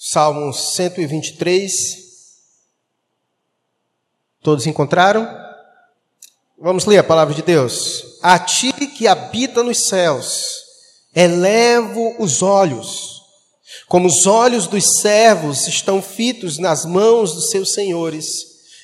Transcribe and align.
Salmo 0.00 0.52
123. 0.52 1.72
Todos 4.40 4.64
encontraram? 4.64 5.28
Vamos 6.56 6.84
ler 6.84 6.98
a 6.98 7.04
palavra 7.04 7.34
de 7.34 7.42
Deus. 7.42 8.04
A 8.22 8.38
ti 8.38 8.72
que 8.72 9.08
habita 9.08 9.60
nos 9.60 9.88
céus, 9.88 10.62
elevo 11.12 12.14
os 12.20 12.42
olhos, 12.42 13.22
como 13.88 14.06
os 14.06 14.24
olhos 14.24 14.68
dos 14.68 15.00
servos 15.00 15.66
estão 15.66 16.00
fitos 16.00 16.58
nas 16.58 16.84
mãos 16.84 17.34
dos 17.34 17.50
seus 17.50 17.72
senhores, 17.72 18.26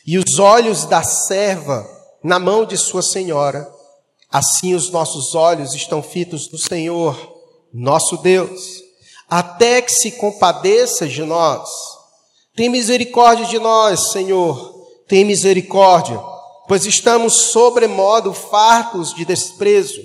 e 0.05 0.19
os 0.19 0.41
olhos 0.41 0.85
da 0.85 1.05
serva 1.05 1.89
na 2.25 2.41
mão 2.41 2.67
de 2.67 2.77
sua 2.77 3.03
senhora, 3.03 3.73
assim 4.29 4.75
os 4.75 4.91
nossos 4.91 5.37
olhos 5.37 5.75
estão 5.75 6.03
fitos 6.03 6.51
no 6.51 6.59
Senhor, 6.59 7.17
nosso 7.73 8.17
Deus 8.17 8.84
até 9.29 9.83
que 9.83 9.93
se 9.93 10.13
compadeça 10.13 11.07
de 11.07 11.23
nós. 11.23 11.69
Tem 12.55 12.69
misericórdia 12.69 13.47
de 13.47 13.59
nós, 13.59 14.13
Senhor, 14.13 14.87
tem 15.09 15.25
misericórdia, 15.25 16.21
pois 16.69 16.87
estamos 16.87 17.51
sobremodo 17.51 18.33
fartos 18.33 19.13
de 19.13 19.25
desprezo. 19.25 20.01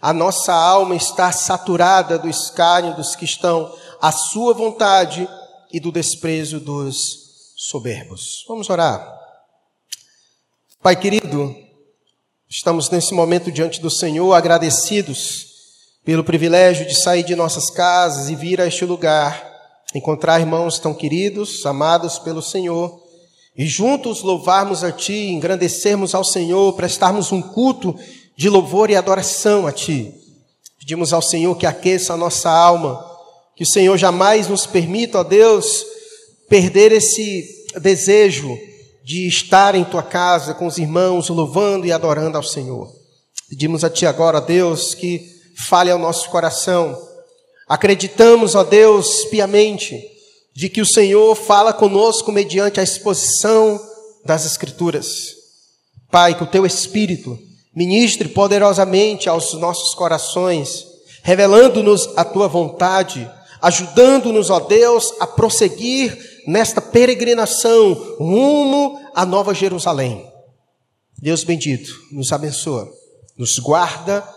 A 0.00 0.12
nossa 0.12 0.52
alma 0.52 0.96
está 0.96 1.30
saturada 1.30 2.18
do 2.18 2.28
escárnio 2.28 2.96
dos 2.96 3.14
que 3.14 3.24
estão 3.24 3.72
à 4.00 4.10
sua 4.10 4.52
vontade 4.52 5.28
e 5.72 5.78
do 5.78 5.92
desprezo 5.92 6.58
dos 6.58 7.54
soberbos. 7.56 8.44
Vamos 8.48 8.68
orar. 8.68 9.20
Pai 10.82 10.96
querido, 10.96 11.54
estamos 12.50 12.90
nesse 12.90 13.14
momento 13.14 13.52
diante 13.52 13.80
do 13.80 13.88
Senhor 13.88 14.34
agradecidos 14.34 15.51
pelo 16.04 16.24
privilégio 16.24 16.86
de 16.86 17.00
sair 17.00 17.22
de 17.22 17.36
nossas 17.36 17.70
casas 17.70 18.28
e 18.28 18.34
vir 18.34 18.60
a 18.60 18.66
este 18.66 18.84
lugar, 18.84 19.50
encontrar 19.94 20.40
irmãos 20.40 20.78
tão 20.78 20.92
queridos, 20.92 21.64
amados 21.64 22.18
pelo 22.18 22.42
Senhor, 22.42 23.00
e 23.56 23.66
juntos 23.66 24.22
louvarmos 24.22 24.82
a 24.82 24.90
Ti, 24.90 25.28
engrandecermos 25.28 26.14
ao 26.14 26.24
Senhor, 26.24 26.72
prestarmos 26.72 27.30
um 27.30 27.40
culto 27.40 27.94
de 28.36 28.48
louvor 28.48 28.90
e 28.90 28.96
adoração 28.96 29.66
a 29.66 29.72
Ti. 29.72 30.12
Pedimos 30.78 31.12
ao 31.12 31.22
Senhor 31.22 31.54
que 31.56 31.66
aqueça 31.66 32.14
a 32.14 32.16
nossa 32.16 32.50
alma, 32.50 33.04
que 33.54 33.62
o 33.62 33.70
Senhor 33.70 33.96
jamais 33.96 34.48
nos 34.48 34.66
permita, 34.66 35.20
ó 35.20 35.22
Deus, 35.22 35.84
perder 36.48 36.90
esse 36.90 37.46
desejo 37.80 38.58
de 39.04 39.28
estar 39.28 39.74
em 39.74 39.84
Tua 39.84 40.02
casa 40.02 40.54
com 40.54 40.66
os 40.66 40.78
irmãos, 40.78 41.28
louvando 41.28 41.86
e 41.86 41.92
adorando 41.92 42.36
ao 42.36 42.42
Senhor. 42.42 42.90
Pedimos 43.48 43.84
a 43.84 43.90
Ti 43.90 44.06
agora, 44.06 44.40
Deus, 44.40 44.94
que 44.94 45.31
fale 45.56 45.90
ao 45.90 45.98
nosso 45.98 46.28
coração. 46.30 46.96
Acreditamos, 47.68 48.54
ó 48.54 48.64
Deus, 48.64 49.24
piamente, 49.26 49.98
de 50.54 50.68
que 50.68 50.80
o 50.80 50.86
Senhor 50.86 51.34
fala 51.34 51.72
conosco 51.72 52.30
mediante 52.30 52.80
a 52.80 52.82
exposição 52.82 53.80
das 54.24 54.44
Escrituras. 54.44 55.34
Pai, 56.10 56.34
que 56.34 56.44
o 56.44 56.46
teu 56.46 56.66
Espírito 56.66 57.38
ministre 57.74 58.28
poderosamente 58.28 59.28
aos 59.28 59.54
nossos 59.54 59.94
corações, 59.94 60.84
revelando-nos 61.22 62.10
a 62.16 62.24
tua 62.24 62.46
vontade, 62.46 63.30
ajudando-nos, 63.62 64.50
ó 64.50 64.60
Deus, 64.60 65.14
a 65.20 65.26
prosseguir 65.26 66.18
nesta 66.46 66.80
peregrinação 66.80 67.94
rumo 68.18 69.00
à 69.14 69.24
Nova 69.24 69.54
Jerusalém. 69.54 70.30
Deus 71.18 71.44
bendito, 71.44 71.90
nos 72.10 72.32
abençoa, 72.32 72.92
nos 73.38 73.58
guarda 73.58 74.28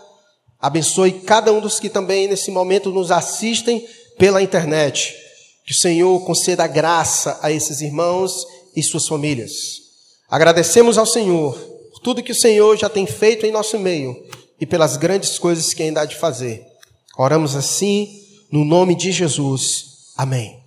Abençoe 0.60 1.12
cada 1.12 1.52
um 1.52 1.60
dos 1.60 1.78
que 1.78 1.88
também 1.88 2.28
nesse 2.28 2.50
momento 2.50 2.90
nos 2.90 3.10
assistem 3.10 3.86
pela 4.18 4.42
internet. 4.42 5.14
Que 5.64 5.72
o 5.72 5.76
Senhor 5.76 6.24
conceda 6.24 6.66
graça 6.66 7.38
a 7.42 7.50
esses 7.50 7.80
irmãos 7.80 8.46
e 8.74 8.82
suas 8.82 9.06
famílias. 9.06 9.52
Agradecemos 10.28 10.98
ao 10.98 11.06
Senhor 11.06 11.54
por 11.92 12.00
tudo 12.00 12.22
que 12.22 12.32
o 12.32 12.40
Senhor 12.40 12.76
já 12.76 12.88
tem 12.88 13.06
feito 13.06 13.46
em 13.46 13.52
nosso 13.52 13.78
meio 13.78 14.16
e 14.60 14.66
pelas 14.66 14.96
grandes 14.96 15.38
coisas 15.38 15.72
que 15.72 15.82
ainda 15.82 16.02
há 16.02 16.04
de 16.04 16.16
fazer. 16.16 16.64
Oramos 17.18 17.54
assim 17.54 18.22
no 18.50 18.64
nome 18.64 18.94
de 18.94 19.12
Jesus. 19.12 20.12
Amém. 20.16 20.62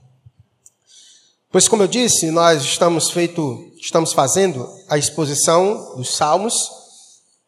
Pois 1.51 1.67
como 1.67 1.83
eu 1.83 1.87
disse, 1.87 2.29
nós 2.29 2.63
estamos 2.63 3.09
feito, 3.09 3.71
estamos 3.81 4.13
fazendo 4.13 4.67
a 4.87 4.97
exposição 4.97 5.95
dos 5.95 6.15
Salmos 6.15 6.78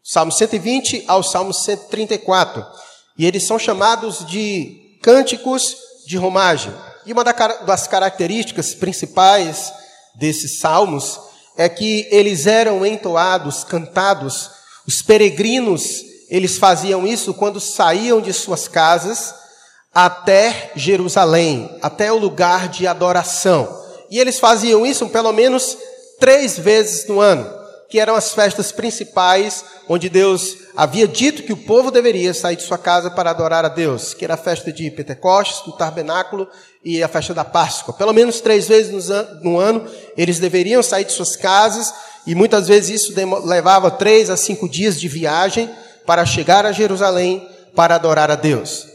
Salmo 0.03 0.31
120 0.31 1.05
ao 1.07 1.21
Salmo 1.21 1.53
134. 1.53 2.65
E 3.17 3.25
eles 3.25 3.45
são 3.45 3.59
chamados 3.59 4.25
de 4.25 4.97
cânticos 5.01 5.75
de 6.07 6.17
romagem. 6.17 6.73
E 7.05 7.13
uma 7.13 7.23
das 7.23 7.87
características 7.87 8.73
principais 8.73 9.71
desses 10.15 10.59
salmos 10.59 11.19
é 11.55 11.69
que 11.69 12.07
eles 12.09 12.47
eram 12.47 12.85
entoados, 12.85 13.63
cantados. 13.63 14.49
Os 14.87 15.01
peregrinos, 15.01 16.03
eles 16.29 16.57
faziam 16.57 17.05
isso 17.05 17.33
quando 17.33 17.59
saíam 17.59 18.19
de 18.19 18.33
suas 18.33 18.67
casas 18.67 19.35
até 19.93 20.71
Jerusalém, 20.75 21.77
até 21.81 22.11
o 22.11 22.17
lugar 22.17 22.69
de 22.69 22.87
adoração. 22.87 23.79
E 24.09 24.19
eles 24.19 24.39
faziam 24.39 24.85
isso 24.85 25.07
pelo 25.09 25.31
menos 25.31 25.77
três 26.19 26.57
vezes 26.57 27.07
no 27.07 27.19
ano 27.19 27.60
que 27.91 27.99
eram 27.99 28.15
as 28.15 28.31
festas 28.33 28.71
principais, 28.71 29.65
onde 29.89 30.07
Deus 30.07 30.55
havia 30.77 31.05
dito 31.05 31.43
que 31.43 31.51
o 31.51 31.57
povo 31.57 31.91
deveria 31.91 32.33
sair 32.33 32.55
de 32.55 32.63
sua 32.63 32.77
casa 32.77 33.11
para 33.11 33.29
adorar 33.29 33.65
a 33.65 33.67
Deus, 33.67 34.13
que 34.13 34.23
era 34.23 34.35
a 34.35 34.37
festa 34.37 34.71
de 34.71 34.89
Pentecostes, 34.89 35.65
do 35.65 35.73
Tabernáculo 35.73 36.47
e 36.85 37.03
a 37.03 37.09
festa 37.09 37.33
da 37.33 37.43
Páscoa. 37.43 37.93
Pelo 37.93 38.13
menos 38.13 38.39
três 38.39 38.65
vezes 38.65 39.09
no 39.41 39.59
ano, 39.59 39.85
eles 40.15 40.39
deveriam 40.39 40.81
sair 40.81 41.03
de 41.03 41.11
suas 41.11 41.35
casas, 41.35 41.93
e 42.25 42.33
muitas 42.33 42.69
vezes 42.69 43.01
isso 43.01 43.13
levava 43.45 43.91
três 43.91 44.29
a 44.29 44.37
cinco 44.37 44.69
dias 44.69 44.97
de 44.97 45.09
viagem 45.09 45.69
para 46.05 46.25
chegar 46.25 46.65
a 46.65 46.71
Jerusalém 46.71 47.45
para 47.75 47.95
adorar 47.95 48.31
a 48.31 48.35
Deus. 48.35 48.87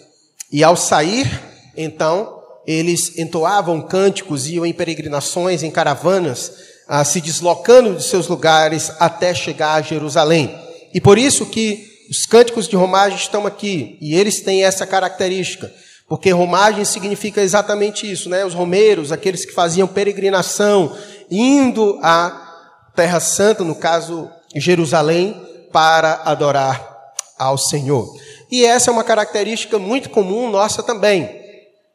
E 0.51 0.65
ao 0.65 0.75
sair, 0.75 1.31
então, 1.77 2.41
eles 2.67 3.19
entoavam 3.19 3.83
cânticos, 3.83 4.47
iam 4.47 4.65
em 4.65 4.73
peregrinações, 4.73 5.63
em 5.63 5.71
caravanas, 5.71 6.76
ah, 6.89 7.05
se 7.05 7.21
deslocando 7.21 7.95
de 7.95 8.05
seus 8.05 8.29
lugares 8.29 8.93
até 8.99 9.35
chegar 9.35 9.75
a 9.75 9.83
Jerusalém. 9.83 10.55
E 10.95 11.01
por 11.01 11.19
isso 11.19 11.47
que 11.47 11.87
os 12.09 12.25
cânticos 12.25 12.69
de 12.69 12.77
romagem 12.77 13.19
estão 13.19 13.47
aqui, 13.47 13.99
e 14.01 14.15
eles 14.15 14.41
têm 14.41 14.65
essa 14.65 14.87
característica, 14.87 15.73
porque 16.09 16.31
romagem 16.31 16.85
significa 16.85 17.41
exatamente 17.41 18.11
isso, 18.11 18.29
né? 18.29 18.45
Os 18.45 18.55
romeiros, 18.55 19.11
aqueles 19.11 19.45
que 19.45 19.53
faziam 19.53 19.89
peregrinação, 19.89 20.97
indo 21.29 21.99
à 22.01 22.45
Terra 22.95 23.19
Santa, 23.19 23.65
no 23.65 23.75
caso 23.75 24.31
Jerusalém, 24.55 25.35
para 25.73 26.23
adorar 26.25 26.97
ao 27.37 27.59
Senhor. 27.59 28.09
E 28.51 28.65
essa 28.65 28.91
é 28.91 28.93
uma 28.93 29.03
característica 29.03 29.79
muito 29.79 30.09
comum 30.11 30.49
nossa 30.49 30.83
também. 30.83 31.45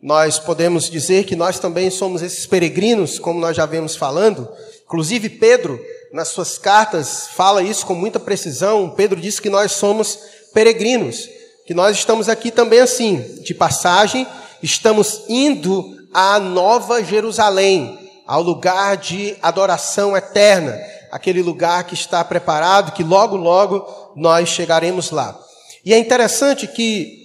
Nós 0.02 0.38
podemos 0.38 0.90
dizer 0.90 1.24
que 1.26 1.36
nós 1.36 1.60
também 1.60 1.90
somos 1.90 2.22
esses 2.22 2.46
peregrinos, 2.46 3.18
como 3.18 3.40
nós 3.40 3.56
já 3.56 3.66
vemos 3.66 3.96
falando, 3.96 4.50
Inclusive, 4.92 5.30
Pedro, 5.30 5.80
nas 6.12 6.28
suas 6.28 6.58
cartas, 6.58 7.30
fala 7.34 7.64
isso 7.64 7.86
com 7.86 7.96
muita 7.96 8.20
precisão. 8.20 8.90
Pedro 8.90 9.22
diz 9.22 9.40
que 9.40 9.50
nós 9.50 9.72
somos 9.72 10.20
peregrinos, 10.54 11.30
que 11.66 11.74
nós 11.74 11.96
estamos 11.96 12.28
aqui 12.28 12.52
também 12.52 12.82
assim, 12.82 13.22
de 13.42 13.54
passagem, 13.54 14.28
estamos 14.62 15.24
indo 15.30 15.96
à 16.14 16.38
Nova 16.42 17.02
Jerusalém, 17.02 17.98
ao 18.28 18.44
lugar 18.44 18.98
de 18.98 19.34
adoração 19.42 20.18
eterna, 20.18 20.78
aquele 21.10 21.42
lugar 21.42 21.86
que 21.86 21.94
está 21.94 22.22
preparado, 22.26 22.92
que 22.92 23.02
logo, 23.02 23.38
logo 23.38 24.12
nós 24.18 24.50
chegaremos 24.50 25.10
lá. 25.10 25.40
E 25.86 25.94
é 25.94 25.98
interessante 25.98 26.68
que, 26.68 27.18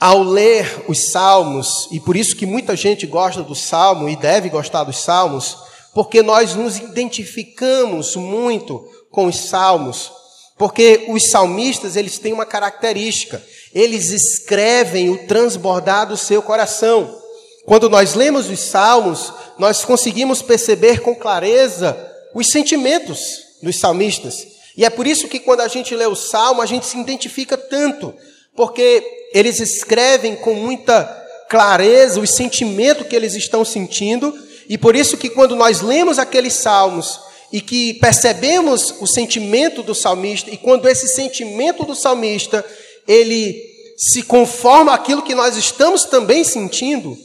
ao 0.00 0.22
ler 0.22 0.86
os 0.88 1.10
salmos, 1.10 1.88
e 1.92 2.00
por 2.00 2.16
isso 2.16 2.34
que 2.34 2.46
muita 2.46 2.74
gente 2.74 3.06
gosta 3.06 3.42
do 3.42 3.54
salmo 3.54 4.08
e 4.08 4.16
deve 4.16 4.48
gostar 4.48 4.84
dos 4.84 4.96
salmos, 4.96 5.65
porque 5.96 6.22
nós 6.22 6.54
nos 6.54 6.76
identificamos 6.76 8.16
muito 8.16 8.86
com 9.10 9.24
os 9.24 9.48
salmos, 9.48 10.12
porque 10.58 11.06
os 11.08 11.30
salmistas, 11.30 11.96
eles 11.96 12.18
têm 12.18 12.34
uma 12.34 12.44
característica, 12.44 13.42
eles 13.74 14.10
escrevem 14.10 15.08
o 15.08 15.26
transbordar 15.26 16.06
do 16.06 16.14
seu 16.14 16.42
coração. 16.42 17.18
Quando 17.64 17.88
nós 17.88 18.12
lemos 18.12 18.50
os 18.50 18.60
salmos, 18.60 19.32
nós 19.58 19.86
conseguimos 19.86 20.42
perceber 20.42 21.00
com 21.00 21.14
clareza 21.14 21.96
os 22.34 22.48
sentimentos 22.48 23.38
dos 23.62 23.78
salmistas. 23.78 24.46
E 24.76 24.84
é 24.84 24.90
por 24.90 25.06
isso 25.06 25.28
que 25.28 25.40
quando 25.40 25.60
a 25.60 25.68
gente 25.68 25.94
lê 25.94 26.04
o 26.04 26.14
salmo, 26.14 26.60
a 26.60 26.66
gente 26.66 26.84
se 26.84 26.98
identifica 26.98 27.56
tanto, 27.56 28.12
porque 28.54 29.02
eles 29.32 29.60
escrevem 29.60 30.36
com 30.36 30.52
muita 30.52 31.04
clareza 31.48 32.20
o 32.20 32.26
sentimento 32.26 33.06
que 33.06 33.16
eles 33.16 33.34
estão 33.34 33.64
sentindo 33.64 34.44
e 34.68 34.76
por 34.76 34.96
isso 34.96 35.16
que 35.16 35.30
quando 35.30 35.54
nós 35.54 35.80
lemos 35.80 36.18
aqueles 36.18 36.54
salmos 36.54 37.20
e 37.52 37.60
que 37.60 37.94
percebemos 37.94 38.94
o 39.00 39.06
sentimento 39.06 39.82
do 39.82 39.94
salmista, 39.94 40.50
e 40.50 40.56
quando 40.56 40.88
esse 40.88 41.08
sentimento 41.08 41.84
do 41.84 41.94
salmista, 41.94 42.64
ele 43.06 43.54
se 43.96 44.22
conforma 44.22 44.92
àquilo 44.92 45.22
que 45.22 45.34
nós 45.34 45.56
estamos 45.56 46.04
também 46.04 46.44
sentindo, 46.44 47.16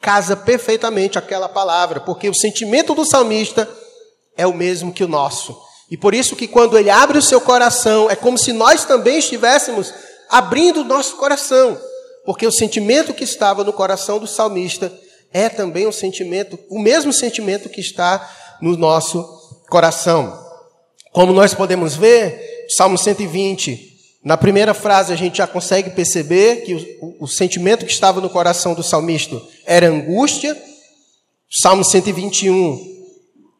casa 0.00 0.36
perfeitamente 0.36 1.18
aquela 1.18 1.48
palavra, 1.48 2.00
porque 2.00 2.28
o 2.28 2.34
sentimento 2.34 2.94
do 2.94 3.04
salmista 3.04 3.68
é 4.36 4.46
o 4.46 4.54
mesmo 4.54 4.92
que 4.92 5.04
o 5.04 5.08
nosso. 5.08 5.56
E 5.90 5.96
por 5.96 6.14
isso 6.14 6.34
que 6.34 6.48
quando 6.48 6.76
ele 6.76 6.90
abre 6.90 7.18
o 7.18 7.22
seu 7.22 7.40
coração, 7.40 8.10
é 8.10 8.16
como 8.16 8.36
se 8.38 8.52
nós 8.52 8.84
também 8.84 9.18
estivéssemos 9.18 9.92
abrindo 10.28 10.80
o 10.80 10.84
nosso 10.84 11.16
coração, 11.16 11.78
porque 12.24 12.46
o 12.46 12.52
sentimento 12.52 13.14
que 13.14 13.22
estava 13.24 13.62
no 13.62 13.72
coração 13.72 14.18
do 14.18 14.26
salmista 14.26 14.92
é 15.32 15.48
também 15.48 15.86
um 15.86 15.92
sentimento, 15.92 16.58
o 16.70 16.78
mesmo 16.78 17.12
sentimento 17.12 17.68
que 17.68 17.80
está 17.80 18.28
no 18.60 18.76
nosso 18.76 19.22
coração. 19.68 20.44
Como 21.12 21.32
nós 21.32 21.54
podemos 21.54 21.94
ver, 21.94 22.66
Salmo 22.68 22.98
120, 22.98 23.96
na 24.24 24.36
primeira 24.36 24.74
frase 24.74 25.12
a 25.12 25.16
gente 25.16 25.38
já 25.38 25.46
consegue 25.46 25.90
perceber 25.90 26.64
que 26.64 26.74
o, 26.74 26.78
o, 27.00 27.24
o 27.24 27.28
sentimento 27.28 27.86
que 27.86 27.92
estava 27.92 28.20
no 28.20 28.28
coração 28.28 28.74
do 28.74 28.82
salmista 28.82 29.40
era 29.64 29.88
angústia. 29.88 30.60
Salmo 31.50 31.84
121 31.84 32.96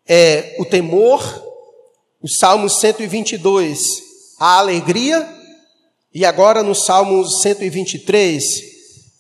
é 0.09 0.57
o 0.59 0.65
temor. 0.65 1.45
O 2.21 2.29
Salmo 2.29 2.69
122, 2.69 3.81
a 4.41 4.59
alegria. 4.59 5.29
E 6.13 6.25
agora 6.25 6.63
no 6.63 6.75
Salmo 6.75 7.25
123, 7.25 8.45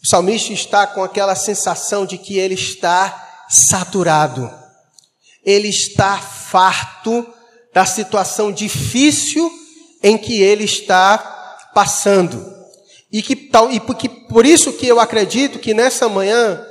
o 0.06 0.08
salmista 0.08 0.52
está 0.52 0.86
com 0.86 1.02
aquela 1.02 1.34
sensação 1.34 2.06
de 2.06 2.16
que 2.16 2.38
ele 2.38 2.54
está 2.54 3.44
saturado, 3.48 4.48
ele 5.44 5.66
está 5.66 6.16
farto 6.16 7.26
da 7.74 7.84
situação 7.84 8.52
difícil 8.52 9.50
em 10.00 10.16
que 10.16 10.40
ele 10.40 10.62
está 10.62 11.18
passando. 11.74 12.54
E, 13.10 13.20
que, 13.20 13.34
tal, 13.34 13.68
e 13.72 13.80
por 13.80 14.46
isso 14.46 14.74
que 14.74 14.86
eu 14.86 15.00
acredito 15.00 15.58
que 15.58 15.74
nessa 15.74 16.08
manhã, 16.08 16.64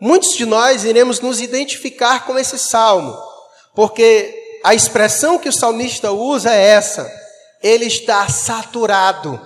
muitos 0.00 0.36
de 0.36 0.44
nós 0.44 0.82
iremos 0.82 1.20
nos 1.20 1.40
identificar 1.40 2.26
com 2.26 2.36
esse 2.36 2.58
salmo, 2.58 3.16
porque 3.76 4.58
a 4.64 4.74
expressão 4.74 5.38
que 5.38 5.48
o 5.48 5.52
salmista 5.52 6.10
usa 6.10 6.52
é 6.52 6.66
essa: 6.70 7.08
ele 7.62 7.84
está 7.84 8.28
saturado, 8.28 9.40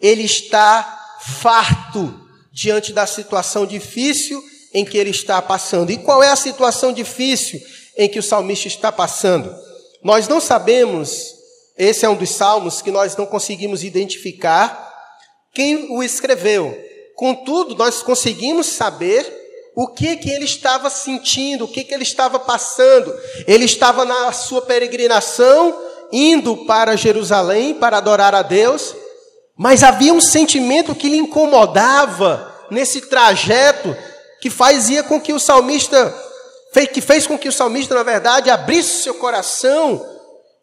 ele 0.00 0.22
está 0.22 1.16
farto 1.18 2.25
diante 2.56 2.90
da 2.90 3.06
situação 3.06 3.66
difícil 3.66 4.42
em 4.72 4.82
que 4.82 4.96
ele 4.96 5.10
está 5.10 5.42
passando. 5.42 5.92
E 5.92 5.98
qual 5.98 6.22
é 6.22 6.28
a 6.28 6.36
situação 6.36 6.90
difícil 6.90 7.60
em 7.98 8.08
que 8.08 8.18
o 8.18 8.22
salmista 8.22 8.66
está 8.66 8.90
passando? 8.90 9.54
Nós 10.02 10.26
não 10.26 10.40
sabemos, 10.40 11.34
esse 11.76 12.06
é 12.06 12.08
um 12.08 12.16
dos 12.16 12.30
salmos 12.30 12.80
que 12.80 12.90
nós 12.90 13.14
não 13.14 13.26
conseguimos 13.26 13.84
identificar 13.84 14.90
quem 15.52 15.90
o 15.90 16.02
escreveu. 16.02 16.74
Contudo, 17.14 17.74
nós 17.74 18.02
conseguimos 18.02 18.66
saber 18.68 19.30
o 19.74 19.88
que 19.88 20.16
que 20.16 20.30
ele 20.30 20.46
estava 20.46 20.88
sentindo, 20.88 21.66
o 21.66 21.68
que 21.68 21.84
que 21.84 21.92
ele 21.92 22.04
estava 22.04 22.38
passando. 22.38 23.14
Ele 23.46 23.66
estava 23.66 24.06
na 24.06 24.32
sua 24.32 24.62
peregrinação, 24.62 25.78
indo 26.10 26.64
para 26.64 26.96
Jerusalém 26.96 27.74
para 27.74 27.98
adorar 27.98 28.34
a 28.34 28.40
Deus, 28.40 28.94
mas 29.56 29.82
havia 29.82 30.12
um 30.12 30.20
sentimento 30.20 30.94
que 30.94 31.08
lhe 31.08 31.16
incomodava 31.16 32.54
nesse 32.70 33.02
trajeto 33.02 33.96
que 34.40 34.50
fazia 34.50 35.02
com 35.02 35.20
que 35.20 35.32
o 35.32 35.40
salmista, 35.40 36.14
que 36.92 37.00
fez 37.00 37.26
com 37.26 37.38
que 37.38 37.48
o 37.48 37.52
salmista, 37.52 37.94
na 37.94 38.02
verdade, 38.02 38.50
abrisse 38.50 39.02
seu 39.02 39.14
coração 39.14 40.04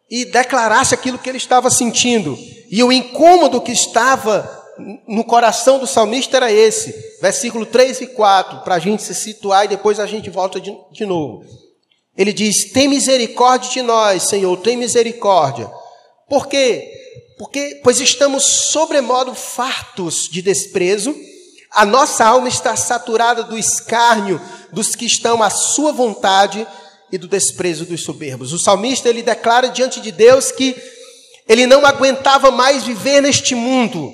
e 0.10 0.25
declarasse 0.25 0.94
aquilo 0.94 1.18
que 1.18 1.28
ele 1.28 1.38
estava 1.38 1.72
sentindo. 1.72 2.38
E 2.69 2.84
o 2.84 2.92
incômodo 2.92 3.62
que 3.62 3.72
estava 3.72 4.62
no 5.07 5.24
coração 5.24 5.80
do 5.80 5.88
salmista 5.88 6.38
era 6.38 6.51
esse, 6.51 6.94
versículo 7.22 7.66
3 7.66 8.01
e 8.01 8.07
4, 8.07 8.60
para 8.60 8.75
a 8.75 8.80
gente 8.80 9.01
se 9.01 9.16
situar 9.16 9.66
e 9.66 9.69
depois 9.69 10.00
a 10.00 10.06
gente 10.06 10.30
volta 10.30 10.60
de, 10.62 10.75
de 10.92 11.06
novo. 11.06 11.44
Ele 12.16 12.31
diz: 12.31 12.72
Tem 12.72 12.88
misericórdia 12.88 13.72
de 13.72 13.81
nós, 13.81 14.24
Senhor, 14.24 14.56
tem 14.57 14.78
misericórdia. 14.78 15.69
Por 16.30 16.48
quê? 16.48 17.02
Porque, 17.38 17.81
pois 17.83 18.00
estamos 18.00 18.44
sobremodo 18.71 19.33
fartos 19.33 20.30
de 20.30 20.41
desprezo, 20.41 21.15
a 21.71 21.85
nossa 21.85 22.25
alma 22.25 22.47
está 22.47 22.75
saturada 22.75 23.44
do 23.44 23.57
escárnio 23.57 24.39
dos 24.71 24.95
que 24.95 25.06
estão 25.06 25.41
à 25.41 25.50
sua 25.50 25.91
vontade 25.91 26.68
e 27.12 27.18
do 27.18 27.27
desprezo 27.27 27.85
dos 27.85 28.03
soberbos. 28.03 28.53
O 28.53 28.59
salmista 28.59 29.09
ele 29.09 29.24
declara 29.24 29.69
diante 29.69 30.00
de 30.00 30.12
Deus 30.12 30.51
que 30.51 30.75
ele 31.47 31.65
não 31.65 31.85
aguentava 31.85 32.51
mais 32.51 32.83
viver 32.83 33.21
neste 33.21 33.56
mundo. 33.56 34.12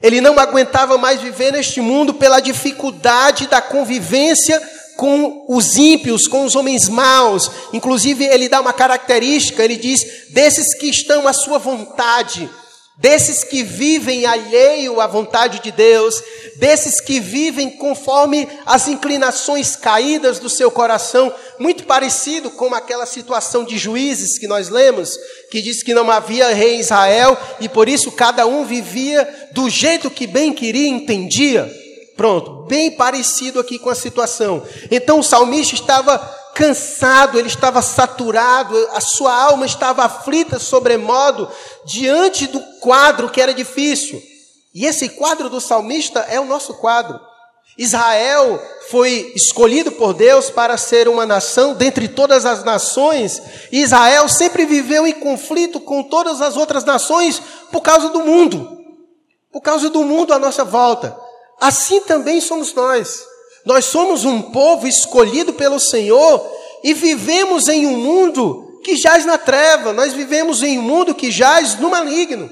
Ele 0.00 0.20
não 0.20 0.38
aguentava 0.38 0.96
mais 0.96 1.20
viver 1.20 1.52
neste 1.52 1.80
mundo 1.80 2.14
pela 2.14 2.40
dificuldade 2.40 3.48
da 3.48 3.60
convivência 3.60 4.60
com 4.98 5.44
os 5.46 5.76
ímpios, 5.76 6.26
com 6.26 6.44
os 6.44 6.56
homens 6.56 6.88
maus. 6.88 7.48
Inclusive, 7.72 8.24
ele 8.24 8.48
dá 8.48 8.60
uma 8.60 8.72
característica, 8.72 9.62
ele 9.62 9.76
diz: 9.76 10.04
desses 10.30 10.76
que 10.76 10.88
estão 10.88 11.28
à 11.28 11.32
sua 11.32 11.56
vontade, 11.56 12.50
desses 12.96 13.44
que 13.44 13.62
vivem 13.62 14.26
alheio 14.26 15.00
à 15.00 15.06
vontade 15.06 15.60
de 15.60 15.70
Deus, 15.70 16.20
desses 16.56 17.00
que 17.00 17.20
vivem 17.20 17.70
conforme 17.70 18.48
as 18.66 18.88
inclinações 18.88 19.76
caídas 19.76 20.40
do 20.40 20.50
seu 20.50 20.68
coração, 20.68 21.32
muito 21.60 21.84
parecido 21.84 22.50
com 22.50 22.74
aquela 22.74 23.06
situação 23.06 23.62
de 23.62 23.78
juízes 23.78 24.36
que 24.36 24.48
nós 24.48 24.68
lemos, 24.68 25.16
que 25.48 25.62
diz 25.62 25.80
que 25.80 25.94
não 25.94 26.10
havia 26.10 26.52
rei 26.52 26.74
em 26.74 26.80
Israel 26.80 27.38
e 27.60 27.68
por 27.68 27.88
isso 27.88 28.10
cada 28.10 28.44
um 28.48 28.64
vivia 28.64 29.48
do 29.52 29.70
jeito 29.70 30.10
que 30.10 30.26
bem 30.26 30.52
queria 30.52 30.88
e 30.88 30.90
entendia. 30.90 31.72
Pronto, 32.18 32.64
bem 32.66 32.90
parecido 32.90 33.60
aqui 33.60 33.78
com 33.78 33.88
a 33.88 33.94
situação. 33.94 34.60
Então 34.90 35.20
o 35.20 35.22
salmista 35.22 35.76
estava 35.76 36.18
cansado, 36.52 37.38
ele 37.38 37.46
estava 37.46 37.80
saturado, 37.80 38.76
a 38.90 39.00
sua 39.00 39.32
alma 39.32 39.64
estava 39.64 40.02
aflita 40.02 40.58
sobremodo 40.58 41.48
diante 41.84 42.48
do 42.48 42.58
quadro 42.80 43.30
que 43.30 43.40
era 43.40 43.54
difícil. 43.54 44.20
E 44.74 44.84
esse 44.84 45.10
quadro 45.10 45.48
do 45.48 45.60
salmista 45.60 46.18
é 46.28 46.40
o 46.40 46.44
nosso 46.44 46.74
quadro. 46.74 47.20
Israel 47.78 48.60
foi 48.90 49.32
escolhido 49.36 49.92
por 49.92 50.12
Deus 50.12 50.50
para 50.50 50.76
ser 50.76 51.08
uma 51.08 51.24
nação 51.24 51.72
dentre 51.72 52.08
todas 52.08 52.44
as 52.44 52.64
nações. 52.64 53.40
Israel 53.70 54.28
sempre 54.28 54.66
viveu 54.66 55.06
em 55.06 55.12
conflito 55.12 55.78
com 55.78 56.02
todas 56.02 56.42
as 56.42 56.56
outras 56.56 56.82
nações 56.82 57.40
por 57.70 57.80
causa 57.80 58.08
do 58.08 58.24
mundo. 58.24 58.76
Por 59.52 59.60
causa 59.60 59.88
do 59.88 60.02
mundo 60.02 60.34
à 60.34 60.38
nossa 60.40 60.64
volta. 60.64 61.27
Assim 61.60 62.00
também 62.00 62.40
somos 62.40 62.72
nós. 62.72 63.24
Nós 63.64 63.86
somos 63.86 64.24
um 64.24 64.40
povo 64.40 64.86
escolhido 64.86 65.52
pelo 65.52 65.78
Senhor 65.78 66.44
e 66.82 66.94
vivemos 66.94 67.68
em 67.68 67.86
um 67.86 67.96
mundo 67.96 68.80
que 68.84 68.96
jaz 68.96 69.26
na 69.26 69.36
treva, 69.36 69.92
nós 69.92 70.12
vivemos 70.12 70.62
em 70.62 70.78
um 70.78 70.82
mundo 70.82 71.14
que 71.14 71.30
jaz 71.30 71.78
no 71.78 71.90
maligno. 71.90 72.50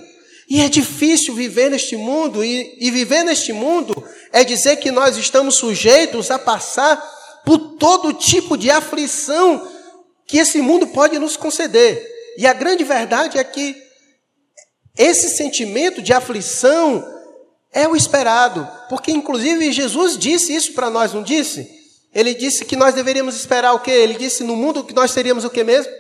E 0.48 0.60
é 0.60 0.68
difícil 0.68 1.34
viver 1.34 1.70
neste 1.70 1.96
mundo, 1.96 2.44
e, 2.44 2.76
e 2.78 2.90
viver 2.90 3.24
neste 3.24 3.52
mundo 3.52 3.94
é 4.32 4.44
dizer 4.44 4.76
que 4.76 4.90
nós 4.90 5.16
estamos 5.16 5.56
sujeitos 5.56 6.30
a 6.30 6.38
passar 6.38 6.96
por 7.44 7.58
todo 7.78 8.12
tipo 8.12 8.56
de 8.56 8.70
aflição 8.70 9.66
que 10.26 10.38
esse 10.38 10.60
mundo 10.60 10.88
pode 10.88 11.18
nos 11.18 11.36
conceder. 11.36 12.04
E 12.36 12.46
a 12.46 12.52
grande 12.52 12.84
verdade 12.84 13.38
é 13.38 13.44
que 13.44 13.74
esse 14.96 15.30
sentimento 15.30 16.02
de 16.02 16.12
aflição 16.12 17.04
é 17.76 17.86
o 17.86 17.94
esperado, 17.94 18.66
porque 18.88 19.12
inclusive 19.12 19.70
Jesus 19.70 20.16
disse 20.16 20.54
isso 20.54 20.72
para 20.72 20.88
nós, 20.88 21.12
não 21.12 21.22
disse? 21.22 21.70
Ele 22.14 22.32
disse 22.32 22.64
que 22.64 22.74
nós 22.74 22.94
deveríamos 22.94 23.36
esperar 23.36 23.74
o 23.74 23.80
quê? 23.80 23.90
Ele 23.90 24.14
disse 24.14 24.42
no 24.42 24.56
mundo 24.56 24.82
que 24.82 24.94
nós 24.94 25.10
seríamos 25.10 25.44
o 25.44 25.50
quê 25.50 25.62
mesmo? 25.62 25.92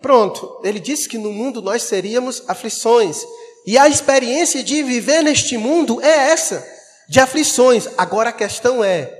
Pronto, 0.00 0.62
ele 0.64 0.80
disse 0.80 1.06
que 1.06 1.18
no 1.18 1.30
mundo 1.30 1.60
nós 1.60 1.82
seríamos 1.82 2.42
aflições. 2.48 3.18
E 3.66 3.76
a 3.76 3.90
experiência 3.90 4.62
de 4.62 4.82
viver 4.82 5.22
neste 5.22 5.58
mundo 5.58 6.00
é 6.00 6.30
essa, 6.30 6.66
de 7.10 7.20
aflições. 7.20 7.86
Agora 7.98 8.30
a 8.30 8.32
questão 8.32 8.82
é: 8.82 9.12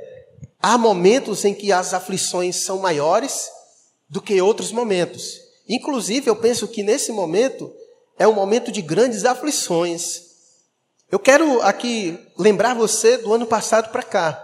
há 0.63 0.79
momentos 0.79 1.45
em 1.45 1.53
que 1.53 1.71
as 1.71 1.93
aflições 1.93 2.57
são 2.57 2.79
maiores 2.79 3.51
do 4.09 4.23
que 4.23 4.41
outros 4.41 4.73
momentos. 4.73 5.39
Inclusive, 5.69 6.31
eu 6.31 6.37
penso 6.37 6.67
que 6.67 6.83
nesse 6.83 7.13
momento 7.13 7.71
é 8.19 8.27
um 8.27 8.33
momento 8.33 8.73
de 8.73 8.81
grandes 8.81 9.27
aflições. 9.27 10.24
Eu 11.11 11.19
quero 11.19 11.63
aqui 11.63 12.19
lembrar 12.37 12.75
você 12.75 13.19
do 13.19 13.33
ano 13.33 13.47
passado 13.47 13.91
para 13.91 14.03
cá. 14.03 14.41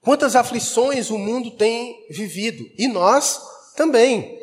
Quantas 0.00 0.34
aflições 0.34 1.10
o 1.10 1.18
mundo 1.18 1.50
tem 1.52 2.06
vivido 2.10 2.68
e 2.76 2.88
nós 2.88 3.40
também. 3.76 4.38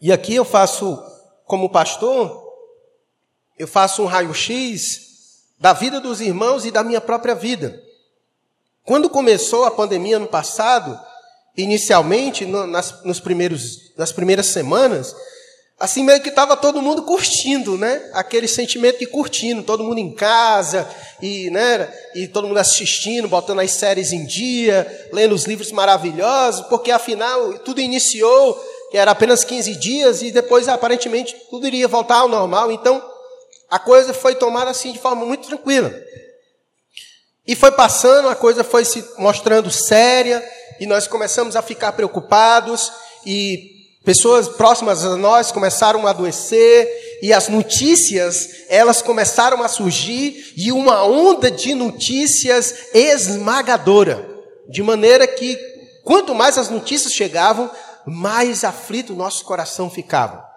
E 0.00 0.12
aqui 0.12 0.34
eu 0.34 0.44
faço, 0.44 1.02
como 1.44 1.70
pastor, 1.70 2.50
eu 3.58 3.68
faço 3.68 4.02
um 4.02 4.06
raio-x 4.06 5.44
da 5.58 5.74
vida 5.74 6.00
dos 6.00 6.20
irmãos 6.20 6.64
e 6.64 6.70
da 6.70 6.82
minha 6.82 7.00
própria 7.00 7.34
vida. 7.34 7.82
Quando 8.82 9.10
começou 9.10 9.64
a 9.64 9.70
pandemia 9.70 10.18
no 10.18 10.26
passado, 10.26 10.98
inicialmente, 11.56 12.46
nas, 12.46 13.04
nos 13.04 13.20
primeiros, 13.20 13.94
nas 13.96 14.10
primeiras 14.10 14.46
semanas, 14.46 15.14
assim 15.80 16.04
meio 16.04 16.20
que 16.20 16.28
estava 16.28 16.58
todo 16.58 16.82
mundo 16.82 17.02
curtindo, 17.02 17.78
né? 17.78 18.10
Aquele 18.12 18.46
sentimento 18.46 18.98
de 18.98 19.06
curtindo, 19.06 19.62
todo 19.62 19.82
mundo 19.82 19.96
em 19.96 20.14
casa 20.14 20.86
e, 21.22 21.48
né? 21.48 21.90
E 22.14 22.28
todo 22.28 22.46
mundo 22.46 22.58
assistindo, 22.58 23.26
botando 23.26 23.60
as 23.60 23.70
séries 23.70 24.12
em 24.12 24.26
dia, 24.26 25.08
lendo 25.10 25.34
os 25.34 25.44
livros 25.46 25.72
maravilhosos, 25.72 26.66
porque 26.66 26.90
afinal 26.90 27.54
tudo 27.60 27.80
iniciou, 27.80 28.54
que 28.90 28.98
era 28.98 29.12
apenas 29.12 29.42
15 29.42 29.74
dias 29.76 30.20
e 30.20 30.30
depois 30.30 30.68
aparentemente 30.68 31.34
tudo 31.48 31.66
iria 31.66 31.88
voltar 31.88 32.18
ao 32.18 32.28
normal. 32.28 32.70
Então 32.70 33.02
a 33.70 33.78
coisa 33.78 34.12
foi 34.12 34.34
tomada 34.34 34.70
assim 34.70 34.92
de 34.92 34.98
forma 34.98 35.24
muito 35.24 35.48
tranquila. 35.48 35.90
E 37.46 37.56
foi 37.56 37.72
passando, 37.72 38.28
a 38.28 38.36
coisa 38.36 38.62
foi 38.62 38.84
se 38.84 39.02
mostrando 39.16 39.70
séria 39.70 40.46
e 40.78 40.84
nós 40.84 41.06
começamos 41.06 41.56
a 41.56 41.62
ficar 41.62 41.92
preocupados 41.92 42.92
e 43.24 43.79
Pessoas 44.04 44.48
próximas 44.48 45.04
a 45.04 45.14
nós 45.16 45.52
começaram 45.52 46.06
a 46.06 46.10
adoecer 46.10 46.88
e 47.22 47.34
as 47.34 47.48
notícias, 47.48 48.48
elas 48.68 49.02
começaram 49.02 49.62
a 49.62 49.68
surgir 49.68 50.54
e 50.56 50.72
uma 50.72 51.04
onda 51.04 51.50
de 51.50 51.74
notícias 51.74 52.74
esmagadora, 52.94 54.26
de 54.66 54.82
maneira 54.82 55.26
que 55.26 55.58
quanto 56.02 56.34
mais 56.34 56.56
as 56.56 56.70
notícias 56.70 57.12
chegavam, 57.12 57.70
mais 58.06 58.64
aflito 58.64 59.12
o 59.12 59.16
nosso 59.16 59.44
coração 59.44 59.90
ficava. 59.90 60.48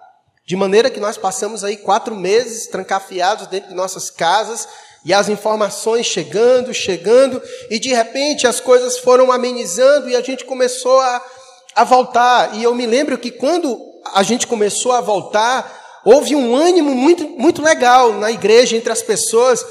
De 0.46 0.56
maneira 0.56 0.90
que 0.90 1.00
nós 1.00 1.18
passamos 1.18 1.66
aí 1.66 1.76
quatro 1.76 2.16
meses 2.16 2.68
trancafiados 2.68 3.48
dentro 3.48 3.70
de 3.70 3.76
nossas 3.76 4.10
casas 4.10 4.68
e 5.06 5.14
as 5.14 5.28
informações 5.28 6.06
chegando, 6.06 6.74
chegando, 6.74 7.42
e 7.70 7.78
de 7.78 7.90
repente 7.90 8.48
as 8.48 8.62
coisas 8.62 8.98
foram 8.98 9.34
amenizando 9.34 10.10
e 10.10 10.16
a 10.16 10.22
gente 10.22 10.46
começou 10.46 10.98
a 11.02 11.22
a 11.76 11.84
voltar. 11.84 12.56
E 12.56 12.64
eu 12.64 12.74
me 12.76 12.86
lembro 12.86 13.18
que 13.18 13.32
quando 13.32 13.80
a 14.14 14.24
gente 14.24 14.48
começou 14.48 14.92
a 14.92 15.02
voltar, 15.02 16.02
houve 16.04 16.36
um 16.36 16.56
ânimo 16.56 16.94
muito, 16.94 17.28
muito 17.30 17.62
legal 17.62 18.14
na 18.14 18.32
igreja, 18.32 18.76
entre 18.76 18.92
as 18.92 19.02
pessoas. 19.02 19.66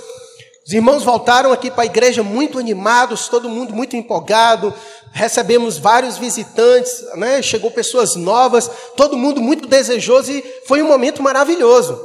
Os 0.67 0.73
irmãos 0.73 1.03
voltaram 1.03 1.53
aqui 1.53 1.71
para 1.71 1.83
a 1.83 1.87
igreja 1.87 2.23
muito 2.23 2.59
animados, 2.59 3.29
todo 3.29 3.49
mundo 3.49 3.75
muito 3.75 3.97
empolgado. 3.97 4.73
Recebemos 5.13 5.77
vários 5.77 6.17
visitantes, 6.17 7.05
né? 7.17 7.43
chegou 7.43 7.71
pessoas 7.71 8.15
novas, 8.15 8.71
todo 8.97 9.17
mundo 9.17 9.43
muito 9.43 9.69
desejoso 9.69 10.33
e 10.33 10.43
foi 10.67 10.83
um 10.83 10.89
momento 10.89 11.23
maravilhoso. 11.23 12.01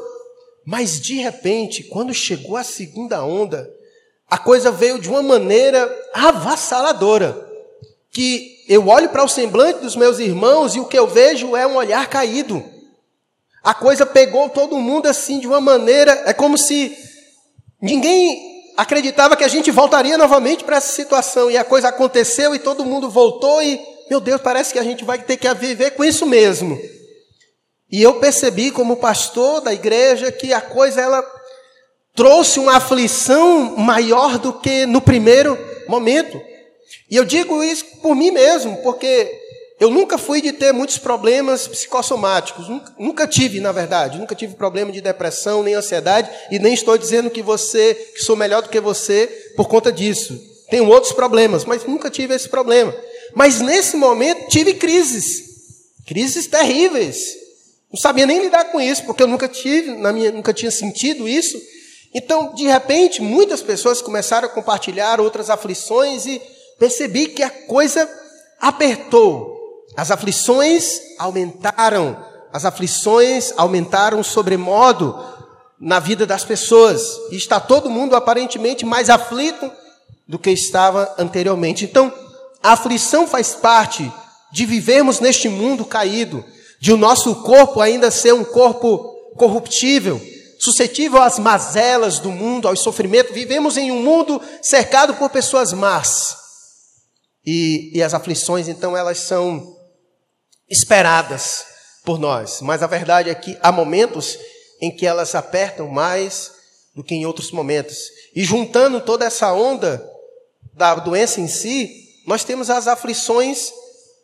Mas 0.65 0.99
de 0.99 1.13
repente, 1.13 1.83
quando 1.83 2.13
chegou 2.13 2.57
a 2.57 2.63
segunda 2.63 3.23
onda, 3.23 3.71
a 4.29 4.37
coisa 4.37 4.69
veio 4.69 4.99
de 4.99 5.07
uma 5.07 5.21
maneira 5.21 5.89
avassaladora, 6.13 7.47
que 8.11 8.56
eu 8.67 8.87
olho 8.87 9.09
para 9.09 9.23
o 9.23 9.27
semblante 9.27 9.79
dos 9.79 9.95
meus 9.95 10.19
irmãos 10.19 10.75
e 10.75 10.79
o 10.79 10.85
que 10.85 10.97
eu 10.97 11.07
vejo 11.07 11.55
é 11.55 11.65
um 11.65 11.75
olhar 11.75 12.07
caído. 12.07 12.63
A 13.63 13.73
coisa 13.73 14.05
pegou 14.05 14.49
todo 14.49 14.77
mundo 14.77 15.07
assim 15.07 15.39
de 15.39 15.47
uma 15.47 15.61
maneira, 15.61 16.23
é 16.25 16.33
como 16.33 16.57
se 16.57 16.97
ninguém 17.81 18.73
acreditava 18.77 19.35
que 19.35 19.43
a 19.43 19.47
gente 19.47 19.71
voltaria 19.71 20.17
novamente 20.17 20.63
para 20.63 20.77
essa 20.77 20.93
situação 20.93 21.49
e 21.49 21.57
a 21.57 21.63
coisa 21.63 21.87
aconteceu 21.87 22.53
e 22.53 22.59
todo 22.59 22.85
mundo 22.85 23.09
voltou 23.09 23.61
e, 23.61 23.81
meu 24.09 24.19
Deus, 24.19 24.39
parece 24.41 24.71
que 24.71 24.79
a 24.79 24.83
gente 24.83 25.03
vai 25.03 25.17
ter 25.17 25.37
que 25.37 25.51
viver 25.55 25.91
com 25.91 26.03
isso 26.03 26.25
mesmo. 26.25 26.79
E 27.89 28.03
eu 28.03 28.15
percebi 28.15 28.69
como 28.69 28.97
pastor 28.97 29.61
da 29.61 29.73
igreja 29.73 30.31
que 30.31 30.53
a 30.53 30.61
coisa 30.61 31.01
ela 31.01 31.23
trouxe 32.13 32.59
uma 32.59 32.77
aflição 32.77 33.77
maior 33.77 34.37
do 34.37 34.53
que 34.53 34.85
no 34.85 34.99
primeiro 34.99 35.57
momento. 35.87 36.39
E 37.09 37.15
eu 37.15 37.25
digo 37.25 37.63
isso 37.63 37.85
por 38.01 38.15
mim 38.15 38.31
mesmo, 38.31 38.77
porque 38.77 39.31
eu 39.79 39.91
nunca 39.91 40.17
fui 40.17 40.41
de 40.41 40.51
ter 40.51 40.73
muitos 40.73 40.97
problemas 40.97 41.67
psicossomáticos. 41.67 42.67
Nunca, 42.67 42.95
nunca, 42.97 43.27
tive, 43.27 43.59
na 43.59 43.71
verdade. 43.71 44.17
Nunca 44.17 44.33
tive 44.33 44.55
problema 44.55 44.91
de 44.91 45.01
depressão, 45.01 45.61
nem 45.61 45.75
ansiedade. 45.75 46.29
E 46.49 46.57
nem 46.57 46.73
estou 46.73 46.97
dizendo 46.97 47.29
que 47.29 47.43
você, 47.43 47.93
que 47.93 48.23
sou 48.23 48.35
melhor 48.35 48.63
do 48.63 48.69
que 48.69 48.79
você 48.79 49.27
por 49.55 49.67
conta 49.67 49.91
disso. 49.91 50.39
Tenho 50.69 50.87
outros 50.87 51.13
problemas, 51.13 51.63
mas 51.63 51.85
nunca 51.85 52.09
tive 52.09 52.33
esse 52.33 52.49
problema. 52.49 52.93
Mas 53.35 53.61
nesse 53.61 53.95
momento 53.95 54.47
tive 54.49 54.73
crises. 54.73 55.43
Crises 56.07 56.47
terríveis. 56.47 57.35
Não 57.91 57.99
sabia 57.99 58.25
nem 58.25 58.41
lidar 58.41 58.65
com 58.65 58.81
isso, 58.81 59.05
porque 59.05 59.23
eu 59.23 59.27
nunca 59.27 59.47
tive, 59.47 59.91
na 59.91 60.11
minha, 60.11 60.31
nunca 60.31 60.53
tinha 60.53 60.71
sentido 60.71 61.27
isso. 61.27 61.57
Então, 62.13 62.53
de 62.55 62.65
repente, 62.65 63.21
muitas 63.21 63.61
pessoas 63.61 64.01
começaram 64.01 64.47
a 64.47 64.51
compartilhar 64.51 65.21
outras 65.21 65.49
aflições 65.51 66.25
e 66.25 66.41
percebi 66.77 67.27
que 67.27 67.43
a 67.43 67.49
coisa 67.49 68.09
apertou. 68.59 69.55
As 69.95 70.11
aflições 70.11 70.99
aumentaram. 71.17 72.25
As 72.51 72.65
aflições 72.65 73.53
aumentaram 73.57 74.23
sobremodo 74.23 75.17
na 75.79 75.99
vida 75.99 76.25
das 76.25 76.43
pessoas. 76.43 77.01
E 77.31 77.35
está 77.35 77.59
todo 77.59 77.89
mundo 77.89 78.15
aparentemente 78.15 78.85
mais 78.85 79.09
aflito 79.09 79.71
do 80.27 80.37
que 80.37 80.51
estava 80.51 81.15
anteriormente. 81.17 81.85
Então, 81.85 82.13
a 82.61 82.73
aflição 82.73 83.27
faz 83.27 83.53
parte 83.53 84.11
de 84.51 84.65
vivermos 84.65 85.19
neste 85.19 85.49
mundo 85.49 85.85
caído, 85.85 86.43
de 86.79 86.91
o 86.91 86.97
nosso 86.97 87.35
corpo 87.43 87.81
ainda 87.81 88.11
ser 88.11 88.33
um 88.33 88.43
corpo 88.43 89.15
corruptível, 89.35 90.21
suscetível 90.59 91.21
às 91.21 91.37
mazelas 91.37 92.19
do 92.19 92.31
mundo, 92.31 92.67
aos 92.67 92.79
sofrimentos. 92.81 93.33
Vivemos 93.33 93.77
em 93.77 93.91
um 93.91 94.01
mundo 94.01 94.41
cercado 94.61 95.13
por 95.15 95.29
pessoas 95.29 95.73
más. 95.73 96.46
E, 97.49 97.91
e 97.97 98.03
as 98.03 98.13
aflições, 98.13 98.67
então, 98.67 98.97
elas 98.97 99.19
são 99.19 99.77
esperadas 100.69 101.65
por 102.03 102.19
nós. 102.19 102.59
Mas 102.59 102.83
a 102.83 102.87
verdade 102.87 103.29
é 103.29 103.35
que 103.35 103.57
há 103.61 103.71
momentos 103.71 104.37
em 104.81 104.93
que 104.93 105.07
elas 105.07 105.33
apertam 105.33 105.87
mais 105.87 106.51
do 106.93 107.01
que 107.01 107.15
em 107.15 107.25
outros 107.25 107.49
momentos. 107.51 108.09
E 108.35 108.43
juntando 108.43 108.99
toda 108.99 109.23
essa 109.23 109.53
onda 109.53 110.05
da 110.73 110.95
doença 110.95 111.39
em 111.39 111.47
si, 111.47 111.89
nós 112.27 112.43
temos 112.43 112.69
as 112.69 112.85
aflições 112.85 113.71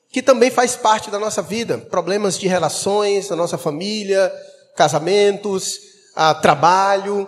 que 0.09 0.21
também 0.21 0.51
faz 0.51 0.75
parte 0.75 1.09
da 1.09 1.17
nossa 1.17 1.41
vida, 1.41 1.77
problemas 1.77 2.37
de 2.37 2.49
relações, 2.49 3.29
da 3.29 3.37
nossa 3.37 3.57
família, 3.57 4.33
casamentos, 4.75 5.79
a 6.13 6.35
trabalho, 6.35 7.27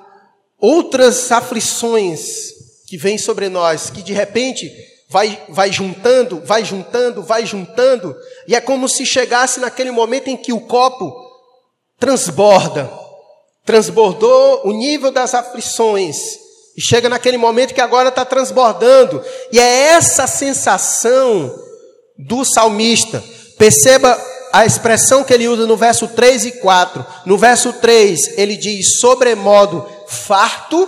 outras 0.60 1.32
aflições 1.32 2.54
que 2.86 2.98
vêm 2.98 3.18
sobre 3.18 3.48
nós, 3.48 3.90
que 3.90 4.04
de 4.04 4.12
repente 4.12 4.70
vai, 5.10 5.42
vai 5.50 5.72
juntando, 5.72 6.42
vai 6.46 6.66
juntando, 6.66 7.22
vai 7.22 7.46
juntando, 7.46 8.16
e 8.48 8.56
é 8.56 8.62
como 8.62 8.90
se 8.90 9.06
chegasse 9.06 9.60
naquele 9.60 9.92
momento 9.92 10.28
em 10.28 10.38
que 10.38 10.54
o 10.54 10.62
copo 10.62 11.14
transborda, 12.00 12.92
transbordou 13.64 14.62
o 14.66 14.72
nível 14.72 15.12
das 15.12 15.34
aflições, 15.34 16.18
e 16.78 16.82
chega 16.82 17.08
naquele 17.08 17.38
momento 17.38 17.74
que 17.74 17.82
agora 17.82 18.10
está 18.10 18.26
transbordando, 18.26 19.24
e 19.52 19.60
é 19.60 19.94
essa 19.94 20.28
sensação 20.28 21.54
do 22.18 22.44
salmista. 22.44 23.24
Perceba 23.58 24.20
a 24.52 24.66
expressão 24.66 25.24
que 25.24 25.34
ele 25.34 25.48
usa 25.48 25.66
no 25.66 25.78
verso 25.78 26.08
3 26.08 26.46
e 26.46 26.52
4. 26.54 27.06
No 27.26 27.38
verso 27.38 27.74
3, 27.74 28.38
ele 28.38 28.56
diz 28.56 29.00
sobremodo 29.00 29.86
farto, 30.08 30.88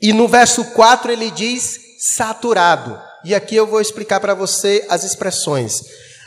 e 0.00 0.12
no 0.12 0.26
verso 0.26 0.64
4 0.72 1.12
ele 1.12 1.30
diz 1.30 1.78
saturado. 2.02 3.00
E 3.24 3.34
aqui 3.34 3.54
eu 3.54 3.66
vou 3.66 3.80
explicar 3.80 4.18
para 4.18 4.34
você 4.34 4.84
as 4.88 5.04
expressões. 5.04 5.82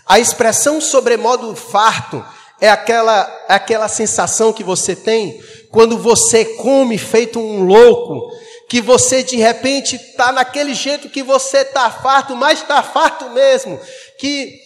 A 0.05 0.19
expressão 0.19 0.79
sobremodo 0.79 1.53
farto 1.55 2.23
é 2.61 2.69
aquela, 2.69 3.45
é 3.49 3.53
aquela 3.53 3.89
sensação 3.89 4.53
que 4.53 4.63
você 4.63 4.95
tem 4.95 5.43
quando 5.69 5.97
você 5.97 6.45
come 6.45 6.97
feito 6.97 7.37
um 7.37 7.65
louco, 7.65 8.31
que 8.69 8.79
você 8.79 9.21
de 9.21 9.35
repente 9.35 9.97
está 9.97 10.31
naquele 10.31 10.73
jeito 10.73 11.09
que 11.09 11.21
você 11.21 11.57
está 11.57 11.91
farto, 11.91 12.33
mas 12.33 12.61
está 12.61 12.81
farto 12.81 13.29
mesmo, 13.31 13.77
que 14.17 14.57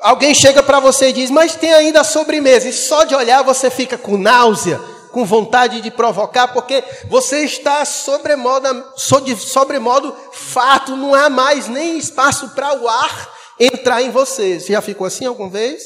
alguém 0.00 0.34
chega 0.34 0.62
para 0.62 0.78
você 0.78 1.08
e 1.08 1.12
diz, 1.14 1.30
mas 1.30 1.54
tem 1.54 1.72
ainda 1.72 2.04
sobremesa, 2.04 2.68
e 2.68 2.72
só 2.74 3.04
de 3.04 3.14
olhar 3.14 3.42
você 3.42 3.70
fica 3.70 3.96
com 3.96 4.18
náusea, 4.18 4.78
com 5.12 5.24
vontade 5.24 5.80
de 5.80 5.90
provocar, 5.90 6.48
porque 6.48 6.82
você 7.08 7.44
está 7.44 7.84
sobremodo, 7.84 8.84
sobremodo 8.96 10.14
fato, 10.32 10.96
não 10.96 11.14
há 11.14 11.28
mais 11.28 11.68
nem 11.68 11.98
espaço 11.98 12.50
para 12.50 12.78
o 12.78 12.88
ar 12.88 13.34
entrar 13.58 14.02
em 14.02 14.10
você. 14.10 14.60
Você 14.60 14.72
já 14.72 14.80
ficou 14.80 15.06
assim 15.06 15.26
alguma 15.26 15.48
vez? 15.48 15.82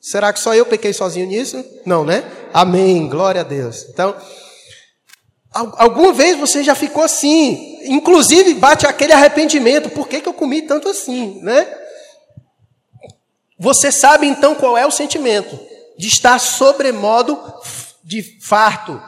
Será 0.00 0.32
que 0.32 0.40
só 0.40 0.54
eu 0.54 0.66
pequei 0.66 0.92
sozinho 0.92 1.26
nisso? 1.26 1.64
Não, 1.86 2.04
né? 2.04 2.24
Amém, 2.52 3.08
glória 3.08 3.42
a 3.42 3.44
Deus. 3.44 3.86
Então, 3.88 4.16
alguma 5.52 6.12
vez 6.12 6.36
você 6.38 6.64
já 6.64 6.74
ficou 6.74 7.04
assim, 7.04 7.78
inclusive 7.84 8.54
bate 8.54 8.86
aquele 8.86 9.12
arrependimento, 9.12 9.90
por 9.90 10.08
que, 10.08 10.20
que 10.20 10.28
eu 10.28 10.34
comi 10.34 10.62
tanto 10.62 10.88
assim, 10.88 11.40
né? 11.42 11.72
Você 13.58 13.92
sabe 13.92 14.26
então 14.26 14.56
qual 14.56 14.76
é 14.76 14.84
o 14.84 14.90
sentimento 14.90 15.56
de 15.96 16.08
estar 16.08 16.38
sobremodo 16.40 17.38
de 18.02 18.22
farto. 18.40 19.00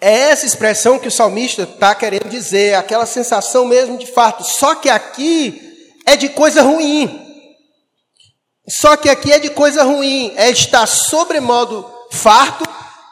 É 0.00 0.30
essa 0.30 0.44
expressão 0.44 0.98
que 0.98 1.08
o 1.08 1.10
salmista 1.10 1.62
está 1.62 1.94
querendo 1.94 2.28
dizer, 2.28 2.74
aquela 2.74 3.06
sensação 3.06 3.64
mesmo 3.64 3.96
de 3.96 4.06
farto. 4.06 4.44
Só 4.44 4.74
que 4.74 4.90
aqui 4.90 5.88
é 6.04 6.16
de 6.16 6.28
coisa 6.28 6.62
ruim. 6.62 7.20
Só 8.68 8.96
que 8.96 9.08
aqui 9.08 9.32
é 9.32 9.38
de 9.38 9.50
coisa 9.50 9.82
ruim, 9.82 10.32
é 10.36 10.50
estar 10.50 10.86
sobremodo 10.86 11.90
farto, 12.10 12.64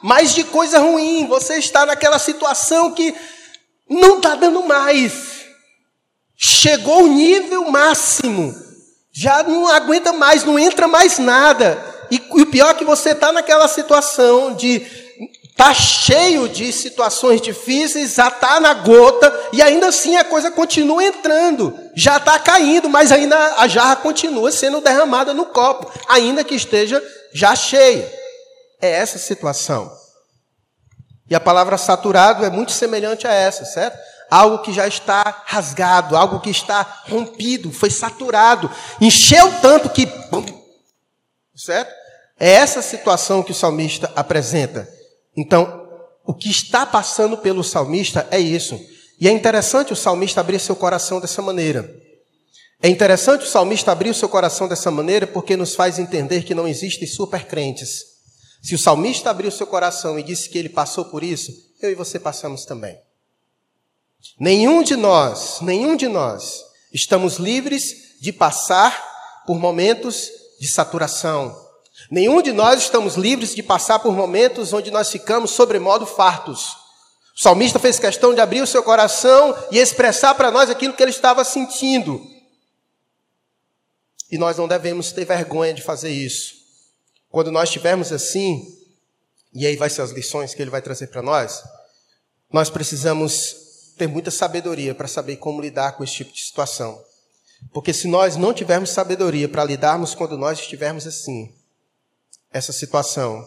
mas 0.03 0.35
de 0.35 0.45
coisa 0.45 0.79
ruim. 0.79 1.27
Você 1.27 1.57
está 1.57 1.85
naquela 1.85 2.19
situação 2.19 2.93
que 2.93 3.15
não 3.89 4.17
está 4.17 4.35
dando 4.35 4.63
mais. 4.63 5.47
Chegou 6.37 7.05
o 7.05 7.09
nível 7.09 7.71
máximo. 7.71 8.55
Já 9.13 9.43
não 9.43 9.69
aguenta 9.69 10.13
mais, 10.13 10.43
não 10.43 10.59
entra 10.59 10.89
mais 10.89 11.19
nada. 11.19 11.92
E, 12.12 12.16
e 12.16 12.42
o 12.42 12.47
pior 12.47 12.69
é 12.69 12.75
que 12.75 12.85
você 12.85 13.12
está 13.12 13.33
naquela 13.33 13.66
situação 13.66 14.54
de 14.54 14.87
está 15.49 15.73
cheio 15.73 16.47
de 16.47 16.71
situações 16.71 17.40
difíceis, 17.40 18.14
já 18.14 18.28
está 18.28 18.61
na 18.61 18.75
gota, 18.75 19.33
e 19.50 19.62
ainda 19.62 19.87
assim 19.87 20.16
a 20.16 20.25
coisa 20.25 20.50
continua 20.50 21.02
entrando. 21.02 21.75
Já 21.97 22.19
está 22.19 22.38
caindo, 22.38 22.90
mas 22.90 23.11
ainda 23.11 23.37
a 23.57 23.66
jarra 23.66 23.97
continua 23.97 24.52
sendo 24.52 24.83
derramada 24.83 25.33
no 25.33 25.47
copo, 25.47 25.90
ainda 26.07 26.45
que 26.45 26.54
esteja 26.54 27.02
já 27.33 27.57
cheia. 27.57 28.12
É 28.78 28.90
essa 28.90 29.16
situação. 29.19 29.90
E 31.31 31.35
a 31.35 31.40
palavra 31.40 31.78
saturado 31.78 32.45
é 32.45 32.50
muito 32.50 32.73
semelhante 32.73 33.26
a 33.26 33.33
essa, 33.33 33.64
certo? 33.64 33.99
Algo 34.31 34.59
que 34.59 34.73
já 34.73 34.87
está 34.87 35.45
rasgado, 35.47 36.14
algo 36.14 36.40
que 36.40 36.50
está 36.50 36.83
rompido, 37.09 37.73
foi 37.73 37.88
saturado, 37.88 38.71
encheu 39.00 39.50
tanto 39.62 39.88
que. 39.88 40.07
Certo? 41.54 42.01
É 42.43 42.55
essa 42.55 42.83
situação 42.83 43.41
que 43.41 43.53
o 43.53 43.55
salmista 43.55 44.11
apresenta. 44.17 44.93
Então, 45.37 45.89
o 46.27 46.35
que 46.35 46.51
está 46.51 46.85
passando 46.85 47.39
pelo 47.39 47.63
salmista 47.63 48.27
é 48.33 48.41
isso. 48.41 48.85
E 49.21 49.29
é 49.29 49.31
interessante 49.31 49.93
o 49.93 49.97
salmista 49.97 50.41
abrir 50.41 50.59
seu 50.59 50.75
coração 50.75 51.21
dessa 51.21 51.41
maneira. 51.41 51.89
É 52.83 52.89
interessante 52.89 53.45
o 53.45 53.49
salmista 53.49 53.93
abrir 53.93 54.11
o 54.11 54.15
seu 54.15 54.29
coração 54.29 54.67
dessa 54.67 54.91
maneira 54.91 55.25
porque 55.25 55.57
nos 55.57 55.77
faz 55.77 56.01
entender 56.01 56.43
que 56.43 56.53
não 56.53 56.67
existem 56.67 57.07
supercrentes. 57.07 58.01
Se 58.61 58.75
o 58.75 58.79
salmista 58.79 59.31
abriu 59.31 59.53
seu 59.53 59.69
coração 59.69 60.19
e 60.19 60.23
disse 60.25 60.51
que 60.51 60.59
ele 60.59 60.69
passou 60.69 61.05
por 61.05 61.23
isso, 61.23 61.53
eu 61.81 61.93
e 61.93 61.95
você 61.95 62.19
passamos 62.19 62.65
também. 62.65 62.99
Nenhum 64.41 64.83
de 64.83 64.97
nós, 64.97 65.61
nenhum 65.61 65.95
de 65.95 66.09
nós 66.09 66.61
estamos 66.93 67.37
livres 67.37 68.19
de 68.21 68.33
passar 68.33 69.45
por 69.47 69.61
momentos 69.61 70.29
de 70.59 70.67
saturação, 70.67 71.62
Nenhum 72.12 72.42
de 72.42 72.52
nós 72.52 72.83
estamos 72.83 73.14
livres 73.14 73.54
de 73.54 73.62
passar 73.62 73.99
por 73.99 74.14
momentos 74.14 74.75
onde 74.75 74.90
nós 74.90 75.09
ficamos 75.09 75.52
sobremodo 75.52 76.04
fartos. 76.04 76.76
O 77.35 77.40
salmista 77.40 77.78
fez 77.78 77.99
questão 77.99 78.35
de 78.35 78.40
abrir 78.42 78.61
o 78.61 78.66
seu 78.66 78.83
coração 78.83 79.57
e 79.71 79.78
expressar 79.78 80.35
para 80.35 80.50
nós 80.50 80.69
aquilo 80.69 80.92
que 80.92 81.02
ele 81.02 81.11
estava 81.11 81.42
sentindo. 81.42 82.23
E 84.31 84.37
nós 84.37 84.59
não 84.59 84.69
devemos 84.69 85.11
ter 85.11 85.25
vergonha 85.25 85.73
de 85.73 85.81
fazer 85.81 86.11
isso. 86.11 86.52
Quando 87.31 87.50
nós 87.50 87.71
estivermos 87.71 88.12
assim, 88.12 88.62
e 89.54 89.66
aí 89.66 89.76
vai 89.76 89.88
ser 89.88 90.02
as 90.02 90.11
lições 90.11 90.52
que 90.52 90.61
ele 90.61 90.71
vai 90.71 90.83
trazer 90.83 91.07
para 91.07 91.23
nós, 91.23 91.62
nós 92.52 92.69
precisamos 92.69 93.95
ter 93.97 94.07
muita 94.07 94.31
sabedoria 94.31 94.95
para 94.95 95.09
saber 95.09 95.37
como 95.37 95.62
lidar 95.62 95.92
com 95.92 96.04
esse 96.04 96.16
tipo 96.16 96.35
de 96.35 96.42
situação. 96.42 97.02
Porque 97.73 97.95
se 97.95 98.07
nós 98.07 98.37
não 98.37 98.52
tivermos 98.52 98.90
sabedoria 98.90 99.49
para 99.49 99.64
lidarmos 99.64 100.14
quando 100.14 100.37
nós 100.37 100.59
estivermos 100.59 101.07
assim, 101.07 101.62
essa 102.52 102.73
situação 102.73 103.47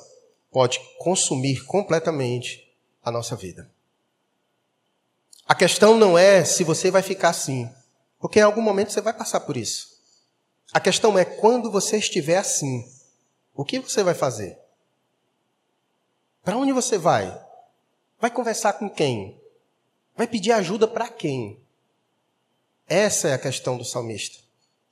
pode 0.51 0.79
consumir 0.97 1.63
completamente 1.65 2.73
a 3.03 3.11
nossa 3.11 3.35
vida. 3.35 3.69
A 5.47 5.53
questão 5.53 5.97
não 5.97 6.17
é 6.17 6.43
se 6.43 6.63
você 6.63 6.89
vai 6.89 7.01
ficar 7.01 7.29
assim, 7.29 7.69
porque 8.19 8.39
em 8.39 8.43
algum 8.43 8.61
momento 8.61 8.91
você 8.91 9.01
vai 9.01 9.13
passar 9.13 9.41
por 9.41 9.55
isso. 9.55 9.99
A 10.73 10.79
questão 10.79 11.17
é 11.17 11.23
quando 11.23 11.69
você 11.69 11.97
estiver 11.97 12.37
assim, 12.37 12.89
o 13.53 13.63
que 13.63 13.79
você 13.79 14.01
vai 14.01 14.15
fazer? 14.15 14.57
Para 16.43 16.57
onde 16.57 16.71
você 16.71 16.97
vai? 16.97 17.39
Vai 18.19 18.31
conversar 18.31 18.73
com 18.73 18.89
quem? 18.89 19.39
Vai 20.15 20.27
pedir 20.27 20.51
ajuda 20.51 20.87
para 20.87 21.09
quem? 21.09 21.59
Essa 22.87 23.29
é 23.29 23.33
a 23.33 23.39
questão 23.39 23.77
do 23.77 23.83
salmista. 23.83 24.39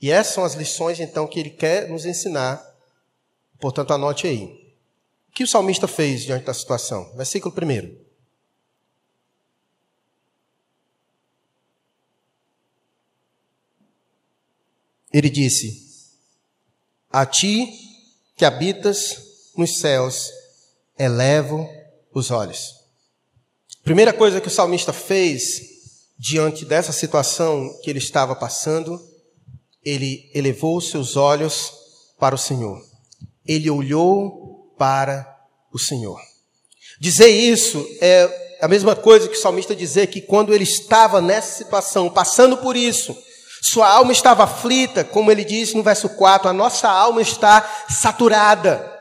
E 0.01 0.11
essas 0.11 0.33
são 0.33 0.43
as 0.43 0.53
lições, 0.53 0.99
então, 0.99 1.27
que 1.27 1.39
ele 1.39 1.49
quer 1.49 1.87
nos 1.87 2.05
ensinar 2.05 2.72
Portanto, 3.63 3.93
anote 3.93 4.27
aí. 4.27 4.43
O 5.29 5.31
que 5.31 5.45
o 5.45 5.47
salmista 5.47 5.87
fez 5.87 6.23
diante 6.23 6.43
da 6.43 6.53
situação? 6.53 7.15
Versículo 7.15 7.55
1. 7.57 7.97
Ele 15.13 15.29
disse: 15.29 16.11
A 17.09 17.25
ti 17.25 17.69
que 18.35 18.43
habitas 18.43 19.51
nos 19.55 19.77
céus, 19.77 20.29
elevo 20.99 21.65
os 22.13 22.31
olhos. 22.31 22.83
Primeira 23.81 24.11
coisa 24.11 24.41
que 24.41 24.49
o 24.49 24.51
salmista 24.51 24.91
fez 24.91 26.09
diante 26.19 26.65
dessa 26.65 26.91
situação 26.91 27.79
que 27.81 27.89
ele 27.89 27.99
estava 27.99 28.35
passando, 28.35 29.01
ele 29.81 30.29
elevou 30.33 30.81
seus 30.81 31.15
olhos 31.15 31.71
para 32.19 32.35
o 32.35 32.37
Senhor 32.37 32.91
ele 33.45 33.69
olhou 33.69 34.73
para 34.77 35.27
o 35.71 35.79
Senhor. 35.79 36.19
Dizer 36.99 37.29
isso 37.29 37.85
é 38.01 38.57
a 38.61 38.67
mesma 38.67 38.95
coisa 38.95 39.27
que 39.27 39.35
o 39.35 39.41
salmista 39.41 39.75
dizer 39.75 40.07
que 40.07 40.21
quando 40.21 40.53
ele 40.53 40.63
estava 40.63 41.19
nessa 41.19 41.57
situação, 41.57 42.09
passando 42.09 42.57
por 42.57 42.77
isso, 42.77 43.15
sua 43.61 43.89
alma 43.89 44.11
estava 44.11 44.43
aflita, 44.43 45.03
como 45.03 45.31
ele 45.31 45.43
diz 45.43 45.73
no 45.73 45.83
verso 45.83 46.09
4, 46.09 46.49
a 46.49 46.53
nossa 46.53 46.89
alma 46.89 47.21
está 47.21 47.85
saturada. 47.89 48.91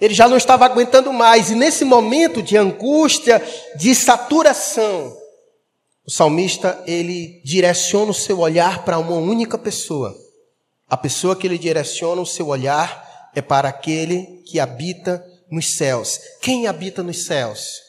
Ele 0.00 0.14
já 0.14 0.28
não 0.28 0.36
estava 0.36 0.64
aguentando 0.64 1.12
mais, 1.12 1.50
e 1.50 1.54
nesse 1.54 1.84
momento 1.84 2.42
de 2.42 2.56
angústia, 2.56 3.40
de 3.76 3.94
saturação, 3.94 5.16
o 6.04 6.10
salmista 6.10 6.82
ele 6.86 7.40
direciona 7.44 8.10
o 8.10 8.14
seu 8.14 8.40
olhar 8.40 8.84
para 8.84 8.98
uma 8.98 9.14
única 9.14 9.56
pessoa. 9.56 10.12
A 10.90 10.96
pessoa 10.96 11.36
que 11.36 11.46
ele 11.46 11.58
direciona 11.58 12.20
o 12.20 12.26
seu 12.26 12.48
olhar 12.48 13.11
é 13.34 13.42
para 13.42 13.68
aquele 13.68 14.42
que 14.46 14.60
habita 14.60 15.24
nos 15.50 15.74
céus. 15.74 16.18
Quem 16.40 16.66
habita 16.66 17.02
nos 17.02 17.24
céus? 17.24 17.80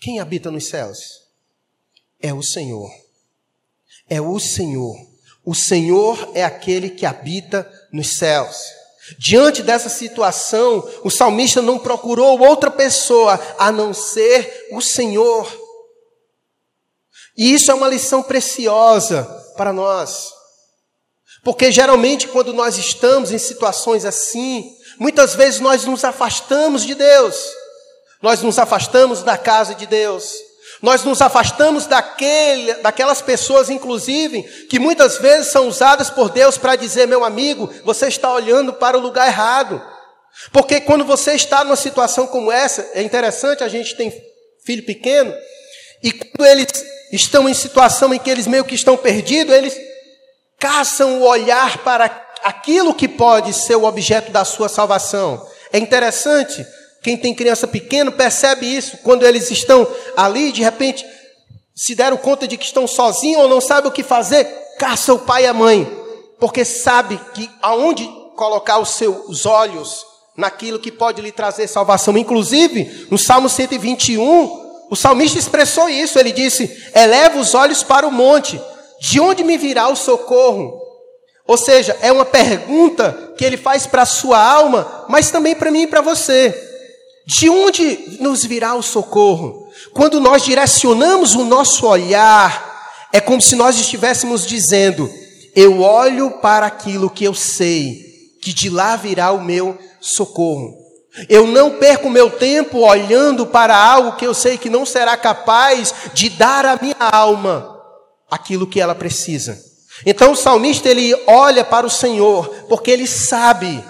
Quem 0.00 0.20
habita 0.20 0.50
nos 0.50 0.68
céus? 0.68 0.98
É 2.20 2.32
o 2.32 2.42
Senhor. 2.42 2.90
É 4.08 4.20
o 4.20 4.38
Senhor. 4.38 4.96
O 5.44 5.54
Senhor 5.54 6.30
é 6.34 6.44
aquele 6.44 6.90
que 6.90 7.06
habita 7.06 7.70
nos 7.92 8.16
céus. 8.18 8.56
Diante 9.18 9.62
dessa 9.62 9.88
situação, 9.88 10.86
o 11.02 11.10
salmista 11.10 11.62
não 11.62 11.78
procurou 11.78 12.38
outra 12.38 12.70
pessoa 12.70 13.40
a 13.58 13.72
não 13.72 13.94
ser 13.94 14.68
o 14.72 14.80
Senhor. 14.80 15.50
E 17.36 17.54
isso 17.54 17.70
é 17.70 17.74
uma 17.74 17.88
lição 17.88 18.22
preciosa 18.22 19.24
para 19.56 19.72
nós. 19.72 20.37
Porque 21.48 21.72
geralmente, 21.72 22.28
quando 22.28 22.52
nós 22.52 22.76
estamos 22.76 23.32
em 23.32 23.38
situações 23.38 24.04
assim, 24.04 24.70
muitas 24.98 25.34
vezes 25.34 25.60
nós 25.60 25.86
nos 25.86 26.04
afastamos 26.04 26.84
de 26.84 26.94
Deus, 26.94 27.42
nós 28.20 28.42
nos 28.42 28.58
afastamos 28.58 29.22
da 29.22 29.38
casa 29.38 29.74
de 29.74 29.86
Deus, 29.86 30.34
nós 30.82 31.04
nos 31.04 31.22
afastamos 31.22 31.86
daquele, 31.86 32.74
daquelas 32.82 33.22
pessoas, 33.22 33.70
inclusive, 33.70 34.42
que 34.68 34.78
muitas 34.78 35.16
vezes 35.16 35.50
são 35.50 35.68
usadas 35.68 36.10
por 36.10 36.28
Deus 36.28 36.58
para 36.58 36.76
dizer: 36.76 37.06
meu 37.06 37.24
amigo, 37.24 37.72
você 37.82 38.08
está 38.08 38.30
olhando 38.30 38.74
para 38.74 38.98
o 38.98 39.00
lugar 39.00 39.26
errado. 39.26 39.82
Porque 40.52 40.82
quando 40.82 41.06
você 41.06 41.32
está 41.32 41.64
numa 41.64 41.76
situação 41.76 42.26
como 42.26 42.52
essa, 42.52 42.90
é 42.92 43.00
interessante, 43.00 43.64
a 43.64 43.68
gente 43.68 43.96
tem 43.96 44.12
filho 44.66 44.84
pequeno, 44.84 45.34
e 46.02 46.12
quando 46.12 46.46
eles 46.46 46.68
estão 47.10 47.48
em 47.48 47.54
situação 47.54 48.12
em 48.12 48.18
que 48.18 48.28
eles 48.28 48.46
meio 48.46 48.66
que 48.66 48.74
estão 48.74 48.98
perdidos, 48.98 49.54
eles 49.54 49.87
caçam 50.58 51.20
o 51.20 51.26
olhar 51.26 51.78
para 51.78 52.26
aquilo 52.42 52.94
que 52.94 53.08
pode 53.08 53.52
ser 53.52 53.76
o 53.76 53.84
objeto 53.84 54.30
da 54.30 54.44
sua 54.44 54.68
salvação. 54.68 55.46
É 55.72 55.78
interessante, 55.78 56.66
quem 57.02 57.16
tem 57.16 57.34
criança 57.34 57.66
pequena 57.66 58.10
percebe 58.10 58.66
isso, 58.66 58.98
quando 58.98 59.24
eles 59.24 59.50
estão 59.50 59.86
ali, 60.16 60.52
de 60.52 60.62
repente, 60.62 61.04
se 61.74 61.94
deram 61.94 62.16
conta 62.16 62.46
de 62.46 62.56
que 62.56 62.64
estão 62.64 62.86
sozinhos 62.86 63.42
ou 63.42 63.48
não 63.48 63.60
sabem 63.60 63.88
o 63.88 63.92
que 63.92 64.02
fazer, 64.02 64.44
caça 64.78 65.14
o 65.14 65.18
pai 65.18 65.44
e 65.44 65.46
a 65.46 65.54
mãe, 65.54 65.86
porque 66.40 66.64
sabe 66.64 67.20
que 67.34 67.48
aonde 67.62 68.08
colocar 68.36 68.78
os 68.78 68.90
seus 68.90 69.46
olhos 69.46 70.04
naquilo 70.36 70.78
que 70.78 70.92
pode 70.92 71.20
lhe 71.20 71.32
trazer 71.32 71.66
salvação. 71.66 72.16
Inclusive, 72.16 73.08
no 73.10 73.18
Salmo 73.18 73.48
121, 73.48 74.86
o 74.88 74.96
salmista 74.96 75.38
expressou 75.38 75.88
isso, 75.88 76.18
ele 76.18 76.32
disse: 76.32 76.90
eleva 76.94 77.38
os 77.38 77.54
olhos 77.54 77.82
para 77.82 78.06
o 78.06 78.12
monte, 78.12 78.60
de 79.00 79.20
onde 79.20 79.44
me 79.44 79.56
virá 79.56 79.88
o 79.88 79.96
socorro? 79.96 80.88
Ou 81.46 81.56
seja, 81.56 81.96
é 82.02 82.12
uma 82.12 82.26
pergunta 82.26 83.32
que 83.38 83.44
ele 83.44 83.56
faz 83.56 83.86
para 83.86 84.02
a 84.02 84.06
sua 84.06 84.38
alma, 84.38 85.06
mas 85.08 85.30
também 85.30 85.54
para 85.54 85.70
mim 85.70 85.82
e 85.82 85.86
para 85.86 86.02
você. 86.02 86.54
De 87.26 87.48
onde 87.48 88.18
nos 88.20 88.44
virá 88.44 88.74
o 88.74 88.82
socorro? 88.82 89.66
Quando 89.94 90.20
nós 90.20 90.42
direcionamos 90.42 91.34
o 91.34 91.44
nosso 91.44 91.86
olhar, 91.86 93.08
é 93.12 93.20
como 93.20 93.40
se 93.40 93.56
nós 93.56 93.78
estivéssemos 93.78 94.46
dizendo: 94.46 95.10
Eu 95.54 95.80
olho 95.80 96.32
para 96.32 96.66
aquilo 96.66 97.08
que 97.08 97.24
eu 97.24 97.32
sei, 97.32 98.04
que 98.42 98.52
de 98.52 98.68
lá 98.68 98.96
virá 98.96 99.32
o 99.32 99.42
meu 99.42 99.78
socorro. 100.00 100.76
Eu 101.28 101.46
não 101.46 101.78
perco 101.78 102.10
meu 102.10 102.30
tempo 102.30 102.80
olhando 102.80 103.46
para 103.46 103.74
algo 103.74 104.16
que 104.16 104.26
eu 104.26 104.34
sei 104.34 104.58
que 104.58 104.68
não 104.68 104.84
será 104.84 105.16
capaz 105.16 105.94
de 106.12 106.28
dar 106.28 106.66
à 106.66 106.78
minha 106.80 106.96
alma 106.98 107.77
aquilo 108.30 108.66
que 108.66 108.80
ela 108.80 108.94
precisa. 108.94 109.58
Então 110.06 110.32
o 110.32 110.36
salmista 110.36 110.88
ele 110.88 111.14
olha 111.26 111.64
para 111.64 111.86
o 111.86 111.90
Senhor, 111.90 112.48
porque 112.68 112.90
ele 112.90 113.06
sabe 113.06 113.82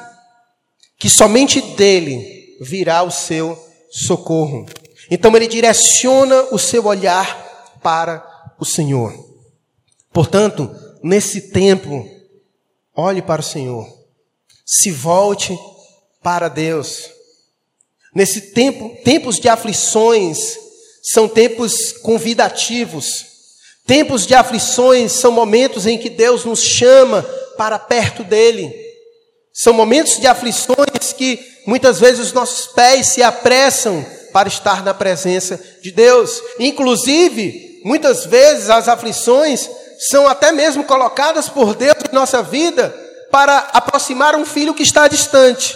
que 0.99 1.09
somente 1.09 1.61
dele 1.61 2.57
virá 2.61 3.03
o 3.03 3.11
seu 3.11 3.59
socorro. 3.91 4.67
Então 5.11 5.35
ele 5.37 5.47
direciona 5.47 6.49
o 6.51 6.59
seu 6.59 6.87
olhar 6.87 7.79
para 7.83 8.25
o 8.59 8.65
Senhor. 8.65 9.13
Portanto, 10.13 10.71
nesse 11.03 11.53
tempo, 11.53 12.09
olhe 12.95 13.23
para 13.23 13.41
o 13.41 13.45
Senhor. 13.45 13.87
Se 14.67 14.91
volte 14.91 15.59
para 16.23 16.49
Deus. 16.49 17.11
Nesse 18.15 18.53
tempo, 18.53 18.97
tempos 19.05 19.39
de 19.39 19.49
aflições 19.49 20.59
são 21.03 21.29
tempos 21.29 21.93
convidativos. 21.93 23.28
Tempos 23.89 24.27
de 24.27 24.35
aflições 24.35 25.13
são 25.13 25.33
momentos 25.33 25.87
em 25.87 25.97
que 25.97 26.11
Deus 26.11 26.45
nos 26.45 26.61
chama 26.61 27.23
para 27.57 27.79
perto 27.79 28.23
dele. 28.23 28.71
São 29.51 29.73
momentos 29.73 30.21
de 30.21 30.27
aflições 30.27 31.15
que 31.17 31.41
muitas 31.67 31.99
vezes 31.99 32.27
os 32.27 32.33
nossos 32.35 32.67
pés 32.67 33.07
se 33.09 33.23
apressam 33.23 34.05
para 34.31 34.47
estar 34.47 34.85
na 34.85 34.93
presença 34.93 35.59
de 35.81 35.91
Deus. 35.91 36.43
Inclusive, 36.61 37.81
muitas 37.83 38.27
vezes 38.27 38.69
as 38.69 38.89
aflições 38.89 39.71
são 39.99 40.29
até 40.29 40.53
mesmo 40.53 40.85
colocadas 40.85 41.49
por 41.49 41.75
Deus 41.75 41.97
em 42.13 42.15
nossa 42.15 42.43
vida 42.43 42.91
para 43.31 43.71
aproximar 43.73 44.37
um 44.37 44.45
filho 44.45 44.75
que 44.75 44.83
está 44.83 45.09
distante. 45.09 45.75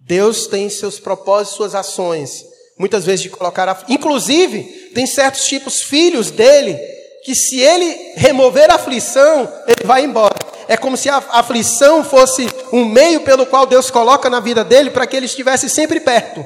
Deus 0.00 0.48
tem 0.48 0.68
seus 0.68 0.98
propósitos, 0.98 1.56
suas 1.56 1.74
ações, 1.76 2.44
muitas 2.78 3.04
vezes 3.04 3.22
de 3.22 3.30
colocar, 3.30 3.68
a... 3.68 3.84
inclusive, 3.88 4.62
tem 4.94 5.06
certos 5.06 5.44
tipos 5.46 5.82
filhos 5.82 6.30
dele 6.30 6.78
que 7.24 7.34
se 7.34 7.60
ele 7.60 8.12
remover 8.14 8.70
a 8.70 8.76
aflição, 8.76 9.52
ele 9.66 9.84
vai 9.84 10.04
embora. 10.04 10.36
É 10.68 10.76
como 10.76 10.96
se 10.96 11.08
a 11.08 11.16
aflição 11.16 12.04
fosse 12.04 12.46
um 12.72 12.84
meio 12.84 13.20
pelo 13.22 13.46
qual 13.46 13.66
Deus 13.66 13.90
coloca 13.90 14.30
na 14.30 14.40
vida 14.40 14.64
dele 14.64 14.90
para 14.90 15.06
que 15.06 15.16
ele 15.16 15.26
estivesse 15.26 15.68
sempre 15.68 16.00
perto. 16.00 16.44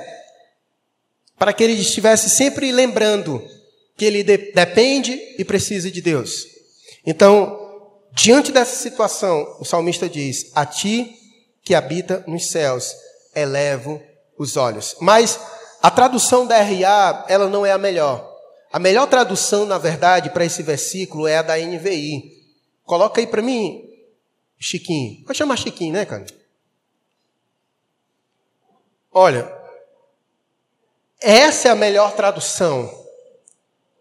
Para 1.38 1.52
que 1.52 1.62
ele 1.62 1.74
estivesse 1.74 2.30
sempre 2.30 2.70
lembrando 2.72 3.42
que 3.96 4.04
ele 4.04 4.22
de 4.22 4.38
depende 4.52 5.18
e 5.38 5.44
precisa 5.44 5.90
de 5.90 6.00
Deus. 6.00 6.46
Então, 7.06 7.58
diante 8.12 8.52
dessa 8.52 8.76
situação, 8.76 9.56
o 9.58 9.64
salmista 9.64 10.08
diz: 10.08 10.50
A 10.54 10.64
ti 10.64 11.14
que 11.62 11.74
habita 11.74 12.24
nos 12.26 12.50
céus, 12.50 12.94
elevo 13.34 14.02
os 14.38 14.56
olhos. 14.56 14.96
Mas 15.00 15.38
a 15.82 15.90
tradução 15.90 16.46
da 16.46 16.56
RA, 16.60 17.24
ela 17.28 17.48
não 17.48 17.64
é 17.64 17.72
a 17.72 17.78
melhor. 17.78 18.28
A 18.72 18.78
melhor 18.78 19.06
tradução, 19.06 19.66
na 19.66 19.78
verdade, 19.78 20.30
para 20.30 20.44
esse 20.44 20.62
versículo 20.62 21.26
é 21.26 21.38
a 21.38 21.42
da 21.42 21.56
NVI. 21.56 22.38
Coloca 22.84 23.20
aí 23.20 23.26
para 23.26 23.42
mim, 23.42 23.82
Chiquinho. 24.58 25.24
Pode 25.24 25.38
chamar 25.38 25.56
Chiquinho, 25.56 25.94
né, 25.94 26.04
cara? 26.04 26.26
Olha, 29.10 29.52
essa 31.20 31.68
é 31.68 31.70
a 31.70 31.76
melhor 31.76 32.12
tradução, 32.12 32.88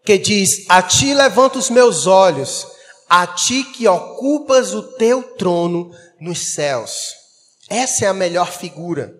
que 0.04 0.16
diz: 0.18 0.66
A 0.68 0.82
ti 0.82 1.14
levanto 1.14 1.58
os 1.58 1.68
meus 1.68 2.06
olhos, 2.06 2.66
a 3.08 3.26
ti 3.26 3.64
que 3.64 3.88
ocupas 3.88 4.72
o 4.72 4.82
teu 4.94 5.22
trono 5.36 5.90
nos 6.20 6.54
céus. 6.54 7.14
Essa 7.68 8.04
é 8.04 8.08
a 8.08 8.14
melhor 8.14 8.52
figura. 8.52 9.18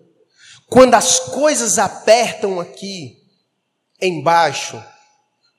Quando 0.71 0.93
as 0.93 1.19
coisas 1.19 1.77
apertam 1.77 2.57
aqui 2.57 3.17
embaixo, 4.01 4.81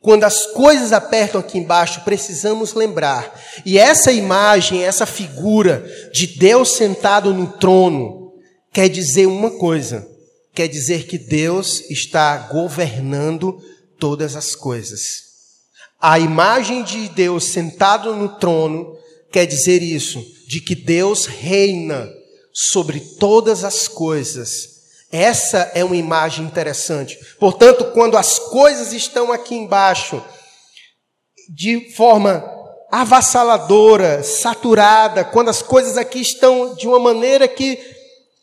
quando 0.01 0.25
as 0.25 0.47
coisas 0.47 0.91
apertam 0.91 1.39
aqui 1.39 1.59
embaixo, 1.59 2.01
precisamos 2.01 2.73
lembrar. 2.73 3.39
E 3.63 3.79
essa 3.79 4.11
imagem, 4.11 4.83
essa 4.83 5.05
figura 5.05 5.85
de 6.15 6.27
Deus 6.39 6.77
sentado 6.77 7.35
no 7.35 7.47
trono, 7.59 8.33
quer 8.73 8.89
dizer 8.89 9.27
uma 9.27 9.51
coisa: 9.51 10.09
quer 10.55 10.67
dizer 10.67 11.07
que 11.07 11.19
Deus 11.19 11.91
está 11.91 12.49
governando 12.51 13.59
todas 13.99 14.35
as 14.35 14.55
coisas. 14.55 15.25
A 16.01 16.19
imagem 16.19 16.83
de 16.85 17.11
Deus 17.11 17.45
sentado 17.45 18.17
no 18.17 18.39
trono 18.39 18.97
quer 19.31 19.45
dizer 19.45 19.83
isso, 19.83 20.25
de 20.49 20.59
que 20.59 20.75
Deus 20.75 21.27
reina 21.27 22.09
sobre 22.51 22.99
todas 23.19 23.63
as 23.63 23.87
coisas 23.87 24.72
essa 25.13 25.71
é 25.75 25.85
uma 25.85 25.95
imagem 25.97 26.47
interessante. 26.47 27.19
Portanto, 27.39 27.85
quando 27.93 28.17
as 28.17 28.39
coisas 28.39 28.95
estão 28.95 29.31
aqui 29.31 29.55
embaixo, 29.55 30.25
de 31.55 31.93
forma 31.95 32.43
avassaladora, 32.91 34.23
saturada, 34.23 35.23
quando 35.23 35.51
as 35.51 35.61
coisas 35.61 35.99
aqui 35.99 36.21
estão 36.21 36.75
de 36.75 36.89
uma 36.89 36.99
maneira 36.99 37.47
que, 37.47 37.79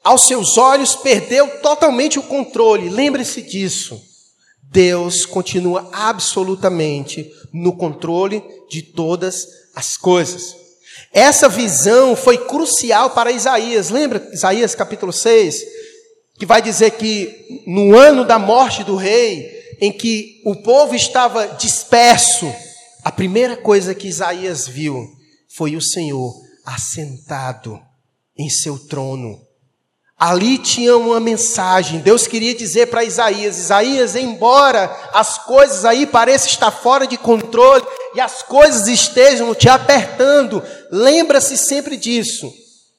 aos 0.04 0.28
seus 0.28 0.60
olhos, 0.60 0.96
perdeu 0.96 1.60
totalmente 1.60 2.20
o 2.20 2.24
controle, 2.24 2.88
lembre-se 2.88 3.42
disso. 3.42 4.00
Deus 4.62 5.26
continua 5.26 5.90
absolutamente 5.92 7.32
no 7.52 7.76
controle 7.76 8.44
de 8.70 8.84
todas 8.84 9.48
as 9.76 9.98
coisas. 9.98 10.56
Essa 11.12 11.50
visão 11.50 12.16
foi 12.16 12.38
crucial 12.38 13.10
para 13.10 13.32
Isaías. 13.32 13.90
Lembra 13.90 14.30
Isaías 14.32 14.76
capítulo 14.76 15.12
6? 15.12 15.89
Que 16.40 16.46
vai 16.46 16.62
dizer 16.62 16.92
que 16.92 17.62
no 17.68 17.98
ano 17.98 18.24
da 18.24 18.40
morte 18.40 18.82
do 18.82 18.96
rei, 18.96 19.60
em 19.82 19.92
que 19.92 20.42
o 20.46 20.56
povo 20.56 20.96
estava 20.96 21.46
disperso, 21.48 22.50
a 23.04 23.12
primeira 23.12 23.58
coisa 23.58 23.94
que 23.94 24.08
Isaías 24.08 24.66
viu 24.66 25.06
foi 25.54 25.76
o 25.76 25.82
Senhor 25.82 26.34
assentado 26.66 27.78
em 28.38 28.50
seu 28.50 28.80
trono. 28.80 29.38
Ali 30.18 30.58
tinha 30.58 30.96
uma 30.96 31.20
mensagem. 31.20 32.00
Deus 32.00 32.26
queria 32.26 32.56
dizer 32.56 32.88
para 32.88 33.04
Isaías: 33.04 33.58
Isaías, 33.58 34.16
embora 34.16 34.86
as 35.14 35.38
coisas 35.40 35.84
aí 35.84 36.06
pareçam 36.06 36.48
estar 36.48 36.72
fora 36.72 37.06
de 37.06 37.18
controle 37.18 37.84
e 38.16 38.22
as 38.22 38.44
coisas 38.44 38.88
estejam 38.88 39.54
te 39.54 39.68
apertando, 39.68 40.64
lembra-se 40.90 41.58
sempre 41.58 41.98
disso. 41.98 42.54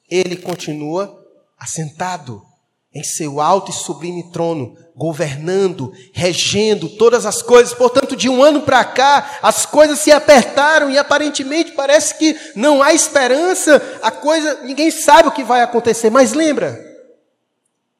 Ele 0.09 0.35
continua 0.35 1.23
assentado 1.59 2.50
em 2.93 3.03
seu 3.03 3.39
alto 3.39 3.71
e 3.71 3.73
sublime 3.73 4.31
trono, 4.31 4.75
governando, 4.95 5.93
regendo 6.11 6.89
todas 6.89 7.25
as 7.25 7.41
coisas. 7.41 7.73
Portanto, 7.73 8.15
de 8.15 8.27
um 8.27 8.43
ano 8.43 8.61
para 8.61 8.83
cá, 8.83 9.39
as 9.41 9.65
coisas 9.65 9.99
se 9.99 10.11
apertaram 10.11 10.89
e 10.89 10.97
aparentemente 10.97 11.71
parece 11.71 12.15
que 12.15 12.37
não 12.55 12.83
há 12.83 12.93
esperança, 12.93 13.81
a 14.01 14.11
coisa, 14.11 14.61
ninguém 14.63 14.91
sabe 14.91 15.29
o 15.29 15.31
que 15.31 15.43
vai 15.43 15.61
acontecer. 15.61 16.09
Mas 16.09 16.33
lembra, 16.33 16.79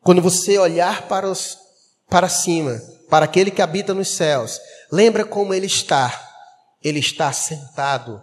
quando 0.02 0.22
você 0.22 0.58
olhar 0.58 1.08
para, 1.08 1.30
os, 1.30 1.58
para 2.10 2.28
cima, 2.28 2.82
para 3.10 3.26
aquele 3.26 3.52
que 3.52 3.62
habita 3.62 3.94
nos 3.94 4.10
céus, 4.10 4.60
lembra 4.92 5.24
como 5.24 5.54
ele 5.54 5.68
está. 5.68 6.30
Ele 6.84 7.00
está 7.00 7.32
sentado. 7.32 8.22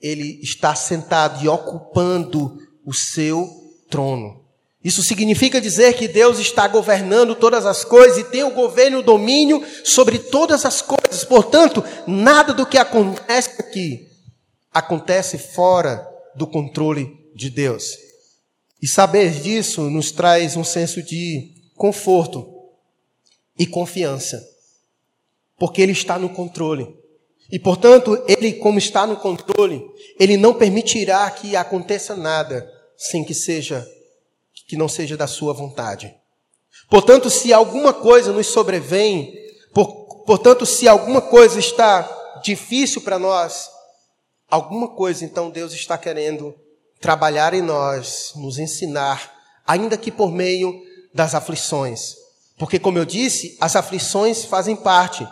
Ele 0.00 0.40
está 0.42 0.74
sentado 0.74 1.44
e 1.44 1.48
ocupando 1.48 2.58
o 2.86 2.94
seu 2.94 3.48
trono. 3.90 4.43
Isso 4.84 5.02
significa 5.02 5.62
dizer 5.62 5.94
que 5.94 6.06
Deus 6.06 6.38
está 6.38 6.68
governando 6.68 7.34
todas 7.34 7.64
as 7.64 7.86
coisas 7.86 8.18
e 8.18 8.24
tem 8.24 8.44
o 8.44 8.50
governo 8.50 8.98
e 8.98 9.00
o 9.00 9.04
domínio 9.04 9.64
sobre 9.82 10.18
todas 10.18 10.66
as 10.66 10.82
coisas. 10.82 11.24
Portanto, 11.24 11.82
nada 12.06 12.52
do 12.52 12.66
que 12.66 12.76
acontece 12.76 13.58
aqui 13.58 14.06
acontece 14.70 15.38
fora 15.38 16.06
do 16.36 16.46
controle 16.46 17.16
de 17.34 17.48
Deus. 17.48 17.96
E 18.82 18.86
saber 18.86 19.30
disso 19.40 19.88
nos 19.88 20.12
traz 20.12 20.54
um 20.54 20.64
senso 20.64 21.02
de 21.02 21.50
conforto 21.74 22.46
e 23.58 23.66
confiança, 23.66 24.46
porque 25.58 25.80
Ele 25.80 25.92
está 25.92 26.18
no 26.18 26.28
controle. 26.28 26.94
E, 27.50 27.58
portanto, 27.58 28.22
Ele, 28.28 28.52
como 28.54 28.78
está 28.78 29.06
no 29.06 29.16
controle, 29.16 29.82
Ele 30.20 30.36
não 30.36 30.52
permitirá 30.52 31.30
que 31.30 31.56
aconteça 31.56 32.14
nada 32.14 32.70
sem 32.98 33.24
que 33.24 33.32
seja 33.32 33.86
que 34.66 34.76
não 34.76 34.88
seja 34.88 35.16
da 35.16 35.26
sua 35.26 35.52
vontade. 35.52 36.14
Portanto, 36.88 37.30
se 37.30 37.52
alguma 37.52 37.92
coisa 37.92 38.32
nos 38.32 38.46
sobrevém, 38.46 39.34
por, 39.72 40.24
portanto, 40.24 40.66
se 40.66 40.88
alguma 40.88 41.20
coisa 41.20 41.58
está 41.58 42.08
difícil 42.42 43.02
para 43.02 43.18
nós, 43.18 43.70
alguma 44.50 44.88
coisa 44.88 45.24
então 45.24 45.50
Deus 45.50 45.72
está 45.72 45.96
querendo 45.96 46.54
trabalhar 47.00 47.54
em 47.54 47.62
nós, 47.62 48.32
nos 48.36 48.58
ensinar, 48.58 49.32
ainda 49.66 49.96
que 49.96 50.10
por 50.10 50.30
meio 50.30 50.82
das 51.12 51.34
aflições. 51.34 52.16
Porque, 52.58 52.78
como 52.78 52.98
eu 52.98 53.04
disse, 53.04 53.56
as 53.60 53.76
aflições 53.76 54.44
fazem 54.44 54.76
parte. 54.76 55.26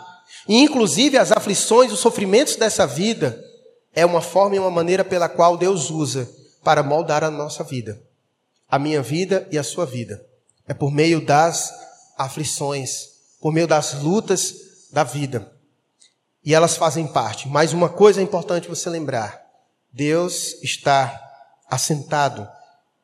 E, 0.47 0.59
inclusive, 0.59 1.17
as 1.17 1.31
aflições, 1.31 1.91
os 1.91 1.99
sofrimentos 1.99 2.55
dessa 2.55 2.85
vida, 2.85 3.41
é 3.95 4.05
uma 4.05 4.21
forma 4.21 4.55
e 4.55 4.59
uma 4.59 4.71
maneira 4.71 5.03
pela 5.03 5.29
qual 5.29 5.57
Deus 5.57 5.89
usa 5.89 6.29
para 6.63 6.83
moldar 6.83 7.23
a 7.23 7.31
nossa 7.31 7.63
vida, 7.63 8.01
a 8.69 8.79
minha 8.79 9.01
vida 9.01 9.47
e 9.51 9.57
a 9.57 9.63
sua 9.63 9.85
vida. 9.85 10.25
É 10.67 10.73
por 10.73 10.91
meio 10.91 11.25
das 11.25 11.73
aflições, 12.17 13.09
por 13.41 13.51
meio 13.51 13.67
das 13.67 13.93
lutas 14.01 14.89
da 14.91 15.03
vida. 15.03 15.51
E 16.43 16.53
elas 16.53 16.75
fazem 16.75 17.07
parte. 17.07 17.47
Mas 17.47 17.73
uma 17.73 17.89
coisa 17.89 18.19
é 18.19 18.23
importante 18.23 18.67
você 18.67 18.89
lembrar: 18.89 19.41
Deus 19.91 20.53
está 20.61 21.19
assentado 21.69 22.47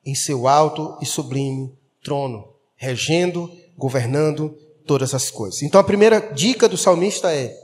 em 0.05 0.15
seu 0.15 0.47
alto 0.47 0.97
e 1.01 1.05
sublime 1.05 1.77
trono, 2.03 2.53
regendo, 2.75 3.51
governando 3.77 4.57
todas 4.85 5.13
as 5.13 5.29
coisas. 5.29 5.61
Então 5.61 5.79
a 5.79 5.83
primeira 5.83 6.19
dica 6.33 6.67
do 6.67 6.77
salmista 6.77 7.33
é: 7.33 7.55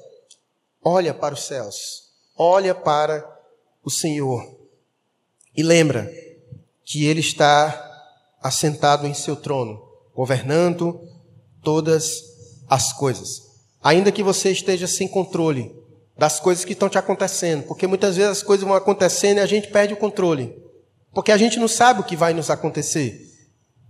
olha 0.83 1.13
para 1.13 1.33
os 1.33 1.43
céus, 1.45 2.11
olha 2.37 2.75
para 2.75 3.25
o 3.83 3.89
Senhor 3.89 4.55
e 5.55 5.63
lembra 5.63 6.11
que 6.83 7.05
Ele 7.05 7.19
está 7.19 7.84
assentado 8.45 9.07
em 9.07 9.13
seu 9.15 9.35
trono, 9.35 9.81
governando 10.13 11.01
todas 11.63 12.21
as 12.69 12.93
coisas. 12.93 13.41
Ainda 13.83 14.11
que 14.11 14.21
você 14.21 14.51
esteja 14.51 14.85
sem 14.85 15.07
controle 15.07 15.75
das 16.15 16.39
coisas 16.39 16.63
que 16.63 16.73
estão 16.73 16.87
te 16.87 16.99
acontecendo, 16.99 17.63
porque 17.63 17.87
muitas 17.87 18.17
vezes 18.17 18.31
as 18.31 18.43
coisas 18.43 18.63
vão 18.63 18.75
acontecendo 18.75 19.37
e 19.37 19.41
a 19.41 19.47
gente 19.47 19.69
perde 19.69 19.95
o 19.95 19.97
controle, 19.97 20.55
porque 21.11 21.31
a 21.31 21.37
gente 21.37 21.57
não 21.57 21.67
sabe 21.67 22.01
o 22.01 22.03
que 22.03 22.15
vai 22.15 22.35
nos 22.35 22.51
acontecer. 22.51 23.19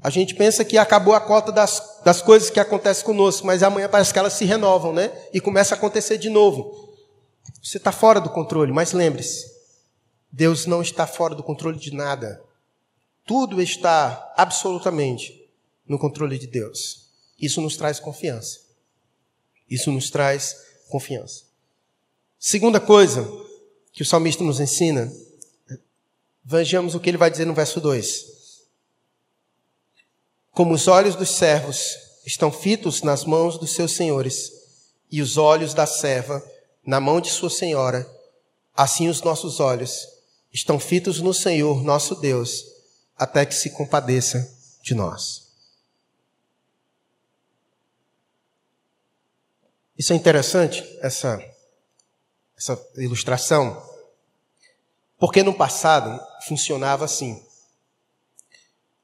A 0.02 0.10
gente 0.10 0.34
pensa 0.34 0.64
que 0.64 0.78
acabou 0.78 1.14
a 1.14 1.20
cota 1.20 1.52
das, 1.52 2.00
das 2.06 2.22
coisas 2.22 2.50
que 2.50 2.60
acontecem 2.60 3.04
conosco, 3.04 3.46
mas 3.46 3.62
amanhã 3.62 3.90
parece 3.90 4.14
que 4.14 4.20
elas 4.20 4.34
se 4.34 4.46
renovam, 4.46 4.94
né? 4.94 5.12
E 5.34 5.42
começa 5.42 5.76
a 5.76 5.78
acontecer 5.78 6.18
de 6.18 6.30
novo. 6.30 6.94
Você 7.62 7.76
está 7.76 7.92
fora 7.92 8.22
do 8.22 8.30
controle, 8.30 8.72
mas 8.72 8.94
lembre-se: 8.94 9.46
Deus 10.32 10.66
não 10.66 10.82
está 10.82 11.06
fora 11.06 11.36
do 11.36 11.44
controle 11.44 11.78
de 11.78 11.94
nada. 11.94 12.42
Tudo 13.26 13.62
está 13.62 14.34
absolutamente 14.38 15.50
no 15.88 15.98
controle 15.98 16.38
de 16.38 16.48
Deus. 16.48 17.10
Isso 17.40 17.60
nos 17.62 17.76
traz 17.76 18.00
confiança. 18.00 18.60
Isso 19.70 19.92
nos 19.92 20.10
traz 20.10 20.56
confiança. 20.90 21.44
Segunda 22.40 22.80
coisa 22.80 23.28
que 23.92 24.04
o 24.04 24.06
salmista 24.06 24.44
nos 24.44 24.60
ensina, 24.60 25.12
vejamos 26.44 26.94
o 26.94 27.00
que 27.00 27.10
ele 27.10 27.18
vai 27.18 27.32
dizer 27.32 27.46
no 27.46 27.54
verso 27.54 27.82
2. 27.82 28.36
Como 30.52 30.74
os 30.74 30.88
olhos 30.88 31.16
dos 31.16 31.30
servos 31.32 31.98
estão 32.26 32.52
fitos 32.52 33.02
nas 33.02 33.26
mãos 33.26 33.58
dos 33.58 33.72
seus 33.74 33.94
senhores, 33.94 34.52
e 35.12 35.22
os 35.22 35.38
olhos 35.38 35.74
da 35.74 35.86
serva 35.86 36.44
na 36.86 37.00
mão 37.00 37.22
de 37.22 37.30
sua 37.30 37.50
senhora, 37.50 38.10
assim 38.76 39.08
os 39.08 39.22
nossos 39.22 39.60
olhos 39.60 40.08
estão 40.54 40.80
fitos 40.80 41.20
no 41.20 41.34
Senhor, 41.34 41.84
nosso 41.84 42.16
Deus, 42.16 42.66
até 43.18 43.46
que 43.46 43.56
se 43.56 43.70
compadeça 43.70 44.54
de 44.82 44.94
nós. 44.94 45.46
Isso 49.98 50.12
é 50.12 50.16
interessante, 50.16 50.84
essa, 51.02 51.42
essa 52.58 52.80
ilustração, 52.98 53.82
porque 55.18 55.42
no 55.42 55.54
passado 55.54 56.22
funcionava 56.48 57.06
assim. 57.06 57.42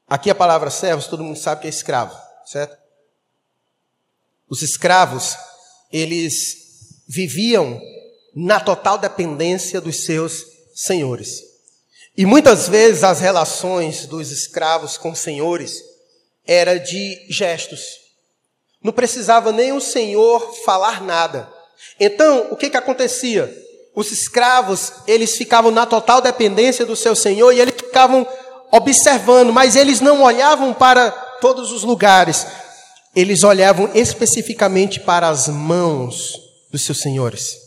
Aqui 0.06 0.30
a 0.30 0.36
palavra 0.36 0.70
servos, 0.70 1.08
todo 1.08 1.24
mundo 1.24 1.40
sabe 1.40 1.62
que 1.62 1.68
é 1.68 1.70
escravo, 1.70 2.14
certo? 2.46 2.78
Os 4.50 4.62
escravos, 4.62 5.38
eles 5.90 7.04
viviam 7.08 7.80
na 8.36 8.60
total 8.60 8.98
dependência 8.98 9.80
dos 9.80 10.04
seus 10.04 10.46
senhores. 10.76 11.51
E 12.18 12.26
muitas 12.26 12.68
vezes 12.68 13.04
as 13.04 13.20
relações 13.20 14.06
dos 14.06 14.32
escravos 14.32 14.98
com 14.98 15.16
senhores 15.16 15.82
era 16.46 16.78
de 16.78 17.26
gestos. 17.30 17.82
Não 18.84 18.92
precisava 18.92 19.52
nem 19.52 19.72
o 19.72 19.80
senhor 19.80 20.54
falar 20.66 21.02
nada. 21.02 21.52
Então, 22.00 22.48
o 22.52 22.58
que 22.58 22.70
que 22.70 22.78
acontecia? 22.78 23.54
Os 23.96 24.12
escravos, 24.12 24.94
eles 25.08 25.38
ficavam 25.38 25.72
na 25.72 25.86
total 25.86 26.22
dependência 26.22 26.86
do 26.86 26.96
seu 26.96 27.16
senhor 27.16 27.52
e 27.52 27.60
eles 27.60 27.76
ficavam 27.76 28.28
observando, 28.72 29.54
mas 29.54 29.76
eles 29.76 30.00
não 30.00 30.24
olhavam 30.24 30.74
para 30.74 31.12
todos 31.12 31.72
os 31.72 31.84
lugares, 31.84 32.48
eles 33.16 33.44
olhavam 33.44 33.90
especificamente 33.94 35.00
para 35.00 35.28
as 35.28 35.48
mãos 35.48 36.40
dos 36.72 36.84
seus 36.86 37.00
senhores. 37.00 37.58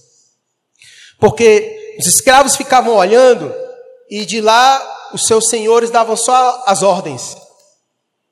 Porque 1.20 1.96
os 1.98 2.06
escravos 2.06 2.56
ficavam 2.56 2.96
olhando 2.96 3.63
e 4.10 4.24
de 4.24 4.40
lá 4.40 5.10
os 5.12 5.26
seus 5.26 5.48
senhores 5.48 5.90
davam 5.90 6.16
só 6.16 6.62
as 6.66 6.82
ordens. 6.82 7.36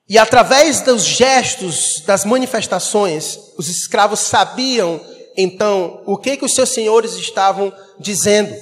E 0.08 0.18
através 0.18 0.80
dos 0.82 1.04
gestos, 1.04 2.02
das 2.04 2.24
manifestações, 2.24 3.38
os 3.56 3.68
escravos 3.68 4.20
sabiam 4.20 5.00
então 5.36 6.02
o 6.04 6.18
que 6.18 6.36
que 6.36 6.44
os 6.44 6.54
seus 6.54 6.68
senhores 6.70 7.14
estavam 7.14 7.72
dizendo. 7.98 8.54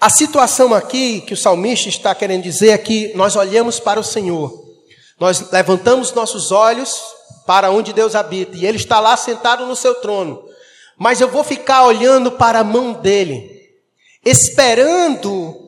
A 0.00 0.08
situação 0.08 0.72
aqui 0.72 1.20
que 1.20 1.34
o 1.34 1.36
salmista 1.36 1.88
está 1.88 2.14
querendo 2.14 2.42
dizer 2.42 2.70
é 2.70 2.78
que 2.78 3.12
nós 3.14 3.36
olhamos 3.36 3.78
para 3.78 4.00
o 4.00 4.04
Senhor, 4.04 4.52
nós 5.20 5.50
levantamos 5.50 6.12
nossos 6.12 6.50
olhos 6.50 7.00
para 7.46 7.70
onde 7.70 7.92
Deus 7.92 8.14
habita 8.14 8.56
e 8.56 8.66
Ele 8.66 8.78
está 8.78 8.98
lá 8.98 9.16
sentado 9.16 9.66
no 9.66 9.76
seu 9.76 9.94
trono, 9.96 10.42
mas 10.96 11.20
eu 11.20 11.28
vou 11.28 11.44
ficar 11.44 11.84
olhando 11.84 12.32
para 12.32 12.60
a 12.60 12.64
mão 12.64 12.92
dele, 12.92 13.70
esperando 14.24 15.61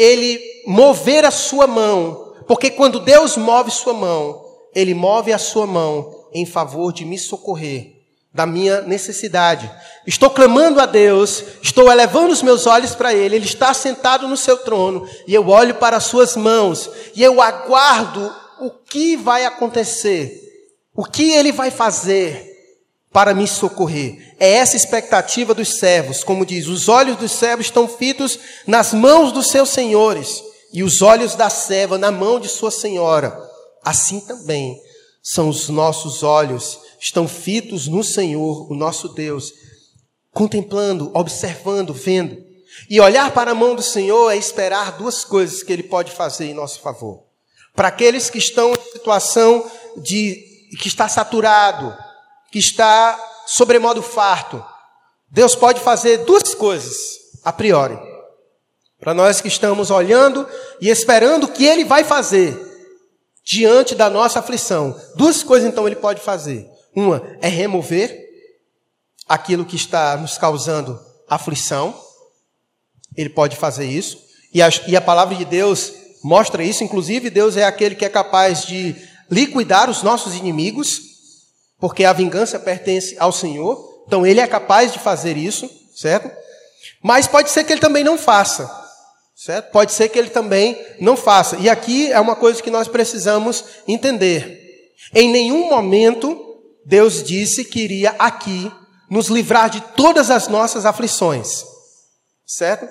Ele 0.00 0.40
mover 0.66 1.26
a 1.26 1.30
sua 1.30 1.66
mão, 1.66 2.32
porque 2.46 2.70
quando 2.70 2.98
Deus 2.98 3.36
move 3.36 3.70
sua 3.70 3.92
mão, 3.92 4.42
Ele 4.74 4.94
move 4.94 5.30
a 5.30 5.36
sua 5.36 5.66
mão 5.66 6.26
em 6.32 6.46
favor 6.46 6.90
de 6.90 7.04
me 7.04 7.18
socorrer 7.18 8.00
da 8.32 8.46
minha 8.46 8.80
necessidade. 8.80 9.70
Estou 10.06 10.30
clamando 10.30 10.80
a 10.80 10.86
Deus, 10.86 11.44
estou 11.62 11.92
elevando 11.92 12.32
os 12.32 12.42
meus 12.42 12.66
olhos 12.66 12.94
para 12.94 13.12
Ele, 13.12 13.36
Ele 13.36 13.44
está 13.44 13.74
sentado 13.74 14.26
no 14.26 14.38
seu 14.38 14.56
trono, 14.56 15.06
e 15.26 15.34
eu 15.34 15.46
olho 15.48 15.74
para 15.74 15.98
as 15.98 16.04
suas 16.04 16.34
mãos, 16.34 16.88
e 17.14 17.22
eu 17.22 17.42
aguardo 17.42 18.34
o 18.58 18.70
que 18.70 19.16
vai 19.16 19.44
acontecer, 19.44 20.40
o 20.94 21.04
que 21.04 21.30
Ele 21.32 21.52
vai 21.52 21.70
fazer 21.70 22.49
para 23.12 23.34
me 23.34 23.46
socorrer. 23.46 24.34
É 24.38 24.52
essa 24.52 24.76
expectativa 24.76 25.54
dos 25.54 25.78
servos, 25.78 26.22
como 26.22 26.46
diz, 26.46 26.66
os 26.66 26.88
olhos 26.88 27.16
dos 27.16 27.32
servos 27.32 27.66
estão 27.66 27.88
fitos 27.88 28.38
nas 28.66 28.92
mãos 28.92 29.32
dos 29.32 29.48
seus 29.48 29.70
senhores, 29.70 30.42
e 30.72 30.82
os 30.82 31.02
olhos 31.02 31.34
da 31.34 31.50
serva 31.50 31.98
na 31.98 32.10
mão 32.12 32.38
de 32.38 32.48
sua 32.48 32.70
senhora. 32.70 33.36
Assim 33.82 34.20
também 34.20 34.80
são 35.22 35.48
os 35.48 35.68
nossos 35.68 36.22
olhos 36.22 36.78
estão 37.00 37.26
fitos 37.26 37.88
no 37.88 38.04
Senhor, 38.04 38.70
o 38.70 38.74
nosso 38.74 39.08
Deus, 39.08 39.52
contemplando, 40.32 41.10
observando, 41.14 41.94
vendo. 41.94 42.36
E 42.88 43.00
olhar 43.00 43.32
para 43.32 43.52
a 43.52 43.54
mão 43.54 43.74
do 43.74 43.82
Senhor 43.82 44.30
é 44.30 44.36
esperar 44.36 44.98
duas 44.98 45.24
coisas 45.24 45.62
que 45.62 45.72
Ele 45.72 45.82
pode 45.82 46.12
fazer 46.12 46.44
em 46.44 46.54
nosso 46.54 46.80
favor. 46.80 47.24
Para 47.74 47.88
aqueles 47.88 48.28
que 48.28 48.38
estão 48.38 48.72
em 48.72 48.92
situação 48.92 49.68
de 49.96 50.46
que 50.78 50.88
está 50.88 51.08
saturado, 51.08 51.96
que 52.50 52.58
está 52.58 53.18
sobremodo 53.46 54.02
farto, 54.02 54.64
Deus 55.30 55.54
pode 55.54 55.80
fazer 55.80 56.18
duas 56.24 56.54
coisas 56.54 56.96
a 57.44 57.52
priori. 57.52 57.98
Para 58.98 59.14
nós 59.14 59.40
que 59.40 59.48
estamos 59.48 59.90
olhando 59.90 60.46
e 60.80 60.88
esperando 60.88 61.44
o 61.44 61.52
que 61.52 61.64
Ele 61.64 61.84
vai 61.84 62.04
fazer 62.04 62.58
diante 63.44 63.94
da 63.94 64.10
nossa 64.10 64.40
aflição, 64.40 64.98
duas 65.16 65.42
coisas 65.42 65.68
então 65.68 65.86
Ele 65.86 65.96
pode 65.96 66.20
fazer. 66.20 66.68
Uma 66.94 67.22
é 67.40 67.48
remover 67.48 68.28
aquilo 69.28 69.64
que 69.64 69.76
está 69.76 70.16
nos 70.16 70.36
causando 70.36 71.00
aflição. 71.28 71.94
Ele 73.16 73.30
pode 73.30 73.56
fazer 73.56 73.86
isso. 73.86 74.18
E 74.52 74.60
a, 74.60 74.68
e 74.88 74.96
a 74.96 75.00
palavra 75.00 75.36
de 75.36 75.44
Deus 75.44 75.92
mostra 76.22 76.64
isso. 76.64 76.82
Inclusive, 76.82 77.30
Deus 77.30 77.56
é 77.56 77.64
aquele 77.64 77.94
que 77.94 78.04
é 78.04 78.08
capaz 78.08 78.66
de 78.66 78.96
liquidar 79.30 79.88
os 79.88 80.02
nossos 80.02 80.34
inimigos, 80.34 81.00
porque 81.80 82.04
a 82.04 82.12
vingança 82.12 82.58
pertence 82.58 83.16
ao 83.18 83.32
Senhor. 83.32 84.02
Então, 84.06 84.26
Ele 84.26 84.40
é 84.40 84.46
capaz 84.46 84.92
de 84.92 84.98
fazer 84.98 85.36
isso, 85.36 85.68
certo? 85.94 86.30
Mas 87.02 87.26
pode 87.26 87.50
ser 87.50 87.64
que 87.64 87.72
Ele 87.72 87.80
também 87.80 88.04
não 88.04 88.18
faça, 88.18 88.70
certo? 89.34 89.70
Pode 89.70 89.92
ser 89.92 90.08
que 90.08 90.18
Ele 90.18 90.30
também 90.30 90.78
não 91.00 91.16
faça. 91.16 91.56
E 91.56 91.68
aqui 91.68 92.12
é 92.12 92.20
uma 92.20 92.36
coisa 92.36 92.62
que 92.62 92.70
nós 92.70 92.86
precisamos 92.86 93.64
entender. 93.88 94.60
Em 95.14 95.30
nenhum 95.30 95.68
momento 95.68 96.46
Deus 96.84 97.22
disse 97.22 97.64
que 97.64 97.80
iria 97.80 98.14
aqui 98.18 98.70
nos 99.08 99.28
livrar 99.28 99.70
de 99.70 99.80
todas 99.80 100.30
as 100.30 100.48
nossas 100.48 100.86
aflições. 100.86 101.64
Certo? 102.46 102.88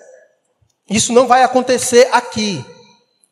Isso 0.90 1.14
não 1.14 1.28
vai 1.28 1.44
acontecer 1.44 2.10
aqui. 2.12 2.64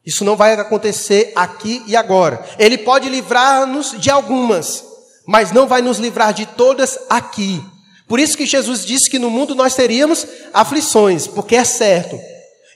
Isso 0.06 0.24
não 0.24 0.38
vai 0.38 0.54
acontecer 0.54 1.34
aqui 1.36 1.84
e 1.86 1.96
agora. 1.96 2.46
Ele 2.58 2.78
pode 2.78 3.10
livrar-nos 3.10 3.92
de 4.00 4.10
algumas, 4.10 4.84
mas 5.28 5.52
não 5.52 5.68
vai 5.68 5.82
nos 5.82 5.98
livrar 5.98 6.34
de 6.34 6.46
todas 6.46 6.98
aqui. 7.10 7.62
Por 8.08 8.18
isso 8.18 8.38
que 8.38 8.46
Jesus 8.46 8.86
disse 8.86 9.10
que 9.10 9.20
no 9.20 9.30
mundo 9.30 9.54
nós 9.54 9.76
teríamos 9.76 10.26
aflições, 10.54 11.28
porque 11.28 11.58
é 11.58 11.66
certo. 11.66 12.18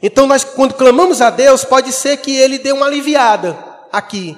Então, 0.04 0.28
nós, 0.28 0.44
quando 0.44 0.74
clamamos 0.74 1.22
a 1.22 1.30
Deus, 1.30 1.64
pode 1.64 1.94
ser 1.94 2.18
que 2.18 2.36
Ele 2.36 2.60
dê 2.60 2.74
uma 2.74 2.88
aliviada 2.88 3.58
aqui. 3.92 4.38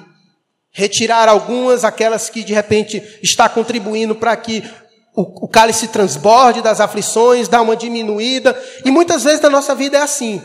Retirar 0.70 1.28
algumas, 1.28 1.84
aquelas 1.84 2.30
que 2.30 2.44
de 2.44 2.52
repente 2.52 3.02
está 3.22 3.48
contribuindo 3.48 4.14
para 4.14 4.36
que 4.36 4.62
o, 5.16 5.46
o 5.46 5.48
cálice 5.48 5.88
transborde 5.88 6.62
das 6.62 6.80
aflições, 6.80 7.48
dá 7.48 7.60
uma 7.60 7.76
diminuída. 7.76 8.56
E 8.84 8.90
muitas 8.90 9.24
vezes 9.24 9.40
na 9.40 9.50
nossa 9.50 9.74
vida 9.74 9.98
é 9.98 10.02
assim. 10.02 10.40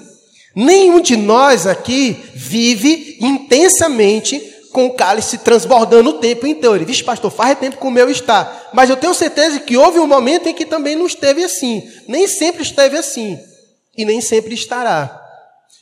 Nenhum 0.55 0.99
de 0.99 1.15
nós 1.15 1.67
aqui 1.67 2.17
vive 2.33 3.17
intensamente 3.21 4.41
com 4.71 4.85
o 4.85 4.93
cálice 4.93 5.39
transbordando 5.39 6.11
o 6.11 6.19
tempo 6.19 6.45
inteiro. 6.45 6.85
Vixe, 6.85 7.03
pastor, 7.03 7.31
faz 7.31 7.57
tempo 7.57 7.77
que 7.77 7.87
o 7.87 7.91
meu 7.91 8.09
está. 8.09 8.69
Mas 8.73 8.89
eu 8.89 8.97
tenho 8.97 9.13
certeza 9.13 9.59
que 9.59 9.77
houve 9.77 9.99
um 9.99 10.07
momento 10.07 10.47
em 10.47 10.53
que 10.53 10.65
também 10.65 10.95
não 10.95 11.05
esteve 11.05 11.43
assim. 11.43 11.83
Nem 12.07 12.27
sempre 12.27 12.61
esteve 12.61 12.97
assim. 12.97 13.37
E 13.97 14.05
nem 14.05 14.21
sempre 14.21 14.53
estará. 14.53 15.19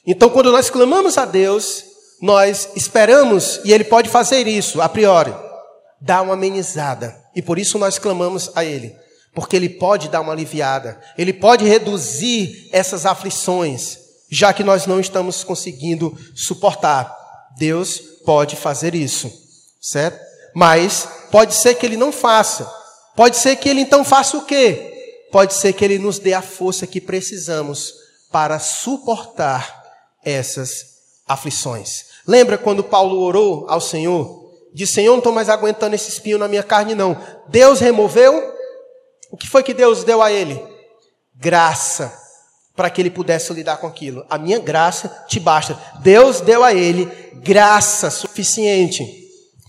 Então, 0.06 0.30
quando 0.30 0.52
nós 0.52 0.70
clamamos 0.70 1.18
a 1.18 1.26
Deus, 1.26 1.84
nós 2.22 2.70
esperamos, 2.76 3.60
e 3.64 3.74
Ele 3.74 3.84
pode 3.84 4.10
fazer 4.10 4.48
isso, 4.48 4.82
a 4.82 4.90
priori, 4.90 5.34
dar 6.02 6.22
uma 6.22 6.34
amenizada. 6.34 7.16
E 7.36 7.42
por 7.42 7.60
isso 7.60 7.78
nós 7.78 8.00
clamamos 8.00 8.50
a 8.56 8.64
Ele. 8.64 8.96
Porque 9.36 9.56
Ele 9.56 9.70
pode 9.70 10.10
dar 10.10 10.22
uma 10.22 10.32
aliviada. 10.32 11.00
Ele 11.18 11.34
pode 11.34 11.66
reduzir 11.66 12.70
essas 12.72 13.06
aflições, 13.06 13.98
já 14.32 14.52
que 14.54 14.64
nós 14.64 14.88
não 14.88 15.00
estamos 15.00 15.44
conseguindo 15.44 16.18
suportar. 16.34 17.16
Deus 17.58 18.02
pode 18.28 18.58
fazer 18.58 18.94
isso, 18.94 19.32
certo? 19.80 20.20
Mas 20.54 21.08
pode 21.32 21.56
ser 21.56 21.76
que 21.76 21.86
Ele 21.86 21.96
não 21.96 22.12
faça. 22.12 22.70
Pode 23.16 23.38
ser 23.38 23.56
que 23.56 23.70
Ele 23.70 23.80
então 23.80 24.04
faça 24.04 24.36
o 24.36 24.44
quê? 24.44 25.24
Pode 25.32 25.54
ser 25.54 25.72
que 25.72 25.86
Ele 25.86 25.98
nos 25.98 26.20
dê 26.20 26.34
a 26.34 26.42
força 26.42 26.86
que 26.86 27.00
precisamos 27.00 27.94
para 28.30 28.60
suportar 28.60 29.82
essas 30.26 30.98
aflições. 31.26 32.08
Lembra 32.28 32.58
quando 32.58 32.84
Paulo 32.84 33.18
orou 33.22 33.66
ao 33.70 33.80
Senhor? 33.80 34.52
Disse: 34.74 34.96
Senhor, 34.96 35.14
não 35.14 35.20
estou 35.20 35.32
mais 35.32 35.48
aguentando 35.48 35.96
esse 35.96 36.10
espinho 36.10 36.38
na 36.38 36.50
minha 36.50 36.64
carne, 36.64 36.94
não. 36.94 37.18
Deus 37.48 37.80
removeu. 37.80 38.54
O 39.32 39.38
que 39.38 39.48
foi 39.48 39.64
que 39.64 39.74
Deus 39.74 40.04
deu 40.04 40.22
a 40.22 40.30
ele? 40.30 40.62
Graça, 41.34 42.14
para 42.78 42.92
que 42.92 43.02
ele 43.02 43.10
pudesse 43.10 43.52
lidar 43.52 43.78
com 43.78 43.88
aquilo. 43.88 44.24
A 44.30 44.38
minha 44.38 44.60
graça 44.60 45.26
te 45.28 45.40
basta. 45.40 45.78
Deus 46.00 46.40
deu 46.40 46.64
a 46.64 46.76
ele 46.76 47.06
graça 47.42 48.12
suficiente 48.12 49.04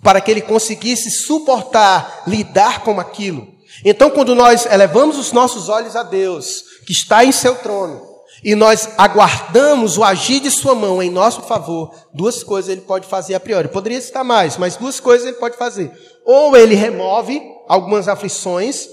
para 0.03 0.21
que 0.21 0.31
ele 0.31 0.43
conseguisse 0.43 1.11
suportar, 1.11 2.25
lidar 2.27 2.85
com 2.85 3.01
aquilo. 3.01 3.49
Então, 3.83 4.11
quando 4.11 4.35
nós 4.35 4.67
elevamos 4.67 5.19
os 5.19 5.33
nossos 5.33 5.71
olhos 5.71 5.97
a 5.97 6.03
Deus, 6.03 6.63
que 6.87 6.93
está 6.93 7.25
em 7.25 7.33
seu 7.33 7.57
trono, 7.57 8.07
e 8.45 8.55
nós 8.55 8.91
aguardamos 8.99 9.97
o 9.97 10.05
agir 10.05 10.41
de 10.41 10.51
sua 10.51 10.75
mão 10.75 11.03
em 11.03 11.11
nosso 11.11 11.43
favor, 11.43 11.93
duas 12.13 12.45
coisas 12.45 12.71
ele 12.71 12.83
pode 12.83 13.07
fazer 13.07 13.35
a 13.35 13.41
priori. 13.41 13.69
Poderia 13.69 14.01
citar 14.01 14.23
mais, 14.23 14.57
mas 14.57 14.77
duas 14.77 15.01
coisas 15.01 15.27
ele 15.27 15.37
pode 15.39 15.57
fazer. 15.57 15.91
Ou 16.25 16.57
ele 16.57 16.75
remove 16.75 17.41
algumas 17.67 18.07
aflições, 18.07 18.87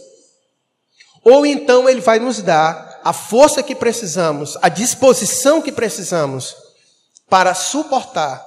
ou 1.23 1.45
então 1.45 1.89
ele 1.89 2.01
vai 2.01 2.17
nos 2.19 2.41
dar 2.41 2.84
a 3.05 3.13
força 3.13 3.61
que 3.61 3.75
precisamos, 3.75 4.57
a 4.63 4.67
disposição 4.67 5.61
que 5.61 5.71
precisamos 5.71 6.55
para 7.29 7.53
suportar 7.53 8.43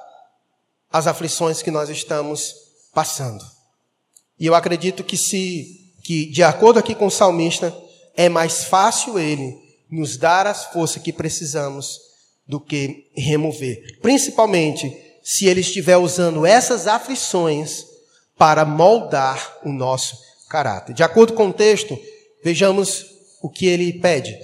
as 0.91 1.07
aflições 1.07 1.63
que 1.63 1.71
nós 1.71 1.89
estamos 1.89 2.57
passando. 2.93 3.45
E 4.37 4.47
eu 4.47 4.57
acredito 4.57 5.05
que 5.05 5.17
se 5.17 5.95
que 6.03 6.27
de 6.27 6.43
acordo 6.43 6.81
aqui 6.81 6.93
com 6.93 7.07
o 7.07 7.11
salmista, 7.11 7.73
é 8.17 8.29
mais 8.29 8.65
fácil 8.65 9.17
ele 9.17 9.57
nos 9.89 10.17
dar 10.17 10.45
as 10.45 10.65
forças 10.65 11.01
que 11.01 11.13
precisamos 11.13 12.01
do 12.45 12.59
que 12.59 13.13
remover. 13.17 14.01
Principalmente 14.03 14.93
se 15.23 15.47
ele 15.47 15.61
estiver 15.61 15.99
usando 15.99 16.45
essas 16.45 16.89
aflições 16.89 17.85
para 18.37 18.65
moldar 18.65 19.59
o 19.65 19.71
nosso 19.71 20.19
caráter. 20.49 20.95
De 20.95 21.05
acordo 21.05 21.35
com 21.35 21.51
o 21.51 21.53
texto, 21.53 21.97
vejamos 22.43 23.18
o 23.43 23.49
que 23.49 23.67
ele 23.67 23.93
pede. 24.01 24.37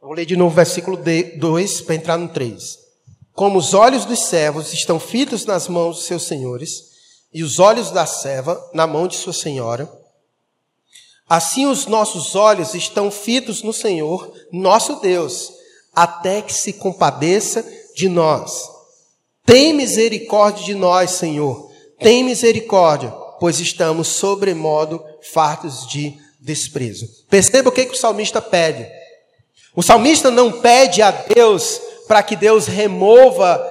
Vou 0.00 0.12
ler 0.12 0.24
de 0.24 0.36
novo 0.36 0.52
o 0.52 0.56
versículo 0.56 0.96
2 0.96 1.80
para 1.82 1.94
entrar 1.94 2.16
no 2.16 2.28
3. 2.28 2.78
Como 3.32 3.58
os 3.58 3.74
olhos 3.74 4.04
dos 4.04 4.24
servos 4.26 4.72
estão 4.72 4.98
fitos 4.98 5.44
nas 5.44 5.68
mãos 5.68 5.96
dos 5.96 6.06
seus 6.06 6.24
senhores, 6.24 6.88
e 7.32 7.42
os 7.42 7.58
olhos 7.58 7.90
da 7.90 8.06
serva 8.06 8.58
na 8.72 8.86
mão 8.86 9.06
de 9.06 9.16
sua 9.16 9.34
senhora, 9.34 9.88
Assim 11.28 11.66
os 11.66 11.86
nossos 11.86 12.34
olhos 12.34 12.74
estão 12.74 13.10
fitos 13.10 13.62
no 13.62 13.72
Senhor, 13.72 14.32
nosso 14.50 14.98
Deus, 15.00 15.52
até 15.94 16.40
que 16.40 16.54
se 16.54 16.72
compadeça 16.72 17.62
de 17.94 18.08
nós. 18.08 18.66
Tem 19.44 19.74
misericórdia 19.74 20.64
de 20.64 20.74
nós, 20.74 21.10
Senhor. 21.10 21.70
Tem 21.98 22.24
misericórdia, 22.24 23.12
pois 23.40 23.60
estamos 23.60 24.08
sobremodo 24.08 25.04
fartos 25.32 25.86
de 25.86 26.18
desprezo. 26.40 27.08
Perceba 27.28 27.68
o 27.68 27.72
que, 27.72 27.86
que 27.86 27.94
o 27.94 27.98
salmista 27.98 28.40
pede. 28.40 28.88
O 29.74 29.82
salmista 29.82 30.30
não 30.30 30.60
pede 30.60 31.02
a 31.02 31.10
Deus 31.10 31.80
para 32.06 32.22
que 32.22 32.34
Deus 32.34 32.66
remova 32.66 33.64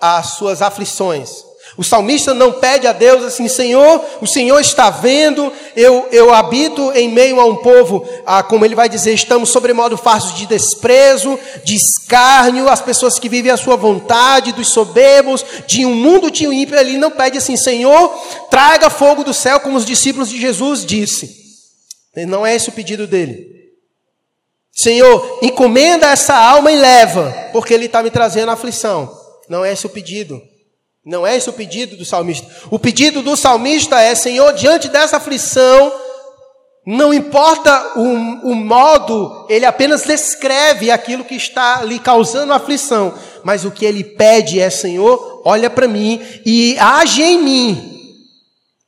as 0.00 0.34
suas 0.34 0.60
aflições. 0.60 1.44
O 1.76 1.82
salmista 1.82 2.32
não 2.32 2.52
pede 2.52 2.86
a 2.86 2.92
Deus 2.92 3.24
assim, 3.24 3.48
Senhor, 3.48 4.04
o 4.20 4.26
Senhor 4.26 4.60
está 4.60 4.90
vendo, 4.90 5.52
eu, 5.74 6.06
eu 6.12 6.32
habito 6.32 6.92
em 6.92 7.08
meio 7.08 7.40
a 7.40 7.44
um 7.44 7.56
povo, 7.56 8.06
ah, 8.24 8.44
como 8.44 8.64
ele 8.64 8.76
vai 8.76 8.88
dizer, 8.88 9.12
estamos 9.12 9.50
sobremodo 9.50 9.96
fartos 9.96 10.34
de 10.34 10.46
desprezo, 10.46 11.38
de 11.64 11.74
escárnio, 11.74 12.68
as 12.68 12.80
pessoas 12.80 13.18
que 13.18 13.28
vivem 13.28 13.50
a 13.50 13.56
sua 13.56 13.76
vontade, 13.76 14.52
dos 14.52 14.72
soberbos, 14.72 15.44
de 15.66 15.84
um 15.84 15.94
mundo 15.94 16.30
de 16.30 16.44
ímpio. 16.44 16.78
Ele 16.78 16.96
não 16.96 17.10
pede 17.10 17.38
assim, 17.38 17.56
Senhor, 17.56 18.08
traga 18.48 18.88
fogo 18.88 19.24
do 19.24 19.34
céu, 19.34 19.58
como 19.58 19.76
os 19.76 19.84
discípulos 19.84 20.28
de 20.28 20.40
Jesus 20.40 20.86
disse. 20.86 21.42
Não 22.28 22.46
é 22.46 22.54
esse 22.54 22.68
o 22.68 22.72
pedido 22.72 23.08
dele. 23.08 23.52
Senhor, 24.72 25.40
encomenda 25.42 26.06
essa 26.06 26.34
alma 26.36 26.70
e 26.70 26.76
leva, 26.76 27.32
porque 27.52 27.74
ele 27.74 27.86
está 27.86 28.00
me 28.00 28.10
trazendo 28.10 28.52
aflição. 28.52 29.10
Não 29.48 29.64
é 29.64 29.72
esse 29.72 29.86
o 29.86 29.90
pedido. 29.90 30.40
Não 31.04 31.26
é 31.26 31.36
esse 31.36 31.50
o 31.50 31.52
pedido 31.52 31.96
do 31.96 32.04
salmista. 32.04 32.46
O 32.70 32.78
pedido 32.78 33.22
do 33.22 33.36
salmista 33.36 34.00
é: 34.00 34.14
Senhor, 34.14 34.52
diante 34.54 34.88
dessa 34.88 35.18
aflição, 35.18 35.92
não 36.86 37.12
importa 37.12 37.92
o, 37.96 38.50
o, 38.50 38.54
modo, 38.54 39.46
ele 39.50 39.66
apenas 39.66 40.02
descreve 40.02 40.90
aquilo 40.90 41.24
que 41.24 41.34
está 41.34 41.82
lhe 41.82 41.98
causando 41.98 42.52
aflição. 42.52 43.12
Mas 43.42 43.64
o 43.64 43.70
que 43.70 43.84
ele 43.84 44.02
pede 44.02 44.58
é: 44.58 44.70
Senhor, 44.70 45.42
olha 45.44 45.68
para 45.68 45.86
mim 45.86 46.22
e 46.44 46.76
age 46.78 47.22
em 47.22 47.42
mim. 47.42 47.90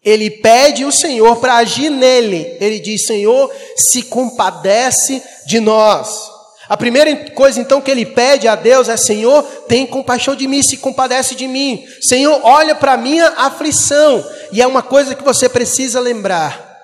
Ele 0.02 0.30
pede 0.30 0.84
o 0.84 0.92
Senhor 0.92 1.36
para 1.36 1.56
agir 1.56 1.90
nele. 1.90 2.56
Ele 2.60 2.78
diz: 2.78 3.06
Senhor, 3.06 3.52
se 3.76 4.04
compadece 4.04 5.22
de 5.46 5.60
nós. 5.60 6.35
A 6.68 6.76
primeira 6.76 7.30
coisa 7.30 7.60
então 7.60 7.80
que 7.80 7.90
ele 7.90 8.04
pede 8.04 8.48
a 8.48 8.56
Deus 8.56 8.88
é: 8.88 8.96
Senhor, 8.96 9.42
tem 9.68 9.86
compaixão 9.86 10.34
de 10.34 10.48
mim, 10.48 10.62
se 10.62 10.76
compadece 10.78 11.34
de 11.34 11.46
mim. 11.46 11.84
Senhor, 12.00 12.40
olha 12.42 12.74
para 12.74 12.94
a 12.94 12.96
minha 12.96 13.28
aflição. 13.36 14.24
E 14.52 14.60
é 14.60 14.66
uma 14.66 14.82
coisa 14.82 15.14
que 15.14 15.22
você 15.22 15.48
precisa 15.48 16.00
lembrar: 16.00 16.76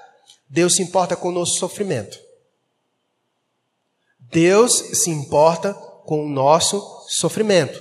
Deus 0.49 0.77
se 0.77 0.83
importa 0.83 1.17
com 1.17 1.29
o 1.29 1.33
nosso 1.33 1.59
sofrimento. 1.59 2.19
Deus 4.31 4.73
se 4.95 5.11
importa 5.11 5.75
com 6.07 6.25
o 6.25 6.29
nosso 6.29 6.83
sofrimento. 7.09 7.81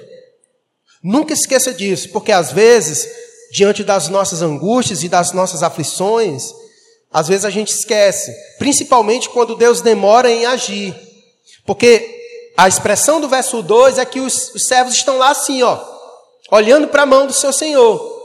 Nunca 1.03 1.33
esqueça 1.33 1.73
disso, 1.73 2.09
porque 2.09 2.31
às 2.31 2.51
vezes, 2.51 3.07
diante 3.51 3.83
das 3.83 4.09
nossas 4.09 4.41
angústias 4.41 5.03
e 5.03 5.09
das 5.09 5.31
nossas 5.31 5.63
aflições, 5.63 6.51
às 7.11 7.27
vezes 7.27 7.45
a 7.45 7.49
gente 7.49 7.69
esquece, 7.69 8.31
principalmente 8.57 9.29
quando 9.29 9.55
Deus 9.55 9.81
demora 9.81 10.29
em 10.29 10.45
agir. 10.45 11.10
Porque 11.71 12.51
a 12.57 12.67
expressão 12.67 13.21
do 13.21 13.29
verso 13.29 13.61
2 13.61 13.97
é 13.97 14.03
que 14.03 14.19
os, 14.19 14.53
os 14.53 14.67
servos 14.67 14.93
estão 14.93 15.17
lá 15.17 15.29
assim, 15.29 15.63
ó, 15.63 15.79
olhando 16.51 16.89
para 16.89 17.03
a 17.03 17.05
mão 17.05 17.25
do 17.25 17.31
seu 17.31 17.53
Senhor. 17.53 18.21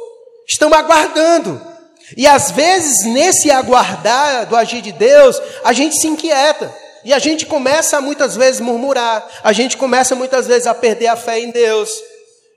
Estão 0.49 0.75
aguardando. 0.75 1.65
E 2.17 2.27
às 2.27 2.51
vezes, 2.51 3.07
nesse 3.07 3.49
aguardar 3.49 4.49
do 4.49 4.57
agir 4.57 4.83
de 4.83 4.91
Deus, 4.91 5.41
a 5.63 5.73
gente 5.73 5.97
se 5.97 6.09
inquieta. 6.09 6.75
E 7.05 7.13
a 7.13 7.21
gente 7.21 7.47
começa 7.47 7.99
a 7.99 8.01
muitas 8.01 8.35
vezes 8.35 8.61
murmurar. 8.61 9.25
A 9.45 9.53
gente 9.53 9.77
começa 9.77 10.17
muitas 10.17 10.49
vezes 10.49 10.67
a 10.67 10.75
perder 10.75 11.07
a 11.07 11.15
fé 11.15 11.39
em 11.39 11.53
Deus. 11.53 11.89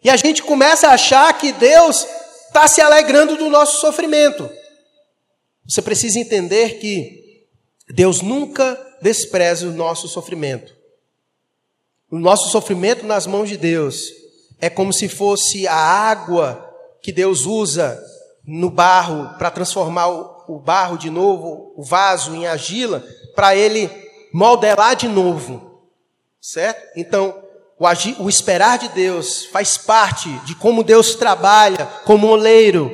E 0.03 0.09
a 0.09 0.17
gente 0.17 0.41
começa 0.41 0.87
a 0.87 0.93
achar 0.93 1.31
que 1.37 1.51
Deus 1.51 2.07
está 2.47 2.67
se 2.67 2.81
alegrando 2.81 3.37
do 3.37 3.47
nosso 3.47 3.79
sofrimento. 3.79 4.49
Você 5.67 5.83
precisa 5.83 6.17
entender 6.17 6.79
que 6.79 7.45
Deus 7.93 8.23
nunca 8.23 8.75
despreze 9.03 9.67
o 9.67 9.71
nosso 9.71 10.07
sofrimento. 10.07 10.78
O 12.11 12.17
nosso 12.17 12.49
sofrimento 12.49 13.05
nas 13.05 13.27
mãos 13.27 13.49
de 13.49 13.57
Deus 13.57 14.09
é 14.59 14.69
como 14.69 14.91
se 14.91 15.07
fosse 15.07 15.67
a 15.67 15.75
água 15.75 16.67
que 17.01 17.11
Deus 17.11 17.45
usa 17.45 18.01
no 18.45 18.69
barro 18.69 19.37
para 19.37 19.51
transformar 19.51 20.07
o 20.07 20.59
barro 20.59 20.97
de 20.97 21.09
novo, 21.09 21.73
o 21.77 21.83
vaso, 21.83 22.33
em 22.33 22.47
argila, 22.47 23.03
para 23.35 23.55
ele 23.55 23.89
modelar 24.33 24.95
de 24.95 25.07
novo. 25.07 25.87
Certo? 26.41 26.81
Então, 26.95 27.43
o, 27.77 27.85
agir, 27.85 28.15
o 28.19 28.27
esperar 28.27 28.79
de 28.79 28.89
Deus 28.89 29.45
faz 29.45 29.77
parte 29.77 30.29
de 30.45 30.55
como 30.55 30.83
Deus 30.83 31.15
trabalha 31.15 31.85
como 32.05 32.27
oleiro 32.27 32.91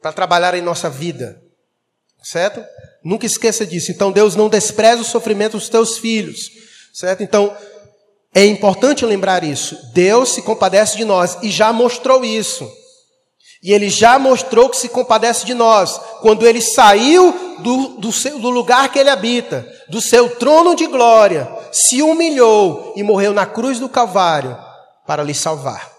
para 0.00 0.12
trabalhar 0.12 0.54
em 0.54 0.62
nossa 0.62 0.88
vida. 0.88 1.42
Certo? 2.22 2.64
Nunca 3.04 3.26
esqueça 3.26 3.66
disso. 3.66 3.90
Então 3.90 4.12
Deus 4.12 4.36
não 4.36 4.48
despreza 4.48 5.02
o 5.02 5.04
sofrimento 5.04 5.56
dos 5.56 5.68
teus 5.68 5.98
filhos. 5.98 6.50
Certo? 6.92 7.22
Então 7.22 7.56
é 8.36 8.44
importante 8.44 9.06
lembrar 9.06 9.42
isso. 9.42 9.78
Deus 9.94 10.34
se 10.34 10.42
compadece 10.42 10.94
de 10.98 11.06
nós 11.06 11.38
e 11.40 11.50
já 11.50 11.72
mostrou 11.72 12.22
isso. 12.22 12.70
E 13.62 13.72
ele 13.72 13.88
já 13.88 14.18
mostrou 14.18 14.68
que 14.68 14.76
se 14.76 14.90
compadece 14.90 15.46
de 15.46 15.54
nós 15.54 15.98
quando 16.20 16.46
ele 16.46 16.60
saiu 16.60 17.56
do, 17.60 17.96
do, 17.96 18.12
seu, 18.12 18.38
do, 18.38 18.50
lugar 18.50 18.92
que 18.92 18.98
ele 18.98 19.08
habita, 19.08 19.66
do 19.88 20.02
seu 20.02 20.36
trono 20.36 20.76
de 20.76 20.86
glória, 20.86 21.50
se 21.72 22.02
humilhou 22.02 22.92
e 22.94 23.02
morreu 23.02 23.32
na 23.32 23.46
cruz 23.46 23.80
do 23.80 23.88
Calvário 23.88 24.54
para 25.06 25.22
lhe 25.22 25.32
salvar. 25.32 25.90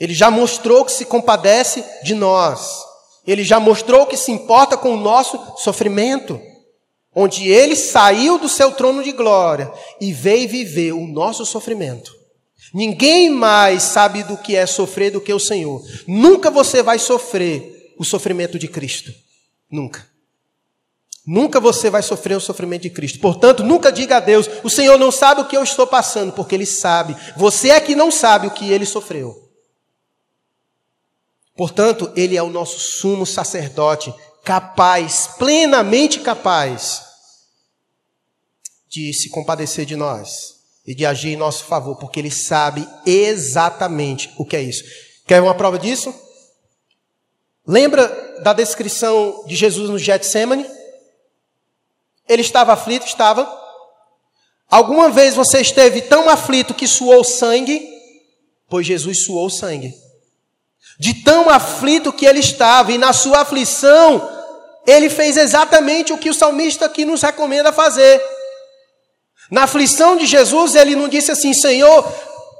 Ele 0.00 0.14
já 0.14 0.32
mostrou 0.32 0.84
que 0.84 0.90
se 0.90 1.04
compadece 1.04 1.84
de 2.02 2.12
nós. 2.12 2.82
Ele 3.24 3.44
já 3.44 3.60
mostrou 3.60 4.04
que 4.04 4.16
se 4.16 4.32
importa 4.32 4.76
com 4.76 4.94
o 4.94 5.00
nosso 5.00 5.40
sofrimento. 5.58 6.40
Onde 7.18 7.48
ele 7.48 7.74
saiu 7.74 8.38
do 8.38 8.46
seu 8.46 8.70
trono 8.72 9.02
de 9.02 9.10
glória 9.10 9.72
e 9.98 10.12
veio 10.12 10.46
viver 10.46 10.92
o 10.92 11.06
nosso 11.06 11.46
sofrimento. 11.46 12.14
Ninguém 12.74 13.30
mais 13.30 13.84
sabe 13.84 14.22
do 14.22 14.36
que 14.36 14.54
é 14.54 14.66
sofrer 14.66 15.10
do 15.10 15.20
que 15.20 15.32
o 15.32 15.40
Senhor. 15.40 15.82
Nunca 16.06 16.50
você 16.50 16.82
vai 16.82 16.98
sofrer 16.98 17.94
o 17.98 18.04
sofrimento 18.04 18.58
de 18.58 18.68
Cristo. 18.68 19.14
Nunca. 19.70 20.06
Nunca 21.26 21.58
você 21.58 21.90
vai 21.90 22.02
sofrer 22.02 22.36
o 22.36 22.40
sofrimento 22.40 22.82
de 22.82 22.90
Cristo. 22.90 23.18
Portanto, 23.18 23.64
nunca 23.64 23.90
diga 23.90 24.18
a 24.18 24.20
Deus: 24.20 24.48
o 24.62 24.70
Senhor 24.70 24.96
não 24.96 25.10
sabe 25.10 25.40
o 25.40 25.46
que 25.46 25.56
eu 25.56 25.62
estou 25.62 25.86
passando, 25.86 26.32
porque 26.32 26.54
Ele 26.54 26.66
sabe. 26.66 27.16
Você 27.36 27.70
é 27.70 27.80
que 27.80 27.96
não 27.96 28.12
sabe 28.12 28.46
o 28.46 28.52
que 28.52 28.70
ele 28.70 28.86
sofreu. 28.86 29.50
Portanto, 31.56 32.12
Ele 32.14 32.36
é 32.36 32.42
o 32.42 32.50
nosso 32.50 32.78
sumo 32.78 33.26
sacerdote, 33.26 34.14
capaz, 34.46 35.26
plenamente 35.38 36.20
capaz, 36.20 37.02
de 38.88 39.12
se 39.12 39.28
compadecer 39.28 39.84
de 39.84 39.96
nós 39.96 40.54
e 40.86 40.94
de 40.94 41.04
agir 41.04 41.30
em 41.30 41.36
nosso 41.36 41.64
favor, 41.64 41.96
porque 41.96 42.20
Ele 42.20 42.30
sabe 42.30 42.88
exatamente 43.04 44.32
o 44.38 44.46
que 44.46 44.54
é 44.54 44.62
isso. 44.62 44.84
Quer 45.26 45.42
uma 45.42 45.56
prova 45.56 45.80
disso? 45.80 46.14
Lembra 47.66 48.06
da 48.44 48.52
descrição 48.52 49.44
de 49.48 49.56
Jesus 49.56 49.90
no 49.90 49.98
Getsemane? 49.98 50.64
Ele 52.28 52.42
estava 52.42 52.72
aflito? 52.72 53.04
Estava. 53.04 53.52
Alguma 54.70 55.10
vez 55.10 55.34
você 55.34 55.60
esteve 55.60 56.02
tão 56.02 56.28
aflito 56.28 56.72
que 56.72 56.86
suou 56.86 57.24
sangue? 57.24 57.84
Pois 58.68 58.86
Jesus 58.86 59.24
suou 59.24 59.50
sangue. 59.50 59.92
De 61.00 61.24
tão 61.24 61.50
aflito 61.50 62.12
que 62.12 62.24
ele 62.24 62.38
estava, 62.38 62.92
e 62.92 62.98
na 62.98 63.12
sua 63.12 63.40
aflição, 63.40 64.35
ele 64.86 65.10
fez 65.10 65.36
exatamente 65.36 66.12
o 66.12 66.18
que 66.18 66.30
o 66.30 66.34
salmista 66.34 66.86
aqui 66.86 67.04
nos 67.04 67.22
recomenda 67.22 67.72
fazer. 67.72 68.22
Na 69.50 69.64
aflição 69.64 70.16
de 70.16 70.26
Jesus, 70.26 70.74
ele 70.74 70.94
não 70.94 71.08
disse 71.08 71.30
assim, 71.30 71.52
Senhor, 71.52 72.02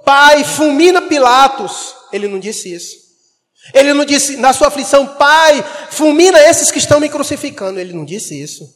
Pai, 0.05 0.45
fulmina 0.45 1.03
Pilatos. 1.03 1.95
Ele 2.13 2.29
não 2.29 2.39
disse 2.39 2.73
isso. 2.73 2.97
Ele 3.75 3.93
não 3.93 4.05
disse, 4.05 4.37
na 4.37 4.53
sua 4.53 4.69
aflição, 4.69 5.07
Pai, 5.07 5.65
fulmina 5.91 6.39
esses 6.41 6.71
que 6.71 6.79
estão 6.79 7.01
me 7.01 7.09
crucificando. 7.09 7.79
Ele 7.79 7.93
não 7.93 8.05
disse 8.05 8.41
isso. 8.41 8.75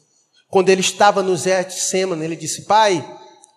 Quando 0.48 0.68
ele 0.68 0.80
estava 0.80 1.22
no 1.22 1.36
Getsemane, 1.36 2.24
ele 2.24 2.34
disse: 2.34 2.62
Pai, 2.62 3.08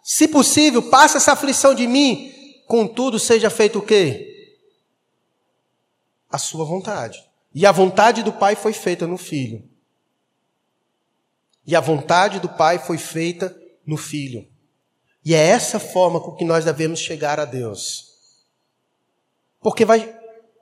se 0.04 0.28
possível, 0.28 0.84
passa 0.84 1.18
essa 1.18 1.32
aflição 1.32 1.74
de 1.74 1.88
mim, 1.88 2.32
contudo 2.68 3.18
seja 3.18 3.50
feito 3.50 3.80
o 3.80 3.82
quê? 3.82 4.56
A 6.30 6.38
sua 6.38 6.64
vontade. 6.66 7.24
E 7.54 7.66
a 7.66 7.72
vontade 7.72 8.22
do 8.22 8.32
Pai 8.32 8.56
foi 8.56 8.74
feita 8.74 9.08
no 9.08 9.18
Filho. 9.18 9.64
E 11.66 11.76
a 11.76 11.80
vontade 11.80 12.40
do 12.40 12.50
Pai 12.50 12.78
foi 12.80 12.98
feita 12.98 13.56
no 13.86 13.98
Filho. 13.98 14.48
E 15.26 15.34
é 15.34 15.40
essa 15.40 15.80
forma 15.80 16.20
com 16.20 16.34
que 16.34 16.44
nós 16.44 16.66
devemos 16.66 17.00
chegar 17.00 17.40
a 17.40 17.46
Deus. 17.46 18.06
Porque 19.62 19.86
vai, 19.86 20.14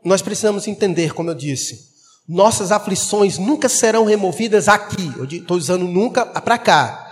nós 0.03 0.21
precisamos 0.21 0.67
entender, 0.67 1.13
como 1.13 1.31
eu 1.31 1.35
disse, 1.35 1.89
nossas 2.27 2.71
aflições 2.71 3.39
nunca 3.39 3.67
serão 3.67 4.05
removidas 4.05 4.67
aqui. 4.67 5.11
Eu 5.17 5.25
estou 5.25 5.57
usando 5.57 5.85
nunca 5.85 6.25
para 6.25 6.57
cá. 6.57 7.07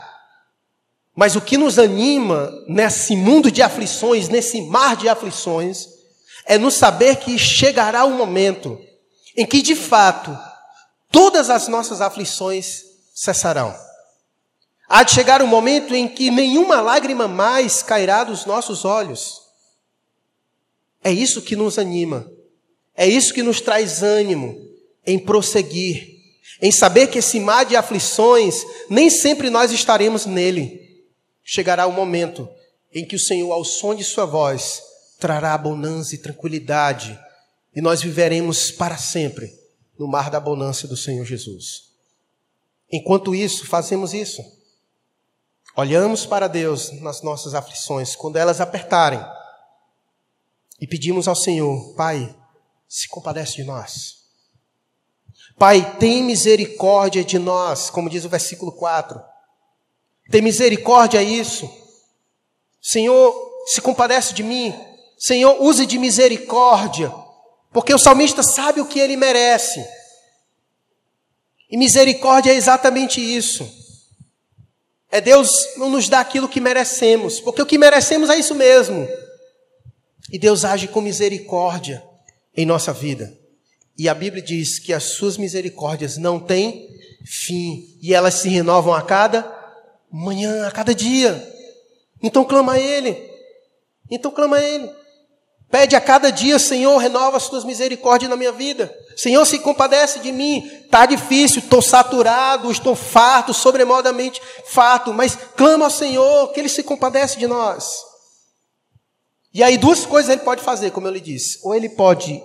Mas 1.15 1.35
o 1.35 1.41
que 1.41 1.57
nos 1.57 1.79
anima 1.79 2.51
nesse 2.67 3.15
mundo 3.15 3.51
de 3.51 3.63
aflições, 3.63 4.29
nesse 4.29 4.61
mar 4.61 4.95
de 4.95 5.09
aflições, 5.09 5.87
é 6.45 6.57
nos 6.57 6.75
saber 6.75 7.17
que 7.17 7.37
chegará 7.37 8.05
o 8.05 8.11
momento 8.11 8.79
em 9.35 9.45
que, 9.45 9.61
de 9.61 9.75
fato, 9.75 10.37
todas 11.11 11.49
as 11.49 11.67
nossas 11.67 11.99
aflições 11.99 12.88
cessarão. 13.20 13.76
Há 14.88 15.03
de 15.03 15.11
chegar 15.11 15.41
o 15.41 15.45
um 15.45 15.47
momento 15.47 15.93
em 15.93 16.07
que 16.07 16.32
nenhuma 16.32 16.80
lágrima 16.80 17.28
mais 17.28 17.84
cairá 17.84 18.24
dos 18.24 18.45
nossos 18.45 18.86
olhos. 18.86 19.41
É 21.03 21.11
isso 21.11 21.41
que 21.41 21.53
nos 21.53 21.78
anima. 21.78 22.32
É 22.95 23.05
isso 23.05 23.34
que 23.34 23.43
nos 23.43 23.59
traz 23.59 24.01
ânimo 24.01 24.57
em 25.05 25.20
prosseguir, 25.20 26.07
em 26.61 26.72
saber 26.72 27.07
que 27.07 27.20
esse 27.20 27.39
mar 27.39 27.65
de 27.65 27.76
aflições, 27.76 28.63
nem 28.89 29.09
sempre 29.09 29.49
nós 29.49 29.72
estaremos 29.72 30.26
nele. 30.26 31.03
Chegará 31.43 31.88
o 31.88 31.91
momento 31.91 32.47
em 32.93 33.05
que 33.05 33.15
o 33.15 33.20
Senhor, 33.20 33.51
ao 33.51 33.65
som 33.65 33.93
de 33.93 34.03
Sua 34.03 34.26
voz, 34.26 34.82
trará 35.20 35.57
bonança 35.57 36.15
e 36.15 36.17
tranquilidade, 36.17 37.20
e 37.76 37.82
nós 37.82 38.01
viveremos 38.01 38.72
para 38.72 38.97
sempre 38.97 39.53
no 39.97 40.07
mar 40.07 40.30
da 40.30 40.39
bonança 40.39 40.88
do 40.88 40.95
Senhor 40.95 41.26
Jesus. 41.26 41.88
Enquanto 42.91 43.35
isso, 43.35 43.67
fazemos 43.67 44.13
isso. 44.13 44.41
Olhamos 45.75 46.25
para 46.25 46.47
Deus 46.47 46.91
nas 47.01 47.21
nossas 47.21 47.53
aflições, 47.53 48.15
quando 48.15 48.37
elas 48.37 48.59
apertarem, 48.59 49.23
e 50.81 50.87
pedimos 50.87 51.27
ao 51.27 51.35
Senhor, 51.35 51.93
Pai, 51.95 52.35
se 52.87 53.07
compadece 53.07 53.57
de 53.57 53.63
nós. 53.63 54.19
Pai, 55.57 55.97
tem 55.97 56.23
misericórdia 56.23 57.23
de 57.23 57.37
nós, 57.37 57.89
como 57.89 58.09
diz 58.09 58.25
o 58.25 58.29
versículo 58.29 58.71
4. 58.71 59.21
Tem 60.31 60.41
misericórdia 60.41 61.21
isso. 61.21 61.69
Senhor, 62.81 63.35
se 63.65 63.81
compadece 63.81 64.33
de 64.33 64.41
mim. 64.41 64.73
Senhor, 65.17 65.61
use 65.61 65.85
de 65.85 65.97
misericórdia, 65.97 67.13
porque 67.73 67.93
o 67.93 67.99
salmista 67.99 68.41
sabe 68.41 68.79
o 68.79 68.85
que 68.85 68.99
ele 68.99 69.17
merece. 69.17 69.85
E 71.70 71.78
misericórdia 71.78 72.51
é 72.51 72.55
exatamente 72.55 73.22
isso. 73.22 73.70
É 75.11 75.20
Deus 75.20 75.49
não 75.78 75.89
nos 75.89 76.07
dá 76.07 76.20
aquilo 76.20 76.47
que 76.47 76.59
merecemos, 76.59 77.39
porque 77.39 77.61
o 77.61 77.65
que 77.65 77.78
merecemos 77.78 78.30
é 78.30 78.38
isso 78.38 78.55
mesmo. 78.55 79.07
E 80.32 80.38
Deus 80.38 80.63
age 80.63 80.88
com 80.88 81.01
misericórdia 81.01 82.03
em 82.55 82.65
nossa 82.65 82.93
vida. 82.93 83.36
E 83.97 84.07
a 84.07 84.13
Bíblia 84.13 84.41
diz 84.41 84.80
que 84.80 84.93
as 84.93 85.03
suas 85.03 85.38
misericórdias 85.38 86.17
não 86.17 86.39
têm 86.39 86.88
fim 87.26 87.97
e 88.01 88.13
elas 88.13 88.36
se 88.36 88.49
renovam 88.49 88.93
a 88.93 89.01
cada 89.01 89.43
manhã, 90.11 90.67
a 90.67 90.72
cada 90.72 90.93
dia. 90.93 91.36
Então 92.22 92.45
clama 92.45 92.74
a 92.74 92.80
Ele. 92.80 93.17
Então 94.09 94.32
clama 94.32 94.57
a 94.57 94.63
Ele. 94.63 94.89
Pede 95.70 95.95
a 95.95 96.01
cada 96.01 96.32
dia, 96.32 96.57
Senhor, 96.57 96.97
renova 96.97 97.38
as 97.38 97.47
tuas 97.47 97.63
misericórdias 97.63 98.30
na 98.30 98.36
minha 98.36 98.51
vida. 98.51 98.93
Senhor, 99.15 99.45
se 99.45 99.59
compadece 99.59 100.20
de 100.20 100.32
mim. 100.32 100.65
Está 100.84 101.05
difícil, 101.05 101.59
estou 101.59 101.82
saturado, 101.82 102.72
estou 102.72 102.95
farto, 102.95 103.53
sobremodamente 103.53 104.41
farto, 104.65 105.13
mas 105.13 105.38
clama 105.55 105.86
ao 105.86 105.91
Senhor 105.91 106.51
que 106.51 106.59
Ele 106.59 106.70
se 106.70 106.82
compadece 106.82 107.38
de 107.38 107.45
nós. 107.45 107.93
E 109.53 109.61
aí 109.63 109.78
duas 109.78 110.05
coisas 110.05 110.32
Ele 110.32 110.41
pode 110.41 110.61
fazer, 110.63 110.91
como 110.91 111.07
eu 111.07 111.11
lhe 111.11 111.20
disse. 111.20 111.59
Ou 111.63 111.76
Ele 111.76 111.89
pode 111.89 112.41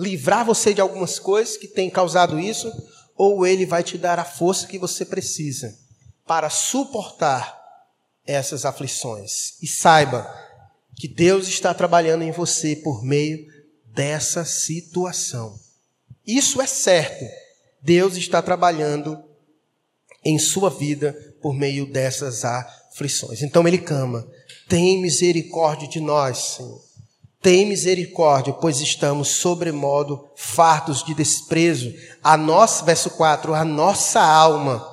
livrar 0.00 0.44
você 0.44 0.72
de 0.72 0.80
algumas 0.80 1.18
coisas 1.18 1.58
que 1.58 1.68
têm 1.68 1.90
causado 1.90 2.40
isso, 2.40 2.72
ou 3.14 3.46
ele 3.46 3.66
vai 3.66 3.82
te 3.82 3.98
dar 3.98 4.18
a 4.18 4.24
força 4.24 4.66
que 4.66 4.78
você 4.78 5.04
precisa 5.04 5.76
para 6.26 6.48
suportar 6.48 7.60
essas 8.26 8.64
aflições. 8.64 9.60
E 9.60 9.66
saiba 9.66 10.26
que 11.00 11.08
Deus 11.08 11.48
está 11.48 11.72
trabalhando 11.72 12.24
em 12.24 12.30
você 12.30 12.76
por 12.76 13.02
meio 13.02 13.46
dessa 13.86 14.44
situação. 14.44 15.58
Isso 16.26 16.60
é 16.60 16.66
certo. 16.66 17.24
Deus 17.80 18.16
está 18.16 18.42
trabalhando 18.42 19.18
em 20.22 20.38
sua 20.38 20.68
vida 20.68 21.16
por 21.40 21.54
meio 21.54 21.90
dessas 21.90 22.44
aflições. 22.44 23.40
Então 23.40 23.66
ele 23.66 23.78
clama: 23.78 24.28
tem 24.68 25.00
misericórdia 25.00 25.88
de 25.88 26.00
nós, 26.00 26.36
Senhor. 26.36 26.82
Tem 27.40 27.64
misericórdia, 27.64 28.52
pois 28.52 28.82
estamos 28.82 29.28
sobremodo 29.28 30.28
fartos 30.36 31.02
de 31.02 31.14
desprezo. 31.14 31.94
A 32.22 32.36
nossa, 32.36 32.84
verso 32.84 33.08
4, 33.08 33.54
a 33.54 33.64
nossa 33.64 34.20
alma 34.20 34.86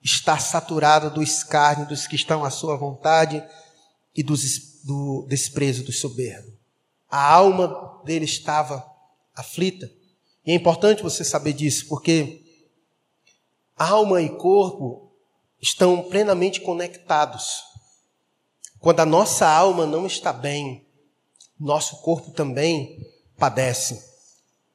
está 0.00 0.38
saturada 0.38 1.10
do 1.10 1.20
escárnio 1.20 1.88
dos 1.88 2.06
que 2.06 2.14
estão 2.14 2.44
à 2.44 2.50
sua 2.50 2.76
vontade 2.76 3.42
e 4.18 4.22
dos, 4.24 4.82
do 4.82 5.24
desprezo 5.28 5.84
do 5.84 5.92
soberbo. 5.92 6.50
A 7.08 7.34
alma 7.34 8.02
dele 8.04 8.24
estava 8.24 8.84
aflita. 9.32 9.88
E 10.44 10.50
é 10.50 10.54
importante 10.56 11.04
você 11.04 11.22
saber 11.22 11.52
disso, 11.52 11.86
porque 11.86 12.42
alma 13.76 14.20
e 14.20 14.28
corpo 14.28 15.12
estão 15.62 16.02
plenamente 16.02 16.60
conectados. 16.60 17.62
Quando 18.80 18.98
a 18.98 19.06
nossa 19.06 19.48
alma 19.48 19.86
não 19.86 20.04
está 20.04 20.32
bem, 20.32 20.84
nosso 21.58 21.98
corpo 22.02 22.32
também 22.32 22.98
padece. 23.36 24.02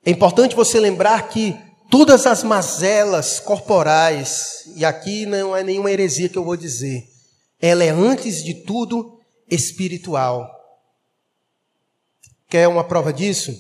É 0.05 0.11
importante 0.11 0.55
você 0.55 0.79
lembrar 0.79 1.27
que 1.27 1.53
todas 1.91 2.25
as 2.25 2.43
mazelas 2.43 3.41
corporais, 3.41 4.63
e 4.77 4.85
aqui 4.85 5.25
não 5.25 5.53
é 5.53 5.63
nenhuma 5.63 5.91
heresia 5.91 6.29
que 6.29 6.37
eu 6.37 6.45
vou 6.45 6.55
dizer, 6.55 7.09
ela 7.61 7.83
é 7.83 7.89
antes 7.89 8.41
de 8.41 8.53
tudo 8.53 9.19
espiritual. 9.53 10.49
Quer 12.49 12.67
uma 12.67 12.83
prova 12.83 13.11
disso? 13.11 13.51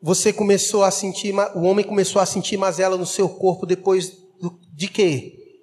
Você 0.00 0.32
começou 0.32 0.84
a 0.84 0.90
sentir, 0.90 1.34
o 1.54 1.62
homem 1.62 1.84
começou 1.84 2.20
a 2.20 2.26
sentir 2.26 2.56
mazela 2.56 2.96
no 2.96 3.06
seu 3.06 3.28
corpo 3.28 3.66
depois 3.66 4.12
de 4.72 4.88
quê? 4.88 5.62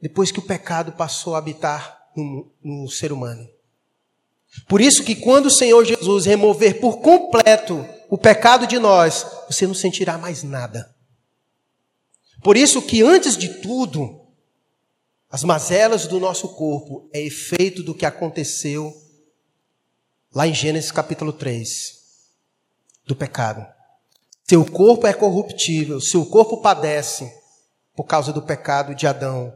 Depois 0.00 0.30
que 0.30 0.38
o 0.38 0.46
pecado 0.46 0.92
passou 0.92 1.34
a 1.34 1.38
habitar 1.38 2.10
no, 2.16 2.50
no 2.62 2.88
ser 2.88 3.12
humano. 3.12 3.48
Por 4.68 4.80
isso 4.80 5.02
que 5.02 5.14
quando 5.14 5.46
o 5.46 5.50
Senhor 5.50 5.84
Jesus 5.84 6.26
remover 6.26 6.80
por 6.80 6.98
completo 6.98 7.86
o 8.10 8.18
pecado 8.18 8.66
de 8.66 8.78
nós, 8.78 9.24
você 9.48 9.66
não 9.66 9.74
sentirá 9.74 10.18
mais 10.18 10.42
nada. 10.42 10.94
Por 12.42 12.56
isso 12.56 12.82
que 12.82 13.02
antes 13.02 13.36
de 13.36 13.60
tudo, 13.60 14.21
as 15.32 15.42
mazelas 15.44 16.06
do 16.06 16.20
nosso 16.20 16.46
corpo 16.50 17.08
é 17.10 17.22
efeito 17.22 17.82
do 17.82 17.94
que 17.94 18.04
aconteceu 18.04 18.92
lá 20.34 20.46
em 20.46 20.52
Gênesis 20.52 20.92
capítulo 20.92 21.32
3, 21.32 21.94
do 23.06 23.16
pecado. 23.16 23.66
Seu 24.46 24.62
corpo 24.62 25.06
é 25.06 25.14
corruptível, 25.14 26.02
seu 26.02 26.26
corpo 26.26 26.58
padece 26.60 27.32
por 27.96 28.04
causa 28.04 28.30
do 28.30 28.42
pecado 28.42 28.94
de 28.94 29.06
Adão, 29.06 29.50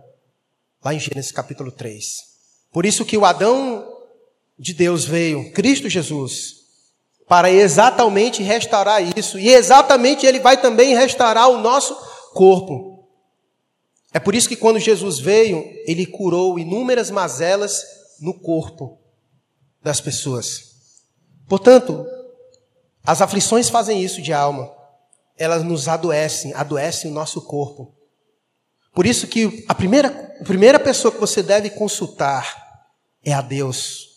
lá 0.82 0.94
em 0.94 0.98
Gênesis 0.98 1.30
capítulo 1.30 1.70
3. 1.70 2.06
Por 2.72 2.86
isso 2.86 3.04
que 3.04 3.18
o 3.18 3.26
Adão 3.26 3.86
de 4.58 4.72
Deus 4.72 5.04
veio, 5.04 5.52
Cristo 5.52 5.90
Jesus, 5.90 6.54
para 7.28 7.50
exatamente 7.50 8.42
restaurar 8.42 9.02
isso. 9.14 9.38
E 9.38 9.50
exatamente 9.50 10.24
Ele 10.24 10.40
vai 10.40 10.58
também 10.58 10.94
restaurar 10.94 11.50
o 11.50 11.60
nosso 11.60 11.94
corpo. 12.32 12.95
É 14.16 14.18
por 14.18 14.34
isso 14.34 14.48
que 14.48 14.56
quando 14.56 14.78
Jesus 14.78 15.18
veio, 15.18 15.62
Ele 15.86 16.06
curou 16.06 16.58
inúmeras 16.58 17.10
mazelas 17.10 17.84
no 18.18 18.32
corpo 18.32 18.98
das 19.82 20.00
pessoas. 20.00 20.70
Portanto, 21.46 22.06
as 23.04 23.20
aflições 23.20 23.68
fazem 23.68 24.02
isso 24.02 24.22
de 24.22 24.32
alma. 24.32 24.72
Elas 25.36 25.62
nos 25.62 25.86
adoecem, 25.86 26.54
adoecem 26.54 27.10
o 27.10 27.12
nosso 27.12 27.42
corpo. 27.42 27.94
Por 28.94 29.04
isso 29.04 29.26
que 29.26 29.66
a 29.68 29.74
primeira, 29.74 30.08
a 30.40 30.44
primeira 30.44 30.80
pessoa 30.80 31.12
que 31.12 31.20
você 31.20 31.42
deve 31.42 31.68
consultar 31.68 32.86
é 33.22 33.34
a 33.34 33.42
Deus. 33.42 34.08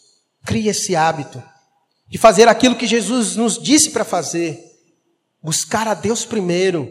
Crie 0.45 0.69
esse 0.69 0.95
hábito 0.95 1.43
de 2.07 2.17
fazer 2.17 2.47
aquilo 2.47 2.77
que 2.77 2.87
Jesus 2.87 3.35
nos 3.35 3.61
disse 3.61 3.89
para 3.89 4.05
fazer. 4.05 4.63
Buscar 5.43 5.89
a 5.89 5.93
Deus 5.93 6.23
primeiro. 6.23 6.89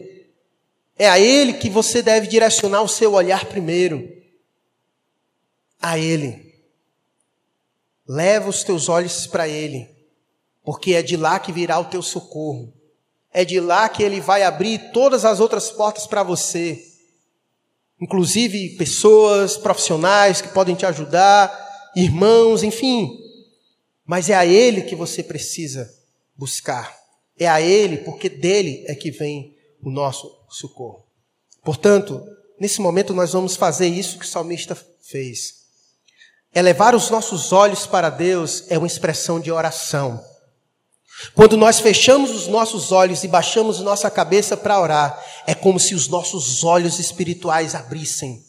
É 0.98 1.08
a 1.08 1.18
Ele 1.18 1.54
que 1.54 1.70
você 1.70 2.02
deve 2.02 2.26
direcionar 2.26 2.82
o 2.82 2.88
seu 2.88 3.12
olhar 3.12 3.44
primeiro. 3.44 4.10
A 5.80 5.96
Ele. 5.96 6.54
Leva 8.06 8.48
os 8.48 8.64
teus 8.64 8.88
olhos 8.88 9.26
para 9.26 9.46
Ele, 9.46 9.88
porque 10.64 10.94
é 10.94 11.02
de 11.02 11.16
lá 11.16 11.38
que 11.38 11.52
virá 11.52 11.78
o 11.78 11.84
teu 11.84 12.02
socorro. 12.02 12.72
É 13.32 13.44
de 13.44 13.60
lá 13.60 13.88
que 13.88 14.02
Ele 14.02 14.20
vai 14.20 14.42
abrir 14.42 14.90
todas 14.92 15.24
as 15.24 15.38
outras 15.38 15.70
portas 15.70 16.06
para 16.06 16.22
você, 16.22 16.82
inclusive 18.00 18.70
pessoas 18.76 19.56
profissionais 19.56 20.40
que 20.40 20.48
podem 20.48 20.74
te 20.74 20.86
ajudar, 20.86 21.52
irmãos, 21.94 22.62
enfim, 22.62 23.20
mas 24.06 24.30
é 24.30 24.34
a 24.34 24.46
Ele 24.46 24.82
que 24.82 24.96
você 24.96 25.22
precisa 25.22 25.94
buscar. 26.34 26.96
É 27.38 27.46
a 27.46 27.60
Ele, 27.60 27.98
porque 27.98 28.30
dele 28.30 28.84
é 28.88 28.94
que 28.94 29.10
vem 29.10 29.54
o 29.82 29.90
nosso 29.90 30.37
socorro. 30.48 31.04
Portanto, 31.64 32.22
nesse 32.58 32.80
momento 32.80 33.14
nós 33.14 33.32
vamos 33.32 33.56
fazer 33.56 33.88
isso 33.88 34.18
que 34.18 34.24
o 34.24 34.28
salmista 34.28 34.76
fez. 35.02 35.54
Elevar 36.54 36.94
os 36.94 37.10
nossos 37.10 37.52
olhos 37.52 37.86
para 37.86 38.10
Deus 38.10 38.64
é 38.68 38.78
uma 38.78 38.86
expressão 38.86 39.38
de 39.38 39.50
oração. 39.50 40.22
Quando 41.34 41.56
nós 41.56 41.80
fechamos 41.80 42.30
os 42.30 42.46
nossos 42.46 42.92
olhos 42.92 43.24
e 43.24 43.28
baixamos 43.28 43.80
nossa 43.80 44.10
cabeça 44.10 44.56
para 44.56 44.80
orar, 44.80 45.24
é 45.46 45.54
como 45.54 45.80
se 45.80 45.94
os 45.94 46.08
nossos 46.08 46.62
olhos 46.62 46.98
espirituais 46.98 47.74
abrissem 47.74 48.46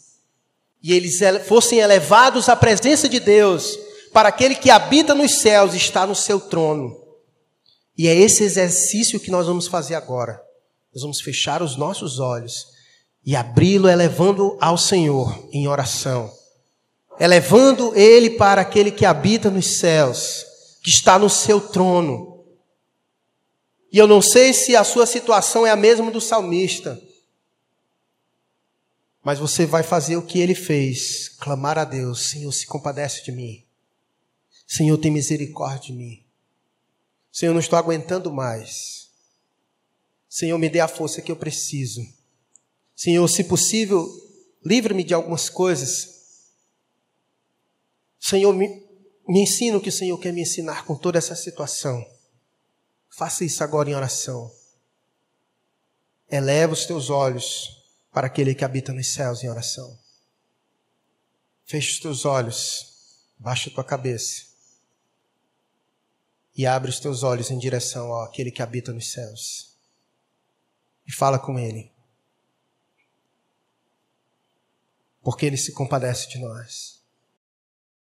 e 0.81 0.93
eles 0.93 1.19
fossem 1.45 1.79
elevados 1.79 2.47
à 2.47 2.55
presença 2.55 3.09
de 3.09 3.19
Deus 3.19 3.77
para 4.13 4.29
aquele 4.29 4.55
que 4.55 4.69
habita 4.69 5.13
nos 5.13 5.39
céus 5.39 5.73
está 5.73 6.07
no 6.07 6.15
seu 6.15 6.39
trono. 6.39 6.97
E 7.97 8.07
é 8.07 8.15
esse 8.15 8.43
exercício 8.43 9.19
que 9.19 9.29
nós 9.29 9.45
vamos 9.45 9.67
fazer 9.67 9.95
agora. 9.95 10.41
Nós 10.93 11.01
vamos 11.03 11.21
fechar 11.21 11.61
os 11.61 11.75
nossos 11.75 12.19
olhos 12.19 12.67
e 13.25 13.35
abri-lo 13.35 13.87
elevando 13.87 14.57
ao 14.59 14.77
Senhor 14.77 15.47
em 15.51 15.67
oração. 15.67 16.33
Elevando 17.19 17.95
ele 17.95 18.31
para 18.31 18.61
aquele 18.61 18.91
que 18.91 19.05
habita 19.05 19.49
nos 19.49 19.77
céus, 19.77 20.45
que 20.81 20.89
está 20.89 21.19
no 21.19 21.29
seu 21.29 21.59
trono. 21.59 22.45
E 23.91 23.97
eu 23.97 24.07
não 24.07 24.21
sei 24.21 24.53
se 24.53 24.75
a 24.75 24.83
sua 24.83 25.05
situação 25.05 25.65
é 25.65 25.71
a 25.71 25.75
mesma 25.75 26.09
do 26.09 26.21
salmista. 26.21 26.99
Mas 29.23 29.37
você 29.37 29.65
vai 29.65 29.83
fazer 29.83 30.15
o 30.15 30.25
que 30.25 30.39
ele 30.39 30.55
fez, 30.55 31.29
clamar 31.39 31.77
a 31.77 31.83
Deus, 31.83 32.29
Senhor, 32.29 32.51
se 32.51 32.65
compadece 32.65 33.23
de 33.23 33.31
mim. 33.31 33.63
Senhor, 34.65 34.97
tem 34.97 35.11
misericórdia 35.11 35.87
de 35.87 35.93
mim. 35.93 36.23
Senhor, 37.31 37.53
não 37.53 37.59
estou 37.59 37.77
aguentando 37.77 38.31
mais. 38.31 38.98
Senhor, 40.29 40.57
me 40.59 40.69
dê 40.69 40.79
a 40.79 40.87
força 40.87 41.21
que 41.21 41.31
eu 41.31 41.35
preciso. 41.35 42.01
Senhor, 42.95 43.27
se 43.27 43.43
possível, 43.43 44.07
livre-me 44.63 45.03
de 45.03 45.13
algumas 45.13 45.49
coisas. 45.49 46.19
Senhor, 48.19 48.53
me, 48.53 48.67
me 49.27 49.41
ensina 49.41 49.77
o 49.77 49.81
que 49.81 49.89
o 49.89 49.91
Senhor 49.91 50.17
quer 50.19 50.31
me 50.31 50.41
ensinar 50.41 50.85
com 50.85 50.95
toda 50.95 51.17
essa 51.17 51.35
situação. 51.35 52.05
Faça 53.09 53.43
isso 53.43 53.63
agora 53.63 53.89
em 53.89 53.95
oração. 53.95 54.53
Eleva 56.29 56.73
os 56.73 56.85
teus 56.85 57.09
olhos 57.09 57.83
para 58.11 58.27
aquele 58.27 58.53
que 58.53 58.63
habita 58.63 58.93
nos 58.93 59.11
céus 59.11 59.43
em 59.43 59.49
oração. 59.49 59.97
Feche 61.65 61.93
os 61.93 61.99
teus 61.99 62.25
olhos, 62.25 63.25
baixa 63.37 63.69
a 63.69 63.73
tua 63.73 63.83
cabeça 63.83 64.49
e 66.55 66.65
abre 66.65 66.89
os 66.89 66.99
teus 66.99 67.23
olhos 67.23 67.51
em 67.51 67.57
direção 67.57 68.13
àquele 68.21 68.51
que 68.51 68.61
habita 68.61 68.91
nos 68.91 69.11
céus. 69.11 69.68
E 71.09 71.11
fala 71.11 71.39
com 71.39 71.57
ele. 71.57 71.91
Porque 75.23 75.43
ele 75.43 75.57
se 75.57 75.73
compadece 75.73 76.29
de 76.29 76.37
nós. 76.37 76.98